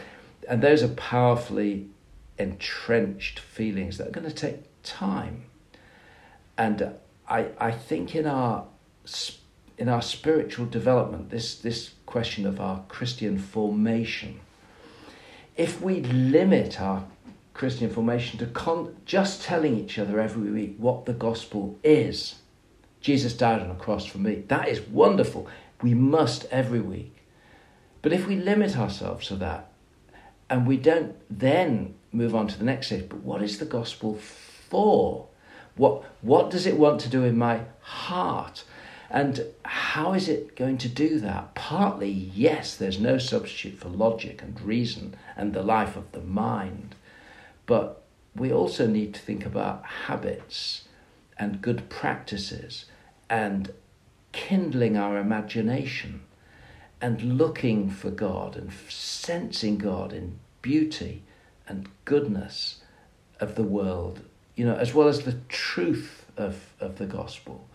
And 0.47 0.61
those 0.61 0.83
are 0.83 0.89
powerfully 0.89 1.87
entrenched 2.37 3.39
feelings 3.39 3.97
that 3.97 4.09
are 4.09 4.11
going 4.11 4.27
to 4.27 4.33
take 4.33 4.63
time. 4.83 5.45
And 6.57 6.95
I, 7.27 7.47
I 7.57 7.71
think 7.71 8.15
in 8.15 8.25
our 8.25 8.65
in 9.77 9.89
our 9.89 10.01
spiritual 10.01 10.65
development, 10.65 11.29
this 11.29 11.55
this 11.55 11.91
question 12.05 12.45
of 12.45 12.59
our 12.59 12.83
Christian 12.87 13.37
formation, 13.37 14.39
if 15.57 15.81
we 15.81 16.01
limit 16.01 16.79
our 16.79 17.05
Christian 17.53 17.89
formation 17.89 18.37
to 18.39 18.45
con- 18.47 18.95
just 19.05 19.41
telling 19.41 19.77
each 19.77 19.97
other 19.97 20.19
every 20.19 20.51
week 20.51 20.75
what 20.77 21.05
the 21.05 21.13
gospel 21.13 21.79
is, 21.83 22.35
Jesus 23.01 23.33
died 23.33 23.61
on 23.61 23.71
a 23.71 23.75
cross 23.75 24.05
for 24.05 24.17
me. 24.17 24.43
That 24.47 24.67
is 24.67 24.81
wonderful. 24.81 25.47
We 25.81 25.93
must 25.93 26.45
every 26.51 26.81
week. 26.81 27.15
But 28.01 28.13
if 28.13 28.27
we 28.27 28.35
limit 28.35 28.77
ourselves 28.77 29.27
to 29.27 29.35
that, 29.37 29.71
and 30.49 30.67
we 30.67 30.77
don't 30.77 31.15
then 31.29 31.95
move 32.11 32.35
on 32.35 32.47
to 32.47 32.57
the 32.57 32.65
next 32.65 32.87
stage, 32.87 33.09
but 33.09 33.19
what 33.19 33.41
is 33.41 33.57
the 33.57 33.65
gospel 33.65 34.15
for? 34.15 35.27
What, 35.75 36.03
what 36.21 36.49
does 36.49 36.65
it 36.65 36.77
want 36.77 37.01
to 37.01 37.09
do 37.09 37.23
in 37.23 37.37
my 37.37 37.61
heart? 37.81 38.63
And 39.09 39.45
how 39.63 40.13
is 40.13 40.27
it 40.27 40.55
going 40.55 40.77
to 40.79 40.89
do 40.89 41.19
that? 41.19 41.53
Partly, 41.53 42.09
yes, 42.09 42.75
there's 42.75 42.99
no 42.99 43.17
substitute 43.17 43.77
for 43.77 43.89
logic 43.89 44.41
and 44.41 44.59
reason 44.61 45.15
and 45.35 45.53
the 45.53 45.63
life 45.63 45.95
of 45.95 46.11
the 46.11 46.21
mind. 46.21 46.95
But 47.65 48.01
we 48.35 48.51
also 48.51 48.87
need 48.87 49.13
to 49.13 49.21
think 49.21 49.45
about 49.45 49.85
habits 49.85 50.83
and 51.37 51.61
good 51.61 51.89
practices 51.89 52.85
and 53.29 53.71
kindling 54.31 54.97
our 54.97 55.17
imagination 55.17 56.21
and 57.01 57.37
looking 57.37 57.89
for 57.89 58.09
God 58.09 58.55
and 58.55 58.71
sensing 58.89 59.77
God 59.77 60.13
in 60.13 60.39
beauty 60.61 61.23
and 61.67 61.89
goodness 62.05 62.81
of 63.39 63.55
the 63.55 63.63
world 63.63 64.21
you 64.55 64.65
know, 64.65 64.75
as 64.75 64.93
well 64.93 65.07
as 65.07 65.21
the 65.21 65.39
truth 65.49 66.25
of, 66.37 66.73
of 66.79 66.97
the 66.97 67.05
gospel. 67.05 67.67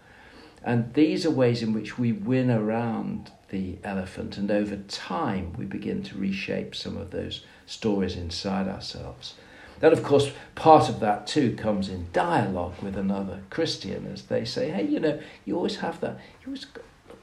And 0.63 0.93
these 0.95 1.25
are 1.25 1.31
ways 1.31 1.63
in 1.63 1.73
which 1.73 1.99
we 1.99 2.13
win 2.13 2.51
around 2.51 3.33
the 3.49 3.79
elephant, 3.83 4.37
and 4.37 4.51
over 4.51 4.77
time 4.77 5.55
we 5.55 5.65
begin 5.65 6.03
to 6.05 6.19
reshape 6.19 6.75
some 6.75 6.97
of 6.97 7.11
those 7.11 7.45
stories 7.67 8.17
inside 8.17 8.69
ourselves. 8.69 9.35
Then, 9.81 9.93
of 9.93 10.03
course, 10.03 10.31
part 10.55 10.91
of 10.91 11.01
that 11.01 11.27
too 11.27 11.57
comes 11.57 11.89
in 11.89 12.09
dialogue 12.13 12.75
with 12.83 12.97
another 12.97 13.41
Christian 13.49 14.07
as 14.13 14.25
they 14.25 14.45
say, 14.45 14.71
hey, 14.71 14.85
you 14.87 15.01
know, 15.01 15.19
you 15.47 15.57
always 15.57 15.77
have 15.77 16.01
that, 16.01 16.19
you 16.43 16.49
always 16.49 16.67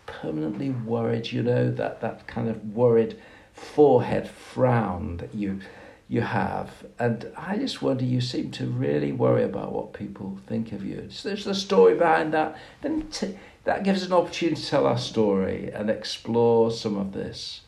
permanently 0.08 0.72
worried, 0.72 1.32
you 1.32 1.43
know, 1.43 1.70
that, 1.72 2.01
that 2.01 2.26
kind 2.26 2.49
of 2.49 2.74
worried 2.74 3.20
forehead 3.53 4.28
frown 4.28 5.18
that 5.18 5.36
you 5.36 5.60
you 6.08 6.22
have. 6.22 6.86
And 6.99 7.32
I 7.36 7.58
just 7.58 7.82
wonder, 7.82 8.05
you 8.05 8.22
seem 8.22 8.51
to 8.51 8.66
really 8.66 9.12
worry 9.12 9.43
about 9.43 9.74
what 9.74 9.93
people 9.93 10.39
think 10.47 10.72
of 10.72 10.86
you. 10.86 11.08
So 11.10 11.30
there's 11.30 11.45
the 11.45 11.55
story 11.55 11.95
behind 11.95 12.34
that. 12.34 12.58
Then 12.82 13.08
t- 13.10 13.38
that 13.66 13.84
gives 13.84 14.03
us 14.03 14.08
an 14.08 14.14
opportunity 14.14 14.62
to 14.62 14.68
tell 14.68 14.88
our 14.88 14.97
story 14.97 15.70
and 15.72 15.89
explore 15.89 16.72
some 16.72 16.97
of 16.97 17.12
this 17.12 17.62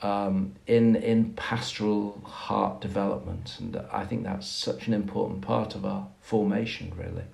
um, 0.00 0.54
in 0.68 0.94
in 0.94 1.32
pastoral 1.34 2.20
heart 2.24 2.80
development. 2.80 3.56
And 3.58 3.76
I 3.92 4.04
think 4.04 4.22
that's 4.22 4.46
such 4.46 4.86
an 4.86 4.94
important 4.94 5.42
part 5.42 5.74
of 5.74 5.84
our 5.84 6.06
formation, 6.20 6.92
really. 6.96 7.24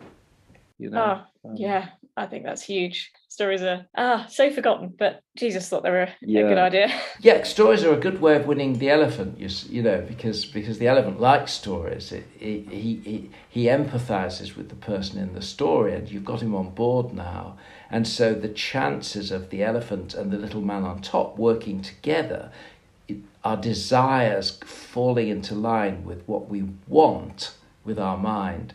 You 0.78 0.90
know, 0.90 1.22
oh, 1.44 1.50
um, 1.50 1.56
yeah, 1.56 1.88
I 2.16 2.26
think 2.26 2.44
that's 2.44 2.62
huge. 2.62 3.10
Stories 3.28 3.62
are 3.62 3.86
ah 3.96 4.26
so 4.30 4.48
forgotten, 4.52 4.94
but 4.96 5.22
Jesus 5.36 5.68
thought 5.68 5.82
they 5.82 5.90
were 5.90 6.08
yeah. 6.22 6.42
a 6.42 6.48
good 6.48 6.58
idea. 6.58 7.00
Yeah, 7.20 7.42
stories 7.42 7.82
are 7.82 7.92
a 7.92 7.98
good 7.98 8.20
way 8.20 8.36
of 8.36 8.46
winning 8.46 8.78
the 8.78 8.90
elephant. 8.90 9.40
You, 9.40 9.48
you 9.68 9.82
know, 9.82 10.00
because 10.06 10.44
because 10.44 10.78
the 10.78 10.86
elephant 10.86 11.20
likes 11.20 11.52
stories. 11.52 12.12
It, 12.12 12.26
he, 12.38 12.60
he 12.70 13.30
he 13.48 13.64
empathizes 13.64 14.56
with 14.56 14.68
the 14.68 14.76
person 14.76 15.18
in 15.18 15.34
the 15.34 15.42
story, 15.42 15.94
and 15.94 16.08
you've 16.08 16.24
got 16.24 16.42
him 16.42 16.54
on 16.54 16.70
board 16.70 17.12
now. 17.12 17.56
And 17.90 18.06
so 18.06 18.34
the 18.34 18.48
chances 18.48 19.32
of 19.32 19.50
the 19.50 19.64
elephant 19.64 20.14
and 20.14 20.30
the 20.30 20.38
little 20.38 20.62
man 20.62 20.84
on 20.84 21.02
top 21.02 21.36
working 21.36 21.82
together, 21.82 22.52
our 23.42 23.56
desires 23.56 24.58
falling 24.64 25.28
into 25.28 25.56
line 25.56 26.04
with 26.04 26.22
what 26.26 26.48
we 26.48 26.64
want 26.86 27.54
with 27.84 27.98
our 27.98 28.16
mind, 28.16 28.74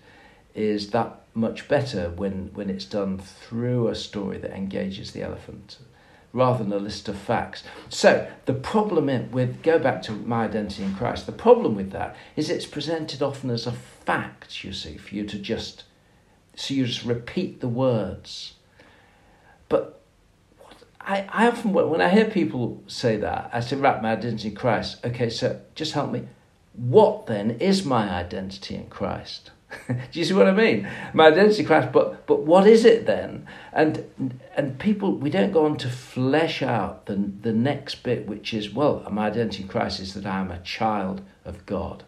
is 0.53 0.91
that 0.91 1.21
much 1.39 1.67
better 1.67 2.09
when, 2.09 2.51
when 2.53 2.69
it's 2.69 2.85
done 2.85 3.17
through 3.17 3.87
a 3.87 3.95
story 3.95 4.37
that 4.37 4.51
engages 4.51 5.11
the 5.11 5.21
elephant 5.21 5.77
rather 6.31 6.63
than 6.63 6.73
a 6.73 6.77
list 6.77 7.09
of 7.09 7.17
facts. 7.17 7.63
So 7.89 8.29
the 8.45 8.53
problem 8.53 9.31
with 9.31 9.63
go 9.63 9.79
back 9.79 10.01
to 10.03 10.11
my 10.11 10.45
identity 10.45 10.83
in 10.83 10.95
Christ. 10.95 11.25
The 11.25 11.31
problem 11.31 11.75
with 11.75 11.91
that 11.91 12.15
is 12.35 12.49
it's 12.49 12.65
presented 12.65 13.21
often 13.21 13.49
as 13.49 13.65
a 13.65 13.71
fact. 13.71 14.63
You 14.63 14.73
see, 14.73 14.97
for 14.97 15.15
you 15.15 15.25
to 15.25 15.39
just 15.39 15.85
so 16.55 16.73
you 16.73 16.85
just 16.85 17.05
repeat 17.05 17.61
the 17.61 17.69
words. 17.69 18.53
But 19.69 20.01
I, 21.01 21.27
I 21.29 21.47
often 21.47 21.73
when 21.73 22.01
I 22.01 22.09
hear 22.09 22.25
people 22.25 22.83
say 22.87 23.17
that, 23.17 23.49
I 23.53 23.61
say, 23.61 23.75
"Right, 23.77 24.01
my 24.01 24.11
identity 24.11 24.49
in 24.49 24.55
Christ." 24.55 25.03
Okay, 25.05 25.29
so 25.29 25.61
just 25.73 25.93
help 25.93 26.11
me. 26.11 26.27
What 26.73 27.25
then 27.25 27.51
is 27.51 27.83
my 27.85 28.09
identity 28.09 28.75
in 28.75 28.87
Christ? 28.87 29.51
Do 29.87 30.19
you 30.19 30.25
see 30.25 30.33
what 30.33 30.47
I 30.47 30.51
mean? 30.51 30.89
My 31.13 31.27
identity 31.27 31.63
crash, 31.63 31.89
but 31.91 32.25
but 32.25 32.41
what 32.41 32.65
is 32.65 32.85
it 32.85 33.05
then? 33.05 33.47
And 33.71 34.09
and 34.55 34.79
people 34.79 35.13
we 35.13 35.29
don't 35.29 35.51
go 35.51 35.65
on 35.65 35.77
to 35.77 35.89
flesh 35.89 36.61
out 36.61 37.05
the 37.05 37.15
the 37.15 37.53
next 37.53 38.03
bit, 38.03 38.27
which 38.27 38.53
is 38.53 38.73
well, 38.73 39.05
my 39.11 39.27
identity 39.27 39.63
crisis 39.63 40.13
that 40.13 40.25
I 40.25 40.39
am 40.39 40.51
a 40.51 40.59
child 40.59 41.21
of 41.45 41.65
God, 41.65 42.03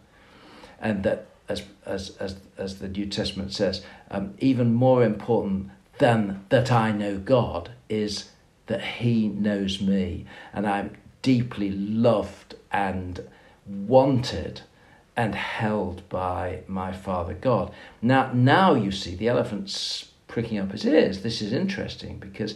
and 0.80 1.04
that 1.04 1.28
as 1.48 1.62
as 1.86 2.16
as 2.18 2.36
as 2.58 2.78
the 2.78 2.88
New 2.88 3.06
Testament 3.06 3.52
says, 3.52 3.84
um, 4.10 4.34
even 4.38 4.74
more 4.74 5.04
important 5.04 5.70
than 5.98 6.44
that 6.48 6.72
I 6.72 6.90
know 6.90 7.18
God 7.18 7.70
is 7.88 8.30
that 8.66 8.82
He 8.82 9.28
knows 9.28 9.80
me, 9.80 10.26
and 10.52 10.66
I'm 10.66 10.96
deeply 11.22 11.70
loved 11.70 12.56
and 12.72 13.28
wanted 13.66 14.62
and 15.16 15.34
held 15.34 16.08
by 16.08 16.60
my 16.66 16.92
Father 16.92 17.34
God. 17.34 17.72
Now, 18.00 18.32
now 18.32 18.74
you 18.74 18.90
see 18.90 19.14
the 19.14 19.28
elephant's 19.28 20.08
pricking 20.26 20.58
up 20.58 20.72
his 20.72 20.86
ears. 20.86 21.22
This 21.22 21.42
is 21.42 21.52
interesting 21.52 22.18
because 22.18 22.54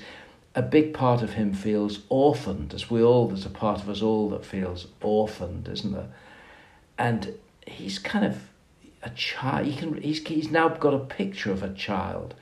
a 0.54 0.62
big 0.62 0.94
part 0.94 1.22
of 1.22 1.34
him 1.34 1.52
feels 1.52 2.00
orphaned, 2.08 2.72
as 2.72 2.90
we 2.90 3.02
all, 3.02 3.28
there's 3.28 3.44
a 3.44 3.50
part 3.50 3.82
of 3.82 3.90
us 3.90 4.00
all 4.00 4.30
that 4.30 4.46
feels 4.46 4.86
orphaned, 5.02 5.68
isn't 5.68 5.92
there? 5.92 6.08
And 6.96 7.34
he's 7.66 7.98
kind 7.98 8.24
of 8.24 8.40
a 9.02 9.10
child. 9.10 9.66
He 9.66 9.76
can, 9.76 10.00
he's, 10.00 10.26
he's 10.26 10.50
now 10.50 10.70
got 10.70 10.94
a 10.94 10.98
picture 10.98 11.52
of 11.52 11.62
a 11.62 11.74
child 11.74 12.34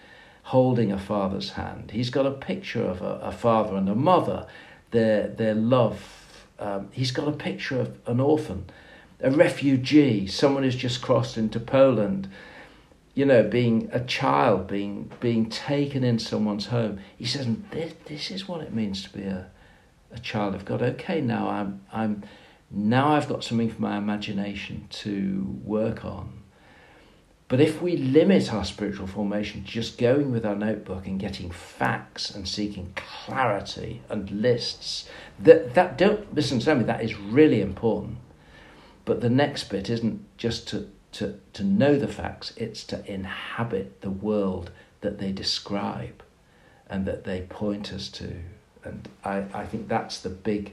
holding 0.44 0.92
a 0.92 0.98
father's 0.98 1.50
hand. 1.50 1.90
He's 1.90 2.10
got 2.10 2.26
a 2.26 2.30
picture 2.30 2.84
of 2.84 3.02
a, 3.02 3.18
a 3.20 3.32
father 3.32 3.76
and 3.76 3.88
a 3.88 3.94
mother, 3.96 4.46
their, 4.92 5.26
their 5.26 5.54
love. 5.54 6.46
Um, 6.60 6.88
he's 6.92 7.10
got 7.10 7.26
a 7.26 7.32
picture 7.32 7.80
of 7.80 7.98
an 8.06 8.20
orphan, 8.20 8.66
a 9.20 9.30
refugee, 9.30 10.26
someone 10.26 10.62
who's 10.62 10.76
just 10.76 11.02
crossed 11.02 11.36
into 11.36 11.60
Poland 11.60 12.28
you 13.14 13.24
know, 13.24 13.44
being 13.44 13.88
a 13.92 14.00
child, 14.00 14.66
being 14.66 15.10
being 15.20 15.48
taken 15.48 16.02
in 16.02 16.18
someone's 16.18 16.66
home. 16.66 16.98
He 17.16 17.24
says, 17.24 17.46
this, 17.70 17.94
this 18.06 18.30
is 18.30 18.48
what 18.48 18.60
it 18.60 18.74
means 18.74 19.02
to 19.04 19.10
be 19.10 19.22
a, 19.22 19.50
a 20.12 20.18
child 20.18 20.54
of 20.54 20.64
God. 20.64 20.82
Okay, 20.82 21.20
now 21.20 21.48
I'm 21.48 21.80
I'm 21.92 22.24
now 22.70 23.14
I've 23.14 23.28
got 23.28 23.44
something 23.44 23.70
for 23.70 23.80
my 23.80 23.96
imagination 23.96 24.88
to 24.90 25.60
work 25.62 26.04
on. 26.04 26.40
But 27.46 27.60
if 27.60 27.80
we 27.80 27.96
limit 27.96 28.52
our 28.52 28.64
spiritual 28.64 29.06
formation 29.06 29.62
to 29.62 29.70
just 29.70 29.98
going 29.98 30.32
with 30.32 30.44
our 30.44 30.56
notebook 30.56 31.06
and 31.06 31.20
getting 31.20 31.50
facts 31.50 32.34
and 32.34 32.48
seeking 32.48 32.94
clarity 32.96 34.02
and 34.08 34.28
lists, 34.30 35.08
that 35.38 35.74
that 35.74 35.96
don't 35.96 36.34
listen 36.34 36.58
to 36.60 36.74
me, 36.74 36.82
that 36.84 37.04
is 37.04 37.16
really 37.16 37.60
important. 37.60 38.18
But 39.04 39.20
the 39.20 39.30
next 39.30 39.64
bit 39.64 39.90
isn't 39.90 40.24
just 40.36 40.68
to 40.68 40.88
to, 41.12 41.38
to 41.52 41.62
know 41.62 41.96
the 41.96 42.08
facts, 42.08 42.52
it's 42.56 42.82
to 42.84 43.08
inhabit 43.10 44.00
the 44.00 44.10
world 44.10 44.72
that 45.00 45.18
they 45.18 45.30
describe 45.30 46.24
and 46.90 47.06
that 47.06 47.22
they 47.22 47.42
point 47.42 47.92
us 47.92 48.08
to. 48.08 48.34
And 48.82 49.08
I, 49.22 49.44
I 49.54 49.64
think 49.64 49.86
that's 49.86 50.20
the 50.20 50.28
big 50.28 50.72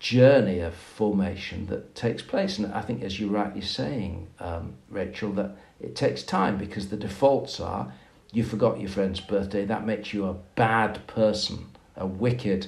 journey 0.00 0.58
of 0.58 0.74
formation 0.74 1.66
that 1.66 1.94
takes 1.94 2.20
place. 2.20 2.58
And 2.58 2.74
I 2.74 2.80
think, 2.80 3.04
as 3.04 3.20
you're 3.20 3.30
rightly 3.30 3.60
saying, 3.60 4.26
um, 4.40 4.74
Rachel, 4.90 5.30
that 5.34 5.56
it 5.80 5.94
takes 5.94 6.24
time 6.24 6.58
because 6.58 6.88
the 6.88 6.96
defaults 6.96 7.60
are 7.60 7.92
you 8.34 8.42
forgot 8.42 8.80
your 8.80 8.90
friend's 8.90 9.20
birthday, 9.20 9.64
that 9.64 9.86
makes 9.86 10.12
you 10.12 10.26
a 10.26 10.34
bad 10.56 11.06
person, 11.06 11.66
a 11.96 12.04
wicked, 12.04 12.66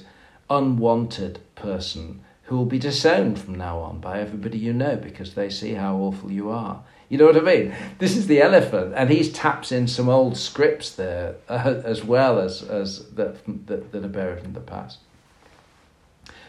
unwanted 0.49 1.39
person 1.55 2.21
who 2.47 2.57
will 2.57 2.65
be 2.65 2.79
disowned 2.79 3.37
from 3.37 3.55
now 3.55 3.77
on 3.79 3.99
by 3.99 4.21
everybody 4.21 4.57
you 4.57 4.71
know 4.71 4.95
because 4.95 5.33
they 5.33 5.49
see 5.49 5.73
how 5.73 5.97
awful 5.97 6.31
you 6.31 6.49
are. 6.49 6.81
You 7.09 7.17
know 7.17 7.25
what 7.25 7.37
I 7.37 7.41
mean? 7.41 7.75
This 7.99 8.15
is 8.15 8.27
the 8.27 8.41
elephant, 8.41 8.93
and 8.95 9.09
he 9.09 9.29
taps 9.29 9.71
in 9.71 9.87
some 9.87 10.07
old 10.07 10.37
scripts 10.37 10.95
there 10.95 11.35
uh, 11.49 11.81
as 11.83 12.03
well 12.03 12.39
as, 12.39 12.63
as 12.63 13.09
that, 13.11 13.37
that, 13.67 13.91
that 13.91 14.03
are 14.03 14.09
buried 14.09 14.45
in 14.45 14.53
the 14.53 14.61
past. 14.61 14.99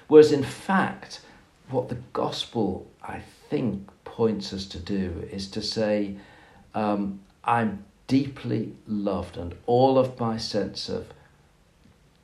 Whereas, 0.06 0.32
in 0.32 0.44
fact, 0.44 1.20
what 1.68 1.88
the 1.88 1.98
gospel, 2.12 2.88
I 3.02 3.22
think, 3.50 3.88
points 4.04 4.52
us 4.52 4.66
to 4.66 4.78
do 4.78 5.28
is 5.30 5.48
to 5.50 5.62
say, 5.62 6.16
um, 6.74 7.20
I'm 7.44 7.84
deeply 8.06 8.74
loved, 8.86 9.36
and 9.36 9.54
all 9.66 9.98
of 9.98 10.18
my 10.18 10.36
sense 10.38 10.88
of 10.88 11.12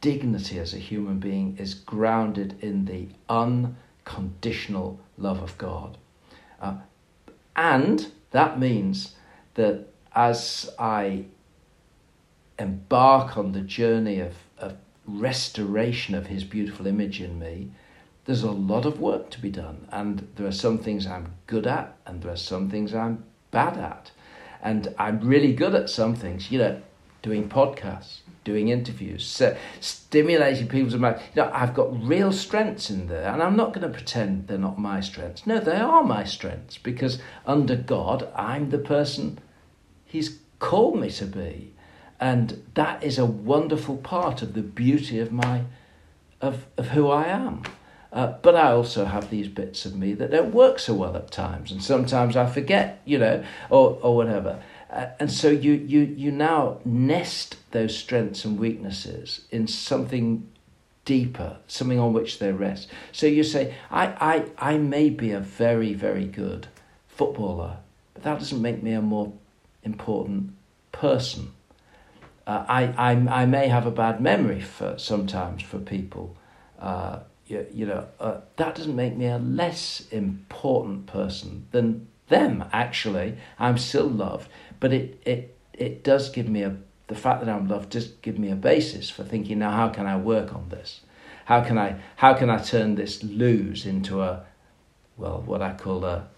dignity 0.05 0.59
as 0.59 0.75
a 0.75 0.79
human 0.79 1.19
being 1.19 1.57
is 1.57 1.73
grounded 1.73 2.55
in 2.61 2.85
the 2.85 3.09
unconditional 3.31 5.01
love 5.17 5.43
of 5.43 5.57
God. 5.57 5.97
Uh, 6.61 6.75
and 7.57 8.13
that 8.31 8.59
means 8.61 9.17
that 9.55 9.87
as 10.15 10.69
I 10.79 11.25
embark 12.59 13.39
on 13.39 13.53
the 13.53 13.63
journey 13.63 14.21
of, 14.21 14.35
of 14.59 14.77
restoration 15.07 16.15
of 16.15 16.27
His 16.27 16.45
beautiful 16.45 16.87
image 16.87 17.23
in 17.23 17.39
me, 17.39 17.71
there's 18.27 18.43
a 18.43 18.51
lot 18.51 18.85
of 18.85 19.01
work 19.01 19.31
to 19.31 19.41
be 19.41 19.49
done. 19.49 19.89
And 19.91 20.29
there 20.37 20.47
are 20.47 20.53
some 20.53 20.77
things 20.77 21.07
I'm 21.07 21.33
good 21.47 21.67
at, 21.67 21.97
and 22.05 22.23
there 22.23 22.31
are 22.31 22.37
some 22.37 22.69
things 22.69 22.95
I'm 22.95 23.25
bad 23.51 23.79
at. 23.79 24.11
And 24.63 24.95
I'm 24.99 25.21
really 25.21 25.55
good 25.55 25.75
at 25.75 25.89
some 25.89 26.15
things, 26.15 26.53
you 26.53 26.59
know, 26.59 26.83
doing 27.23 27.49
podcasts, 27.49 28.19
doing 28.45 28.69
interviews, 28.69 29.27
so 29.27 29.57
stimulating 29.81 30.69
people's 30.69 30.95
mind. 30.95 31.21
You 31.35 31.43
know, 31.43 31.51
I've 31.53 31.75
got 31.75 32.07
real 32.07 32.33
strengths 32.33 32.91
in 32.91 33.09
there, 33.09 33.33
and 33.33 33.43
I'm 33.43 33.57
not 33.57 33.73
going 33.73 33.91
to 33.91 33.93
pretend 33.93 34.47
they're 34.47 34.59
not 34.59 34.79
my 34.79 35.01
strengths. 35.01 35.47
No, 35.47 35.59
they 35.59 35.77
are 35.77 36.05
my 36.05 36.25
strengths 36.25 36.79
because 36.79 37.19
under 37.47 37.77
God, 37.77 38.29
I'm 38.37 38.71
the 38.71 38.79
person 38.79 39.39
He's 40.15 40.39
called 40.61 41.01
me 41.01 41.11
to 41.11 41.27
be, 41.27 41.73
and 42.21 42.63
that 42.75 43.03
is 43.03 43.19
a 43.19 43.27
wonderful 43.27 43.97
part 43.97 44.43
of 44.43 44.55
the 44.55 44.63
beauty 44.63 45.19
of 45.19 45.33
my 45.33 45.63
of 46.41 46.67
of 46.79 46.91
who 46.91 47.09
I 47.09 47.25
am. 47.25 47.65
Uh, 48.13 48.29
but 48.43 48.55
I 48.55 48.71
also 48.71 49.07
have 49.07 49.29
these 49.29 49.49
bits 49.49 49.85
of 49.85 49.97
me 49.97 50.15
that 50.15 50.31
don't 50.31 50.55
work 50.55 50.79
so 50.79 50.95
well 50.95 51.17
at 51.17 51.33
times, 51.33 51.73
and 51.73 51.83
sometimes 51.83 52.37
I 52.37 52.47
forget, 52.47 53.03
you 53.05 53.19
know, 53.19 53.45
or 53.71 53.99
or 54.03 54.15
whatever. 54.15 54.63
Uh, 54.95 55.09
and 55.19 55.31
so 55.31 55.51
you, 55.51 55.73
you, 55.73 56.03
you 56.03 56.31
now 56.31 56.79
nest 56.85 57.57
those 57.73 57.97
strengths 57.99 58.45
and 58.45 58.57
weaknesses 58.57 59.41
in 59.51 59.67
something 59.67 60.49
deeper, 61.05 61.57
something 61.67 61.99
on 61.99 62.13
which 62.13 62.39
they 62.39 62.53
rest. 62.53 62.89
So 63.11 63.27
you 63.27 63.43
say, 63.43 63.75
I, 63.91 64.07
I, 64.59 64.75
I 64.75 64.79
may 64.79 65.11
be 65.11 65.33
a 65.33 65.41
very, 65.41 65.95
very 65.95 66.27
good 66.27 66.69
footballer, 67.09 67.79
but 68.15 68.23
that 68.23 68.39
doesn't 68.39 68.63
make 68.63 68.85
me 68.85 68.93
a 68.93 69.03
more 69.03 69.33
important 69.83 70.53
person. 70.93 71.51
Uh, 72.47 72.65
I, 72.69 72.85
I, 72.85 73.43
I 73.43 73.47
may 73.47 73.67
have 73.67 73.87
a 73.87 73.91
bad 73.91 74.21
memory 74.21 74.61
for 74.61 74.97
sometimes 74.97 75.63
for 75.63 75.79
people. 75.81 76.37
Uh, 76.79 77.19
you, 77.49 77.67
you 77.73 77.87
know, 77.87 78.07
uh, 78.21 78.41
that 78.57 78.77
doesn't 78.77 78.95
make 78.95 79.17
me 79.17 79.27
a 79.27 79.39
less 79.39 80.07
important 80.13 81.07
person 81.07 81.67
than 81.73 82.07
them, 82.29 82.65
actually. 82.73 83.37
I'm 83.59 83.77
still 83.77 84.09
loved 84.09 84.49
but 84.85 84.93
it, 84.93 85.19
it, 85.25 85.57
it 85.73 86.05
does 86.05 86.29
give 86.29 86.47
me 86.47 86.61
a, 86.61 86.77
the 87.07 87.15
fact 87.15 87.43
that 87.43 87.49
I'm 87.49 87.69
loved 87.69 87.89
does 87.89 88.09
give 88.21 88.39
me 88.39 88.51
a 88.51 88.55
basis 88.55 89.09
for 89.09 89.25
thinking, 89.25 89.61
now 89.61 89.71
how 89.71 89.89
can 89.89 90.05
I 90.05 90.19
work 90.19 90.55
on 90.55 90.69
this? 90.69 91.01
How 91.47 91.63
can 91.63 91.79
I, 91.79 92.03
how 92.17 92.35
can 92.35 92.51
I 92.51 92.59
turn 92.59 92.95
this 92.95 93.25
lose 93.25 93.87
into 93.87 94.21
a, 94.21 94.45
well, 95.17 95.43
what 95.47 95.63
I 95.63 95.73
call 95.73 96.05
a, 96.05 96.29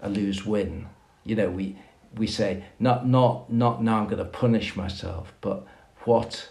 a 0.00 0.08
lose 0.08 0.46
win? 0.46 0.86
You 1.24 1.34
know, 1.34 1.50
we, 1.50 1.78
we 2.14 2.28
say, 2.28 2.62
not, 2.78 3.08
not, 3.08 3.52
not 3.52 3.82
now 3.82 3.98
I'm 3.98 4.04
going 4.04 4.18
to 4.18 4.24
punish 4.24 4.76
myself, 4.76 5.32
but 5.40 5.66
what, 6.04 6.50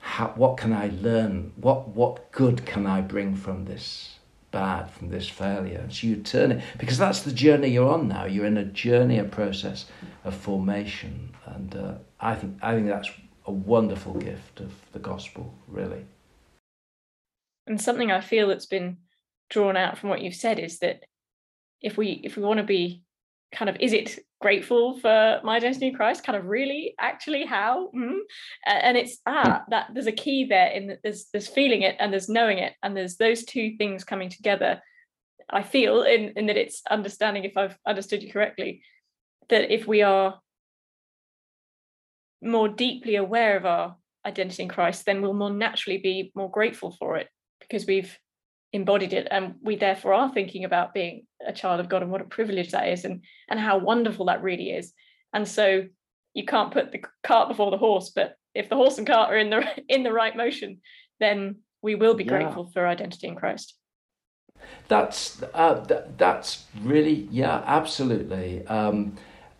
how, 0.00 0.34
what 0.34 0.58
can 0.58 0.74
I 0.74 0.90
learn? 1.00 1.52
What, 1.56 1.88
what 1.88 2.30
good 2.30 2.66
can 2.66 2.86
I 2.86 3.00
bring 3.00 3.36
from 3.36 3.64
this? 3.64 4.15
Bad 4.50 4.90
from 4.90 5.10
this 5.10 5.28
failure. 5.28 5.78
And 5.78 5.92
so 5.92 6.06
you 6.06 6.16
turn 6.16 6.52
it 6.52 6.64
because 6.78 6.98
that's 6.98 7.22
the 7.22 7.32
journey 7.32 7.68
you're 7.68 7.92
on 7.92 8.08
now. 8.08 8.24
You're 8.24 8.46
in 8.46 8.56
a 8.56 8.64
journey, 8.64 9.18
a 9.18 9.24
process 9.24 9.86
of 10.24 10.34
formation, 10.34 11.34
and 11.46 11.74
uh, 11.74 11.94
I 12.20 12.34
think 12.34 12.58
I 12.62 12.74
think 12.74 12.86
that's 12.86 13.10
a 13.46 13.52
wonderful 13.52 14.14
gift 14.14 14.60
of 14.60 14.72
the 14.92 14.98
gospel, 14.98 15.54
really. 15.68 16.04
And 17.66 17.80
something 17.80 18.10
I 18.10 18.20
feel 18.20 18.48
that's 18.48 18.66
been 18.66 18.98
drawn 19.50 19.76
out 19.76 19.98
from 19.98 20.10
what 20.10 20.22
you've 20.22 20.34
said 20.34 20.58
is 20.58 20.78
that 20.80 21.04
if 21.80 21.96
we 21.96 22.20
if 22.24 22.36
we 22.36 22.42
want 22.42 22.58
to 22.58 22.64
be 22.64 23.02
kind 23.56 23.70
of 23.70 23.76
is 23.80 23.92
it 23.94 24.18
grateful 24.40 24.98
for 24.98 25.40
my 25.42 25.56
identity 25.56 25.88
in 25.88 25.94
Christ? 25.94 26.22
Kind 26.22 26.36
of 26.36 26.44
really, 26.44 26.94
actually, 27.00 27.46
how? 27.46 27.86
Mm-hmm. 27.96 28.18
And 28.66 28.96
it's 28.96 29.18
ah, 29.26 29.64
that 29.70 29.88
there's 29.94 30.06
a 30.06 30.12
key 30.12 30.44
there 30.44 30.68
in 30.68 30.88
that 30.88 30.98
there's 31.02 31.28
there's 31.32 31.48
feeling 31.48 31.82
it 31.82 31.96
and 31.98 32.12
there's 32.12 32.28
knowing 32.28 32.58
it, 32.58 32.74
and 32.82 32.96
there's 32.96 33.16
those 33.16 33.44
two 33.44 33.76
things 33.78 34.04
coming 34.04 34.28
together. 34.28 34.82
I 35.48 35.62
feel 35.62 36.02
in, 36.02 36.32
in 36.36 36.46
that 36.46 36.56
it's 36.56 36.82
understanding, 36.90 37.44
if 37.44 37.56
I've 37.56 37.78
understood 37.86 38.22
you 38.22 38.32
correctly, 38.32 38.82
that 39.48 39.72
if 39.72 39.86
we 39.86 40.02
are 40.02 40.40
more 42.42 42.68
deeply 42.68 43.16
aware 43.16 43.56
of 43.56 43.64
our 43.64 43.96
identity 44.26 44.64
in 44.64 44.68
Christ, 44.68 45.06
then 45.06 45.22
we'll 45.22 45.32
more 45.32 45.50
naturally 45.50 45.98
be 45.98 46.32
more 46.34 46.50
grateful 46.50 46.90
for 46.98 47.16
it 47.16 47.28
because 47.60 47.86
we've 47.86 48.18
embodied 48.72 49.12
it. 49.12 49.28
And 49.30 49.54
we 49.62 49.76
therefore 49.76 50.14
are 50.14 50.32
thinking 50.32 50.64
about 50.64 50.94
being 50.94 51.26
a 51.46 51.52
child 51.52 51.80
of 51.80 51.88
god 51.88 52.02
and 52.02 52.10
what 52.10 52.20
a 52.20 52.24
privilege 52.24 52.70
that 52.70 52.88
is 52.88 53.04
and 53.04 53.22
and 53.48 53.60
how 53.60 53.78
wonderful 53.78 54.26
that 54.26 54.42
really 54.42 54.70
is. 54.70 54.92
And 55.32 55.46
so 55.46 55.84
you 56.34 56.44
can't 56.44 56.72
put 56.72 56.92
the 56.92 57.02
cart 57.24 57.48
before 57.48 57.70
the 57.70 57.78
horse 57.78 58.10
but 58.14 58.36
if 58.54 58.68
the 58.68 58.76
horse 58.76 58.98
and 58.98 59.06
cart 59.06 59.32
are 59.32 59.38
in 59.38 59.50
the 59.50 59.64
in 59.88 60.02
the 60.02 60.12
right 60.12 60.36
motion 60.36 60.80
then 61.18 61.56
we 61.82 61.94
will 61.94 62.14
be 62.14 62.24
yeah. 62.24 62.30
grateful 62.30 62.70
for 62.72 62.86
identity 62.86 63.26
in 63.26 63.34
christ. 63.34 63.74
That's 64.88 65.42
uh, 65.54 65.84
th- 65.84 66.04
that's 66.16 66.64
really 66.82 67.28
yeah 67.30 67.62
absolutely. 67.66 68.66
Um, 68.66 69.16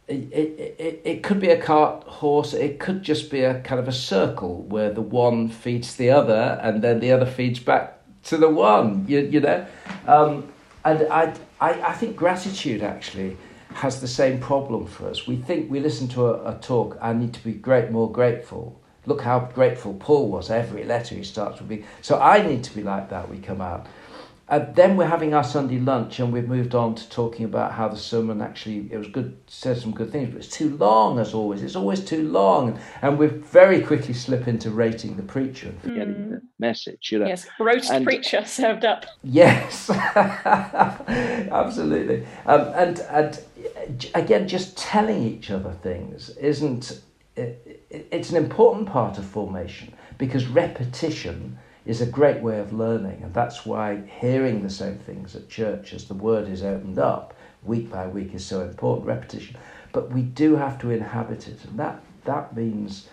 it, 0.09 0.33
it, 0.79 1.03
it 1.05 1.23
could 1.25 1.41
be 1.41 1.49
a 1.49 1.61
cart 1.61 2.05
horse. 2.05 2.55
It 2.55 2.79
could 2.79 3.03
just 3.03 3.31
be 3.31 3.43
a 3.43 3.61
kind 3.61 3.81
of 3.81 3.89
a 3.89 3.93
circle 3.93 4.63
where 4.63 4.93
the 4.93 5.03
one 5.03 5.49
feeds 5.49 5.97
the 5.97 6.11
other 6.11 6.61
and 6.63 6.83
then 6.83 7.01
the 7.01 7.11
other 7.11 7.27
feeds 7.27 7.59
back 7.59 7.96
to 8.27 8.37
the 8.37 8.49
one, 8.49 9.05
you, 9.09 9.21
you 9.21 9.41
know. 9.41 9.67
Um, 10.07 10.53
and 10.85 11.07
I, 11.11 11.35
I, 11.61 11.73
I 11.83 11.93
think 11.95 12.17
gratitude 12.17 12.83
actually 12.83 13.37
has 13.75 14.01
the 14.01 14.09
same 14.09 14.39
problem 14.41 14.87
for 14.87 15.09
us. 15.09 15.27
We 15.27 15.37
think 15.37 15.71
we 15.71 15.81
listen 15.81 16.09
to 16.09 16.27
a, 16.29 16.57
a 16.57 16.59
talk, 16.59 16.99
I 17.01 17.13
need 17.13 17.35
to 17.35 17.45
be 17.45 17.53
great, 17.53 17.91
more 17.91 18.11
grateful. 18.11 18.81
Look 19.05 19.23
how 19.23 19.41
grateful 19.55 19.95
Paul 19.95 20.29
was. 20.29 20.51
Every 20.51 20.85
letter 20.85 21.15
he 21.15 21.23
starts 21.23 21.61
with 21.61 21.69
be. 21.69 21.85
So 22.03 22.19
I 22.21 22.45
need 22.45 22.65
to 22.65 22.75
be 22.75 22.83
like 22.83 23.11
that. 23.11 23.29
We 23.31 23.39
come 23.39 23.61
out. 23.61 23.87
And 24.49 24.77
then 24.77 24.97
we're 24.97 25.09
having 25.09 25.35
our 25.35 25.43
Sunday 25.43 25.81
lunch, 25.81 26.21
and 26.21 26.33
we've 26.33 26.47
moved 26.47 26.77
on 26.77 26.95
to 26.95 27.11
talking 27.11 27.45
about 27.45 27.73
how 27.73 27.89
the 27.89 27.97
sermon 27.97 28.41
actually 28.41 28.89
it 28.93 28.97
was 28.97 29.09
good, 29.09 29.37
said 29.49 29.77
some 29.77 29.91
good 29.91 30.13
things, 30.13 30.29
but 30.29 30.39
it's 30.39 30.49
too 30.49 30.77
long 30.77 31.19
as 31.19 31.35
always. 31.35 31.65
It's 31.65 31.75
always 31.75 32.05
too 32.05 32.29
long, 32.29 32.79
and 33.03 33.19
we 33.19 33.27
very 33.27 33.81
quickly 33.81 34.15
slip 34.15 34.47
into 34.47 34.71
rating 34.71 35.17
the 35.17 35.25
preacher 35.25 35.71
and 35.71 35.81
forgetting 35.81 36.15
mm. 36.15 36.31
the 36.31 36.43
message. 36.61 37.11
You 37.11 37.19
know, 37.19 37.27
yes, 37.27 37.45
roast 37.59 37.91
and, 37.91 38.05
preacher 38.05 38.45
served 38.45 38.85
up. 38.85 39.07
Yes, 39.25 39.91
absolutely. 40.15 42.25
Um, 42.47 42.73
and 42.77 43.01
and 43.01 43.45
again, 44.15 44.47
just 44.47 44.79
telling 44.79 45.25
each 45.25 45.51
other 45.51 45.73
things 45.73 46.29
isn't. 46.31 47.01
It, 47.35 47.83
it, 47.91 48.07
it's 48.13 48.31
an 48.31 48.37
important 48.37 48.89
part 48.89 49.19
of 49.19 49.27
formation 49.27 49.93
because 50.17 50.47
repetition 50.47 51.59
is 51.87 52.01
a 52.01 52.07
great 52.07 52.43
way 52.43 52.59
of 52.59 52.73
learning, 52.73 53.23
and 53.23 53.33
that's 53.33 53.65
why 53.65 54.03
hearing 54.21 54.63
the 54.63 54.71
same 54.71 54.99
things 54.99 55.37
at 55.37 55.49
church 55.49 55.93
as 55.93 56.07
the 56.07 56.15
word 56.15 56.49
is 56.49 56.63
opened 56.63 56.99
up 56.99 57.35
week 57.63 57.91
by 57.91 58.07
week 58.07 58.35
is 58.35 58.45
so 58.45 58.61
important. 58.61 59.07
Repetition, 59.07 59.57
but 59.93 60.11
we 60.11 60.23
do 60.23 60.57
have 60.57 60.79
to 60.81 60.91
inhabit 60.91 61.49
it, 61.49 61.65
and 61.65 61.79
that 61.79 62.03
that 62.25 62.57
means 62.57 63.09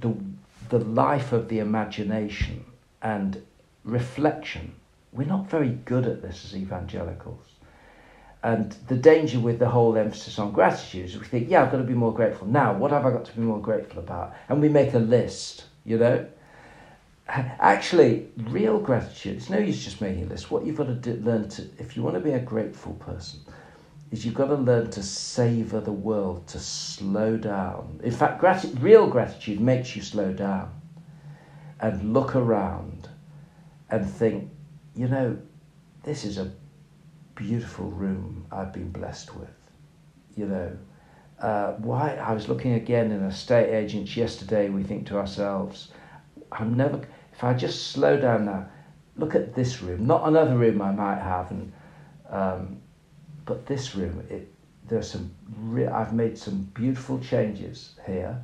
the 0.00 0.14
the 0.68 0.78
life 0.78 1.32
of 1.32 1.48
the 1.48 1.58
imagination 1.58 2.64
and 3.02 3.42
reflection. 3.84 4.74
We're 5.12 5.26
not 5.26 5.48
very 5.48 5.70
good 5.70 6.06
at 6.06 6.22
this 6.22 6.44
as 6.44 6.56
evangelicals. 6.56 7.44
And 8.42 8.72
the 8.88 8.96
danger 8.96 9.40
with 9.40 9.58
the 9.58 9.68
whole 9.68 9.96
emphasis 9.96 10.38
on 10.38 10.52
gratitude 10.52 11.06
is 11.06 11.18
we 11.18 11.24
think, 11.24 11.48
yeah, 11.48 11.62
I've 11.62 11.70
got 11.70 11.78
to 11.78 11.84
be 11.84 11.94
more 11.94 12.12
grateful. 12.12 12.46
Now, 12.46 12.74
what 12.74 12.90
have 12.90 13.06
I 13.06 13.10
got 13.10 13.24
to 13.26 13.32
be 13.32 13.40
more 13.40 13.60
grateful 13.60 14.00
about? 14.00 14.34
And 14.48 14.60
we 14.60 14.68
make 14.68 14.92
a 14.92 14.98
list, 14.98 15.64
you 15.84 15.96
know? 15.96 16.26
Actually, 17.26 18.28
real 18.36 18.78
gratitude, 18.78 19.36
it's 19.36 19.48
no 19.48 19.58
use 19.58 19.82
just 19.82 20.00
making 20.00 20.24
a 20.24 20.26
list. 20.26 20.50
What 20.50 20.66
you've 20.66 20.76
got 20.76 20.88
to 20.88 20.94
do, 20.94 21.14
learn 21.24 21.48
to, 21.50 21.62
if 21.78 21.96
you 21.96 22.02
want 22.02 22.16
to 22.16 22.20
be 22.20 22.32
a 22.32 22.38
grateful 22.38 22.92
person, 22.94 23.40
is 24.10 24.24
you've 24.24 24.34
got 24.34 24.48
to 24.48 24.56
learn 24.56 24.90
to 24.90 25.02
savor 25.02 25.80
the 25.80 25.92
world, 25.92 26.46
to 26.48 26.58
slow 26.60 27.36
down. 27.36 27.98
In 28.04 28.12
fact, 28.12 28.42
real 28.80 29.06
gratitude 29.06 29.58
makes 29.58 29.96
you 29.96 30.02
slow 30.02 30.32
down 30.32 30.70
and 31.80 32.12
look 32.12 32.36
around 32.36 33.08
and 33.90 34.08
think, 34.08 34.50
you 34.94 35.08
know, 35.08 35.38
this 36.02 36.24
is 36.24 36.38
a 36.38 36.52
beautiful 37.34 37.90
room 37.90 38.46
I've 38.52 38.72
been 38.72 38.90
blessed 38.90 39.34
with. 39.34 39.48
You 40.36 40.46
know, 40.46 40.78
uh, 41.40 41.72
why 41.72 42.16
I 42.16 42.32
was 42.32 42.48
looking 42.48 42.74
again 42.74 43.10
in 43.10 43.22
a 43.22 43.28
estate 43.28 43.74
agents 43.74 44.16
yesterday. 44.16 44.68
We 44.68 44.82
think 44.82 45.06
to 45.08 45.16
ourselves, 45.16 45.88
I'm 46.52 46.76
never. 46.76 47.00
If 47.34 47.44
I 47.44 47.54
just 47.54 47.88
slow 47.88 48.20
down 48.20 48.46
now, 48.46 48.66
look 49.16 49.34
at 49.34 49.54
this 49.54 49.82
room, 49.82 50.06
not 50.06 50.26
another 50.28 50.56
room 50.56 50.80
I 50.80 50.92
might 50.92 51.20
have, 51.20 51.50
and 51.50 51.72
um, 52.30 52.80
but 53.44 53.66
this 53.66 53.94
room. 53.94 54.24
It 54.30 54.52
there's 54.88 55.10
some. 55.10 55.34
Re- 55.58 55.86
I've 55.86 56.12
made 56.12 56.38
some 56.38 56.70
beautiful 56.74 57.18
changes 57.18 57.94
here, 58.06 58.40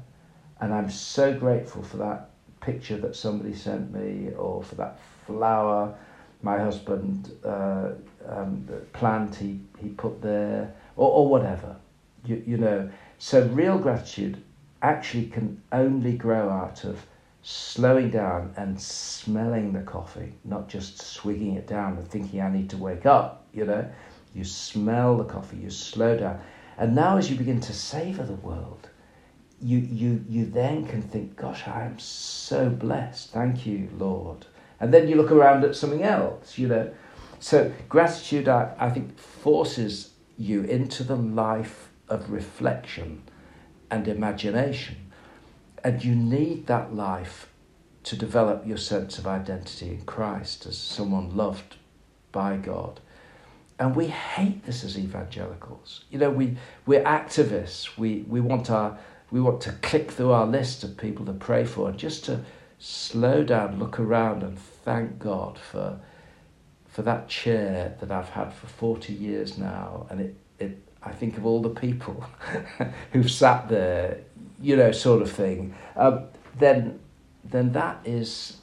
and 0.61 0.73
I'm 0.75 0.91
so 0.91 1.33
grateful 1.33 1.83
for 1.83 1.99
that 1.99 2.31
picture 2.61 2.97
that 2.99 3.17
somebody 3.17 3.55
sent 3.55 3.93
me, 3.93 4.33
or 4.35 4.63
for 4.63 4.75
that 4.77 4.99
flower 5.27 5.95
my 6.43 6.59
husband 6.59 7.37
uh, 7.45 7.91
um, 8.29 8.67
plant 8.93 9.35
he, 9.35 9.61
he 9.79 9.89
put 9.91 10.23
there, 10.23 10.73
or, 10.97 11.11
or 11.11 11.29
whatever. 11.29 11.77
You, 12.25 12.43
you 12.47 12.57
know, 12.57 12.91
so 13.19 13.47
real 13.49 13.79
gratitude 13.79 14.43
actually 14.83 15.27
can 15.27 15.61
only 15.73 16.15
grow 16.15 16.49
out 16.49 16.85
of 16.85 17.05
slowing 17.43 18.11
down 18.11 18.53
and 18.57 18.81
smelling 18.81 19.73
the 19.73 19.83
coffee, 19.83 20.35
not 20.45 20.69
just 20.69 21.01
swigging 21.01 21.55
it 21.55 21.67
down 21.67 21.97
and 21.97 22.07
thinking 22.07 22.41
I 22.41 22.51
need 22.51 22.71
to 22.71 22.77
wake 22.77 23.07
up, 23.07 23.47
you 23.53 23.65
know. 23.65 23.89
You 24.35 24.45
smell 24.45 25.17
the 25.17 25.25
coffee, 25.25 25.57
you 25.57 25.71
slow 25.71 26.17
down. 26.17 26.41
And 26.79 26.95
now 26.95 27.17
as 27.17 27.31
you 27.31 27.37
begin 27.37 27.61
to 27.61 27.73
savor 27.73 28.23
the 28.23 28.35
world, 28.35 28.89
you, 29.61 29.79
you, 29.79 30.25
you 30.29 30.47
then 30.47 30.87
can 30.87 31.03
think, 31.03 31.37
gosh, 31.37 31.67
I 31.67 31.85
am 31.85 31.99
so 31.99 32.71
blessed. 32.71 33.31
Thank 33.33 33.67
you, 33.67 33.89
Lord. 33.99 34.47
And 34.79 34.95
then 34.95 35.09
you 35.09 35.17
look 35.17 35.31
around 35.31 35.65
at 35.65 35.77
something 35.77 36.03
else, 36.03 36.57
you 36.57 36.69
know. 36.69 36.91
So 37.39 37.73
gratitude, 37.89 38.49
I, 38.49 38.75
I 38.79 38.91
think, 38.91 39.19
forces 39.19 40.13
you 40.39 40.63
into 40.63 41.05
the 41.05 41.17
life 41.17 41.91
of 42.09 42.31
reflection 42.31 43.23
and 43.91 44.09
imagination. 44.09 44.97
And 45.83 46.05
you 46.05 46.15
need 46.15 46.67
that 46.67 46.95
life 46.95 47.49
to 48.05 48.17
develop 48.17 48.67
your 48.67 48.77
sense 48.77 49.19
of 49.19 49.27
identity 49.27 49.91
in 49.91 50.03
Christ 50.03 50.67
as 50.67 50.77
someone 50.79 51.37
loved 51.37 51.77
by 52.33 52.57
God. 52.57 53.01
And 53.79 53.97
we 53.97 54.09
hate 54.09 54.65
this 54.67 54.85
as 54.85 54.99
evangelicals. 54.99 56.05
You 56.11 56.19
know, 56.19 56.31
we, 56.31 56.57
we're 56.87 57.05
activists. 57.05 57.97
We, 57.97 58.25
we, 58.29 58.41
want 58.41 58.71
our, 58.71 58.99
we 59.31 59.41
want 59.41 59.61
to 59.63 59.73
click 59.73 60.11
through 60.11 60.33
our 60.33 60.47
list 60.47 60.85
of 60.85 60.97
people 60.97 61.25
to 61.27 61.33
pray 61.33 61.65
for 61.65 61.89
and 61.89 61.99
just 61.99 62.25
to 62.27 62.41
slow 62.79 63.43
down, 63.43 63.79
look 63.79 63.99
around, 63.99 64.43
and 64.43 64.59
thank 64.59 65.19
God 65.19 65.59
for 65.59 66.01
for 66.91 67.03
that 67.03 67.29
chair 67.29 67.97
that 68.01 68.11
I've 68.11 68.29
had 68.31 68.53
for 68.53 68.67
40 68.67 69.13
years 69.13 69.57
now. 69.57 70.07
And 70.11 70.21
it, 70.21 70.37
it 70.59 70.83
I 71.03 71.13
think 71.13 71.39
of 71.39 71.47
all 71.47 71.63
the 71.63 71.71
people 71.71 72.25
who've 73.13 73.31
sat 73.31 73.69
there, 73.69 74.21
you 74.61 74.77
know, 74.77 74.93
sort 74.93 75.23
of 75.23 75.31
thing. 75.31 75.75
Um, 75.97 76.25
then, 76.59 77.01
then 77.45 77.73
that 77.73 78.01
is 78.05 78.59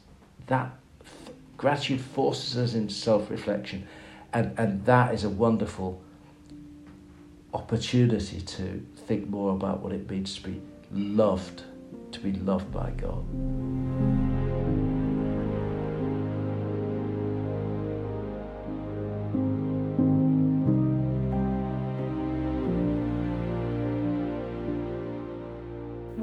that 0.47 0.71
f- 1.03 1.33
gratitude 1.57 2.01
forces 2.01 2.57
us 2.57 2.73
into 2.73 2.93
self-reflection, 2.93 3.87
and 4.33 4.57
and 4.57 4.85
that 4.85 5.13
is 5.13 5.23
a 5.23 5.29
wonderful 5.29 6.01
opportunity 7.53 8.41
to 8.41 8.85
think 9.07 9.27
more 9.29 9.51
about 9.51 9.81
what 9.81 9.91
it 9.91 10.09
means 10.09 10.35
to 10.35 10.43
be 10.43 10.61
loved, 10.91 11.63
to 12.11 12.19
be 12.19 12.33
loved 12.33 12.71
by 12.71 12.91
God. 12.91 13.23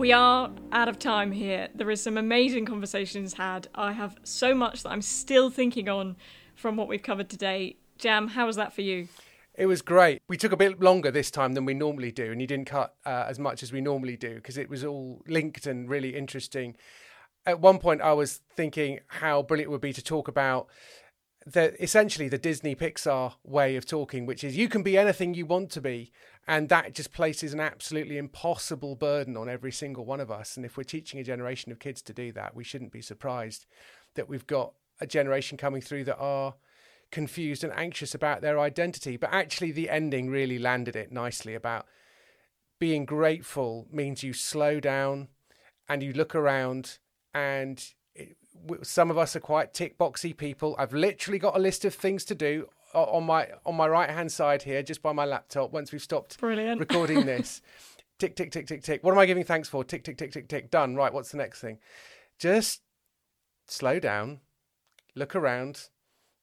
We 0.04 0.12
are 0.12 0.50
out 0.70 0.86
of 0.86 0.98
time 0.98 1.32
here. 1.32 1.68
There 1.74 1.90
is 1.90 2.02
some 2.02 2.18
amazing 2.18 2.66
conversations 2.66 3.32
had. 3.32 3.68
I 3.74 3.92
have 3.92 4.18
so 4.22 4.54
much 4.54 4.82
that 4.82 4.90
I'm 4.90 5.00
still 5.00 5.48
thinking 5.48 5.88
on 5.88 6.16
from 6.54 6.76
what 6.76 6.88
we've 6.88 7.02
covered 7.02 7.30
today. 7.30 7.76
Jam, 7.96 8.28
how 8.28 8.44
was 8.44 8.56
that 8.56 8.74
for 8.74 8.82
you? 8.82 9.08
It 9.54 9.64
was 9.64 9.80
great. 9.80 10.20
We 10.28 10.36
took 10.36 10.52
a 10.52 10.58
bit 10.58 10.78
longer 10.78 11.10
this 11.10 11.30
time 11.30 11.54
than 11.54 11.64
we 11.64 11.72
normally 11.72 12.12
do, 12.12 12.30
and 12.30 12.38
you 12.38 12.46
didn't 12.46 12.66
cut 12.66 12.94
uh, 13.06 13.24
as 13.26 13.38
much 13.38 13.62
as 13.62 13.72
we 13.72 13.80
normally 13.80 14.18
do 14.18 14.34
because 14.34 14.58
it 14.58 14.68
was 14.68 14.84
all 14.84 15.22
linked 15.26 15.66
and 15.66 15.88
really 15.88 16.14
interesting. 16.14 16.76
At 17.46 17.60
one 17.60 17.78
point, 17.78 18.02
I 18.02 18.12
was 18.12 18.42
thinking 18.54 19.00
how 19.06 19.40
brilliant 19.40 19.68
it 19.68 19.72
would 19.72 19.80
be 19.80 19.94
to 19.94 20.04
talk 20.04 20.28
about 20.28 20.68
the 21.46 21.82
essentially 21.82 22.28
the 22.28 22.38
Disney 22.38 22.74
Pixar 22.74 23.34
way 23.44 23.76
of 23.76 23.86
talking, 23.86 24.26
which 24.26 24.42
is 24.42 24.56
you 24.56 24.68
can 24.68 24.82
be 24.82 24.96
anything 24.96 25.34
you 25.34 25.46
want 25.46 25.70
to 25.72 25.80
be, 25.80 26.12
and 26.46 26.68
that 26.68 26.94
just 26.94 27.12
places 27.12 27.52
an 27.52 27.60
absolutely 27.60 28.16
impossible 28.16 28.96
burden 28.96 29.36
on 29.36 29.48
every 29.48 29.72
single 29.72 30.04
one 30.04 30.20
of 30.20 30.30
us. 30.30 30.56
And 30.56 30.64
if 30.64 30.76
we're 30.76 30.84
teaching 30.84 31.20
a 31.20 31.24
generation 31.24 31.70
of 31.72 31.78
kids 31.78 32.02
to 32.02 32.12
do 32.12 32.32
that, 32.32 32.54
we 32.54 32.64
shouldn't 32.64 32.92
be 32.92 33.02
surprised 33.02 33.66
that 34.14 34.28
we've 34.28 34.46
got 34.46 34.72
a 35.00 35.06
generation 35.06 35.58
coming 35.58 35.80
through 35.80 36.04
that 36.04 36.18
are 36.18 36.54
confused 37.10 37.62
and 37.62 37.72
anxious 37.74 38.14
about 38.14 38.40
their 38.40 38.58
identity. 38.58 39.16
But 39.16 39.32
actually, 39.32 39.72
the 39.72 39.90
ending 39.90 40.30
really 40.30 40.58
landed 40.58 40.96
it 40.96 41.12
nicely 41.12 41.54
about 41.54 41.86
being 42.78 43.04
grateful 43.04 43.86
means 43.92 44.22
you 44.22 44.32
slow 44.32 44.80
down 44.80 45.28
and 45.88 46.02
you 46.02 46.12
look 46.12 46.34
around 46.34 46.98
and 47.32 47.92
some 48.82 49.10
of 49.10 49.18
us 49.18 49.36
are 49.36 49.40
quite 49.40 49.74
tick 49.74 49.98
boxy 49.98 50.36
people. 50.36 50.74
I've 50.78 50.92
literally 50.92 51.38
got 51.38 51.56
a 51.56 51.58
list 51.58 51.84
of 51.84 51.94
things 51.94 52.24
to 52.26 52.34
do 52.34 52.68
on 52.94 53.24
my 53.24 53.48
on 53.66 53.74
my 53.74 53.88
right 53.88 54.08
hand 54.08 54.30
side 54.30 54.62
here, 54.62 54.82
just 54.82 55.02
by 55.02 55.12
my 55.12 55.24
laptop. 55.24 55.72
Once 55.72 55.92
we've 55.92 56.02
stopped 56.02 56.38
Brilliant. 56.38 56.80
recording 56.80 57.26
this, 57.26 57.60
tick 58.18 58.36
tick 58.36 58.50
tick 58.50 58.66
tick 58.66 58.82
tick. 58.82 59.02
What 59.04 59.12
am 59.12 59.18
I 59.18 59.26
giving 59.26 59.44
thanks 59.44 59.68
for? 59.68 59.84
Tick 59.84 60.04
tick 60.04 60.16
tick 60.16 60.32
tick 60.32 60.48
tick. 60.48 60.70
Done. 60.70 60.94
Right. 60.94 61.12
What's 61.12 61.30
the 61.30 61.38
next 61.38 61.60
thing? 61.60 61.78
Just 62.38 62.82
slow 63.66 63.98
down, 63.98 64.40
look 65.14 65.34
around, 65.34 65.88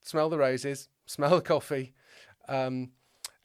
smell 0.01 0.30
the 0.30 0.38
roses, 0.38 0.89
smell 1.05 1.36
the 1.36 1.41
coffee, 1.41 1.93
um, 2.47 2.91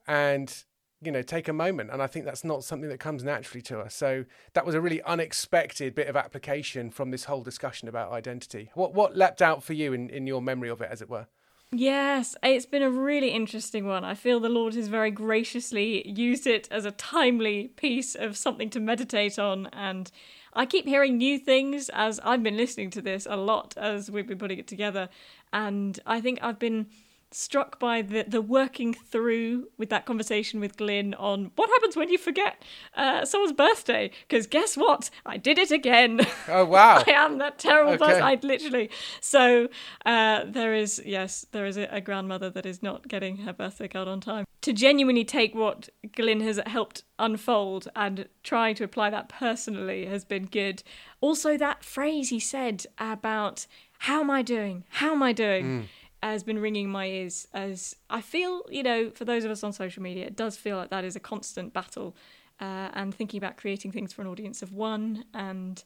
and 0.07 0.65
you 1.03 1.13
know 1.13 1.23
take 1.23 1.49
a 1.49 1.53
moment. 1.53 1.91
And 1.91 2.03
I 2.03 2.07
think 2.07 2.25
that's 2.25 2.45
not 2.45 2.65
something 2.65 2.89
that 2.89 3.01
comes 3.01 3.23
naturally 3.23 3.63
to 3.63 3.81
us. 3.81 3.95
So 3.95 4.25
that 4.55 4.67
was 4.67 4.75
a 4.75 4.81
really 4.81 5.03
unexpected 5.03 5.95
bit 5.95 6.09
of 6.09 6.17
application 6.17 6.91
from 6.91 7.11
this 7.11 7.25
whole 7.25 7.43
discussion 7.43 7.89
about 7.89 8.13
identity. 8.13 8.71
What 8.75 8.95
what 8.95 9.17
leapt 9.17 9.43
out 9.43 9.63
for 9.63 9.73
you 9.73 9.93
in, 9.93 10.09
in 10.11 10.27
your 10.27 10.43
memory 10.43 10.71
of 10.71 10.81
it, 10.81 10.89
as 10.91 11.03
it 11.03 11.11
were? 11.11 11.27
Yes, 11.73 12.37
it's 12.45 12.65
been 12.65 12.83
a 12.83 12.91
really 12.91 13.31
interesting 13.31 13.87
one. 13.87 14.05
I 14.05 14.15
feel 14.15 14.39
the 14.39 14.49
Lord 14.49 14.75
has 14.75 14.87
very 14.87 15.11
graciously 15.11 16.09
used 16.09 16.47
it 16.47 16.69
as 16.71 16.85
a 16.85 16.93
timely 16.93 17.69
piece 17.69 18.15
of 18.15 18.37
something 18.37 18.71
to 18.71 18.79
meditate 18.79 19.37
on. 19.37 19.67
And 19.73 20.11
I 20.53 20.65
keep 20.65 20.87
hearing 20.87 21.19
new 21.19 21.39
things 21.41 21.89
as 21.89 22.21
I've 22.21 22.43
been 22.43 22.57
listening 22.57 22.91
to 22.91 23.03
this 23.03 23.27
a 23.29 23.37
lot 23.37 23.75
as 23.77 24.11
we've 24.11 24.29
been 24.29 24.39
putting 24.39 24.61
it 24.61 24.69
together. 24.69 25.09
And 25.53 25.99
I 26.07 26.21
think 26.21 26.39
I've 26.41 26.61
been 26.61 26.87
struck 27.33 27.79
by 27.81 28.03
the 28.03 28.25
the 28.27 28.41
working 28.41 28.95
through 28.95 29.69
with 29.77 29.89
that 29.91 30.07
conversation 30.07 30.61
with 30.61 30.77
Glynn 30.77 31.13
on 31.15 31.51
what 31.57 31.69
happens 31.69 31.97
when 31.97 32.09
you 32.09 32.19
forget 32.19 32.63
uh, 32.97 33.25
someone's 33.25 33.53
birthday. 33.53 34.11
Because 34.29 34.47
guess 34.47 34.77
what? 34.77 35.11
I 35.25 35.37
did 35.37 35.59
it 35.59 35.71
again. 35.71 36.21
Oh 36.49 36.65
wow! 36.65 37.03
I 37.07 37.11
am 37.11 37.39
that 37.39 37.59
terrible 37.59 37.95
Okay. 37.95 38.05
person. 38.05 38.23
I 38.23 38.39
literally. 38.43 38.89
So 39.21 39.69
uh, 40.05 40.45
there 40.47 40.75
is 40.75 41.03
yes, 41.05 41.45
there 41.51 41.67
is 41.67 41.77
a, 41.77 41.89
a 41.91 42.01
grandmother 42.01 42.49
that 42.51 42.65
is 42.65 42.83
not 42.83 43.09
getting 43.09 43.39
her 43.39 43.53
birthday 43.53 43.89
card 43.89 44.07
on 44.07 44.21
time. 44.21 44.45
To 44.63 44.73
genuinely 44.73 45.25
take 45.25 45.55
what 45.55 45.89
Glynn 46.15 46.41
has 46.41 46.61
helped 46.67 47.03
unfold 47.19 47.89
and 47.97 48.29
try 48.43 48.73
to 48.75 48.85
apply 48.85 49.11
that 49.11 49.29
personally 49.29 50.07
has 50.07 50.25
been 50.25 50.47
good. 50.47 50.83
Also, 51.21 51.57
that 51.57 51.85
phrase 51.85 52.29
he 52.31 52.39
said 52.41 52.87
about 52.99 53.67
"How 53.99 54.21
am 54.21 54.31
I 54.31 54.43
doing? 54.43 54.85
How 54.91 55.13
am 55.13 55.23
I 55.23 55.33
doing?" 55.33 55.89
Has 56.23 56.43
been 56.43 56.59
ringing 56.59 56.91
my 56.91 57.07
ears 57.07 57.47
as 57.53 57.95
I 58.11 58.21
feel, 58.21 58.63
you 58.71 58.83
know, 58.83 59.11
for 59.11 59.25
those 59.25 59.45
of 59.45 59.51
us 59.51 59.63
on 59.63 59.73
social 59.73 60.03
media, 60.03 60.27
it 60.27 60.37
does 60.37 60.57
feel 60.57 60.77
like 60.77 60.91
that 60.91 61.05
is 61.05 61.17
a 61.17 61.21
constant 61.21 61.73
battle. 61.73 62.17
Uh, 62.59 62.89
and 62.95 63.15
thinking 63.15 63.37
about 63.37 63.59
creating 63.59 63.93
things 63.93 64.15
for 64.15 64.23
an 64.23 64.29
audience 64.29 64.63
of 64.63 64.73
one 64.73 65.27
and 65.35 65.85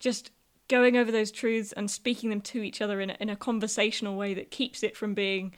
just 0.00 0.30
going 0.68 0.96
over 0.96 1.10
those 1.10 1.30
truths 1.30 1.72
and 1.72 1.90
speaking 1.90 2.28
them 2.28 2.42
to 2.42 2.62
each 2.62 2.82
other 2.82 3.00
in 3.00 3.10
a, 3.10 3.16
in 3.20 3.30
a 3.30 3.36
conversational 3.36 4.16
way 4.16 4.34
that 4.34 4.50
keeps 4.50 4.82
it 4.82 4.94
from 4.96 5.14
being 5.14 5.54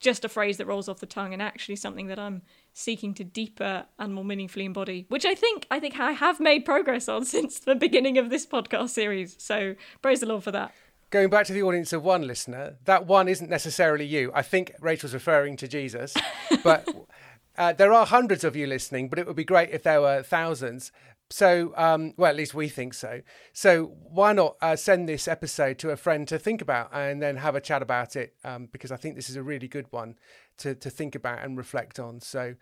just 0.00 0.24
a 0.24 0.28
phrase 0.28 0.56
that 0.58 0.66
rolls 0.66 0.88
off 0.88 1.00
the 1.00 1.06
tongue 1.06 1.32
and 1.32 1.42
actually 1.42 1.76
something 1.76 2.06
that 2.06 2.18
I'm 2.18 2.42
seeking 2.72 3.14
to 3.14 3.24
deeper 3.24 3.86
and 3.98 4.14
more 4.14 4.24
meaningfully 4.24 4.64
embody, 4.64 5.06
which 5.08 5.24
I 5.24 5.34
think 5.34 5.66
I 5.70 5.80
think 5.80 5.98
I 5.98 6.12
have 6.12 6.40
made 6.40 6.64
progress 6.64 7.08
on 7.08 7.24
since 7.26 7.58
the 7.58 7.74
beginning 7.74 8.18
of 8.18 8.30
this 8.30 8.46
podcast 8.46 8.90
series. 8.90 9.36
So 9.38 9.74
praise 10.02 10.20
the 10.20 10.26
Lord 10.26 10.44
for 10.44 10.52
that. 10.52 10.72
Going 11.10 11.30
back 11.30 11.46
to 11.46 11.54
the 11.54 11.62
audience 11.62 11.94
of 11.94 12.04
one 12.04 12.26
listener, 12.26 12.76
that 12.84 13.06
one 13.06 13.28
isn't 13.28 13.48
necessarily 13.48 14.04
you. 14.04 14.30
I 14.34 14.42
think 14.42 14.74
Rachel's 14.78 15.14
referring 15.14 15.56
to 15.56 15.66
Jesus, 15.66 16.14
but 16.62 16.86
uh, 17.56 17.72
there 17.72 17.94
are 17.94 18.04
hundreds 18.04 18.44
of 18.44 18.54
you 18.54 18.66
listening. 18.66 19.08
But 19.08 19.18
it 19.18 19.26
would 19.26 19.36
be 19.36 19.44
great 19.44 19.70
if 19.70 19.82
there 19.84 20.02
were 20.02 20.22
thousands. 20.22 20.92
So, 21.30 21.74
um, 21.76 22.14
well, 22.16 22.30
at 22.30 22.36
least 22.36 22.54
we 22.54 22.68
think 22.68 22.94
so. 22.94 23.20
So, 23.52 23.92
why 24.10 24.32
not 24.32 24.56
uh, 24.62 24.76
send 24.76 25.06
this 25.06 25.28
episode 25.28 25.78
to 25.80 25.90
a 25.90 25.96
friend 25.96 26.26
to 26.28 26.38
think 26.38 26.62
about 26.62 26.88
and 26.90 27.20
then 27.20 27.36
have 27.36 27.54
a 27.54 27.60
chat 27.60 27.82
about 27.82 28.16
it? 28.16 28.34
Um, 28.44 28.68
because 28.72 28.90
I 28.90 28.96
think 28.96 29.14
this 29.14 29.28
is 29.28 29.36
a 29.36 29.42
really 29.42 29.68
good 29.68 29.86
one 29.90 30.14
to, 30.58 30.74
to 30.74 30.88
think 30.88 31.14
about 31.14 31.44
and 31.44 31.58
reflect 31.58 31.98
on. 31.98 32.22
So, 32.22 32.54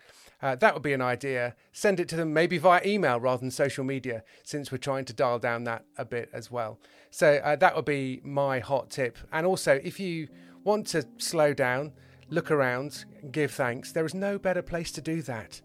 uh, 0.42 0.56
that 0.56 0.74
would 0.74 0.82
be 0.82 0.92
an 0.92 1.00
idea. 1.00 1.54
Send 1.72 2.00
it 2.00 2.08
to 2.08 2.16
them 2.16 2.32
maybe 2.32 2.58
via 2.58 2.80
email 2.84 3.20
rather 3.20 3.40
than 3.40 3.52
social 3.52 3.84
media, 3.84 4.24
since 4.42 4.72
we're 4.72 4.78
trying 4.78 5.04
to 5.04 5.12
dial 5.12 5.38
down 5.38 5.62
that 5.64 5.84
a 5.96 6.04
bit 6.04 6.28
as 6.32 6.50
well. 6.50 6.80
So, 7.12 7.36
uh, 7.44 7.54
that 7.56 7.76
would 7.76 7.84
be 7.84 8.20
my 8.24 8.58
hot 8.58 8.90
tip. 8.90 9.16
And 9.32 9.46
also, 9.46 9.80
if 9.84 10.00
you 10.00 10.26
want 10.64 10.88
to 10.88 11.06
slow 11.18 11.54
down, 11.54 11.92
look 12.30 12.50
around, 12.50 13.04
give 13.30 13.52
thanks, 13.52 13.92
there 13.92 14.04
is 14.04 14.14
no 14.14 14.40
better 14.40 14.62
place 14.62 14.90
to 14.92 15.00
do 15.00 15.22
that 15.22 15.60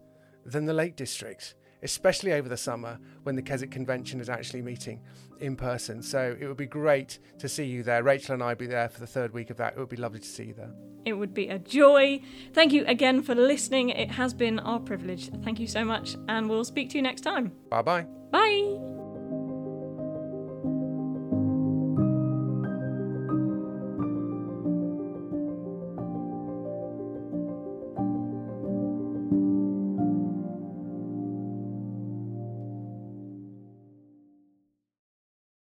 than 0.46 0.66
the 0.66 0.72
Lake 0.72 0.94
District 0.94 1.56
especially 1.82 2.32
over 2.32 2.48
the 2.48 2.56
summer 2.56 2.98
when 3.22 3.36
the 3.36 3.42
Keswick 3.42 3.70
Convention 3.70 4.20
is 4.20 4.28
actually 4.28 4.62
meeting 4.62 5.00
in 5.40 5.56
person. 5.56 6.02
So 6.02 6.36
it 6.38 6.46
would 6.46 6.56
be 6.56 6.66
great 6.66 7.18
to 7.38 7.48
see 7.48 7.64
you 7.64 7.82
there. 7.82 8.02
Rachel 8.02 8.34
and 8.34 8.42
I 8.42 8.48
will 8.48 8.56
be 8.56 8.66
there 8.66 8.88
for 8.88 9.00
the 9.00 9.06
third 9.06 9.32
week 9.32 9.50
of 9.50 9.56
that. 9.58 9.74
It 9.74 9.78
would 9.78 9.88
be 9.88 9.96
lovely 9.96 10.20
to 10.20 10.26
see 10.26 10.44
you 10.44 10.54
there. 10.54 10.72
It 11.04 11.14
would 11.14 11.34
be 11.34 11.48
a 11.48 11.58
joy. 11.58 12.20
Thank 12.52 12.72
you 12.72 12.84
again 12.86 13.22
for 13.22 13.34
listening. 13.34 13.90
It 13.90 14.12
has 14.12 14.32
been 14.32 14.60
our 14.60 14.78
privilege. 14.78 15.30
Thank 15.42 15.58
you 15.58 15.66
so 15.66 15.84
much, 15.84 16.16
and 16.28 16.48
we'll 16.48 16.64
speak 16.64 16.90
to 16.90 16.96
you 16.96 17.02
next 17.02 17.22
time. 17.22 17.52
Bye 17.70 17.82
bye. 17.82 18.06
Bye. 18.30 19.01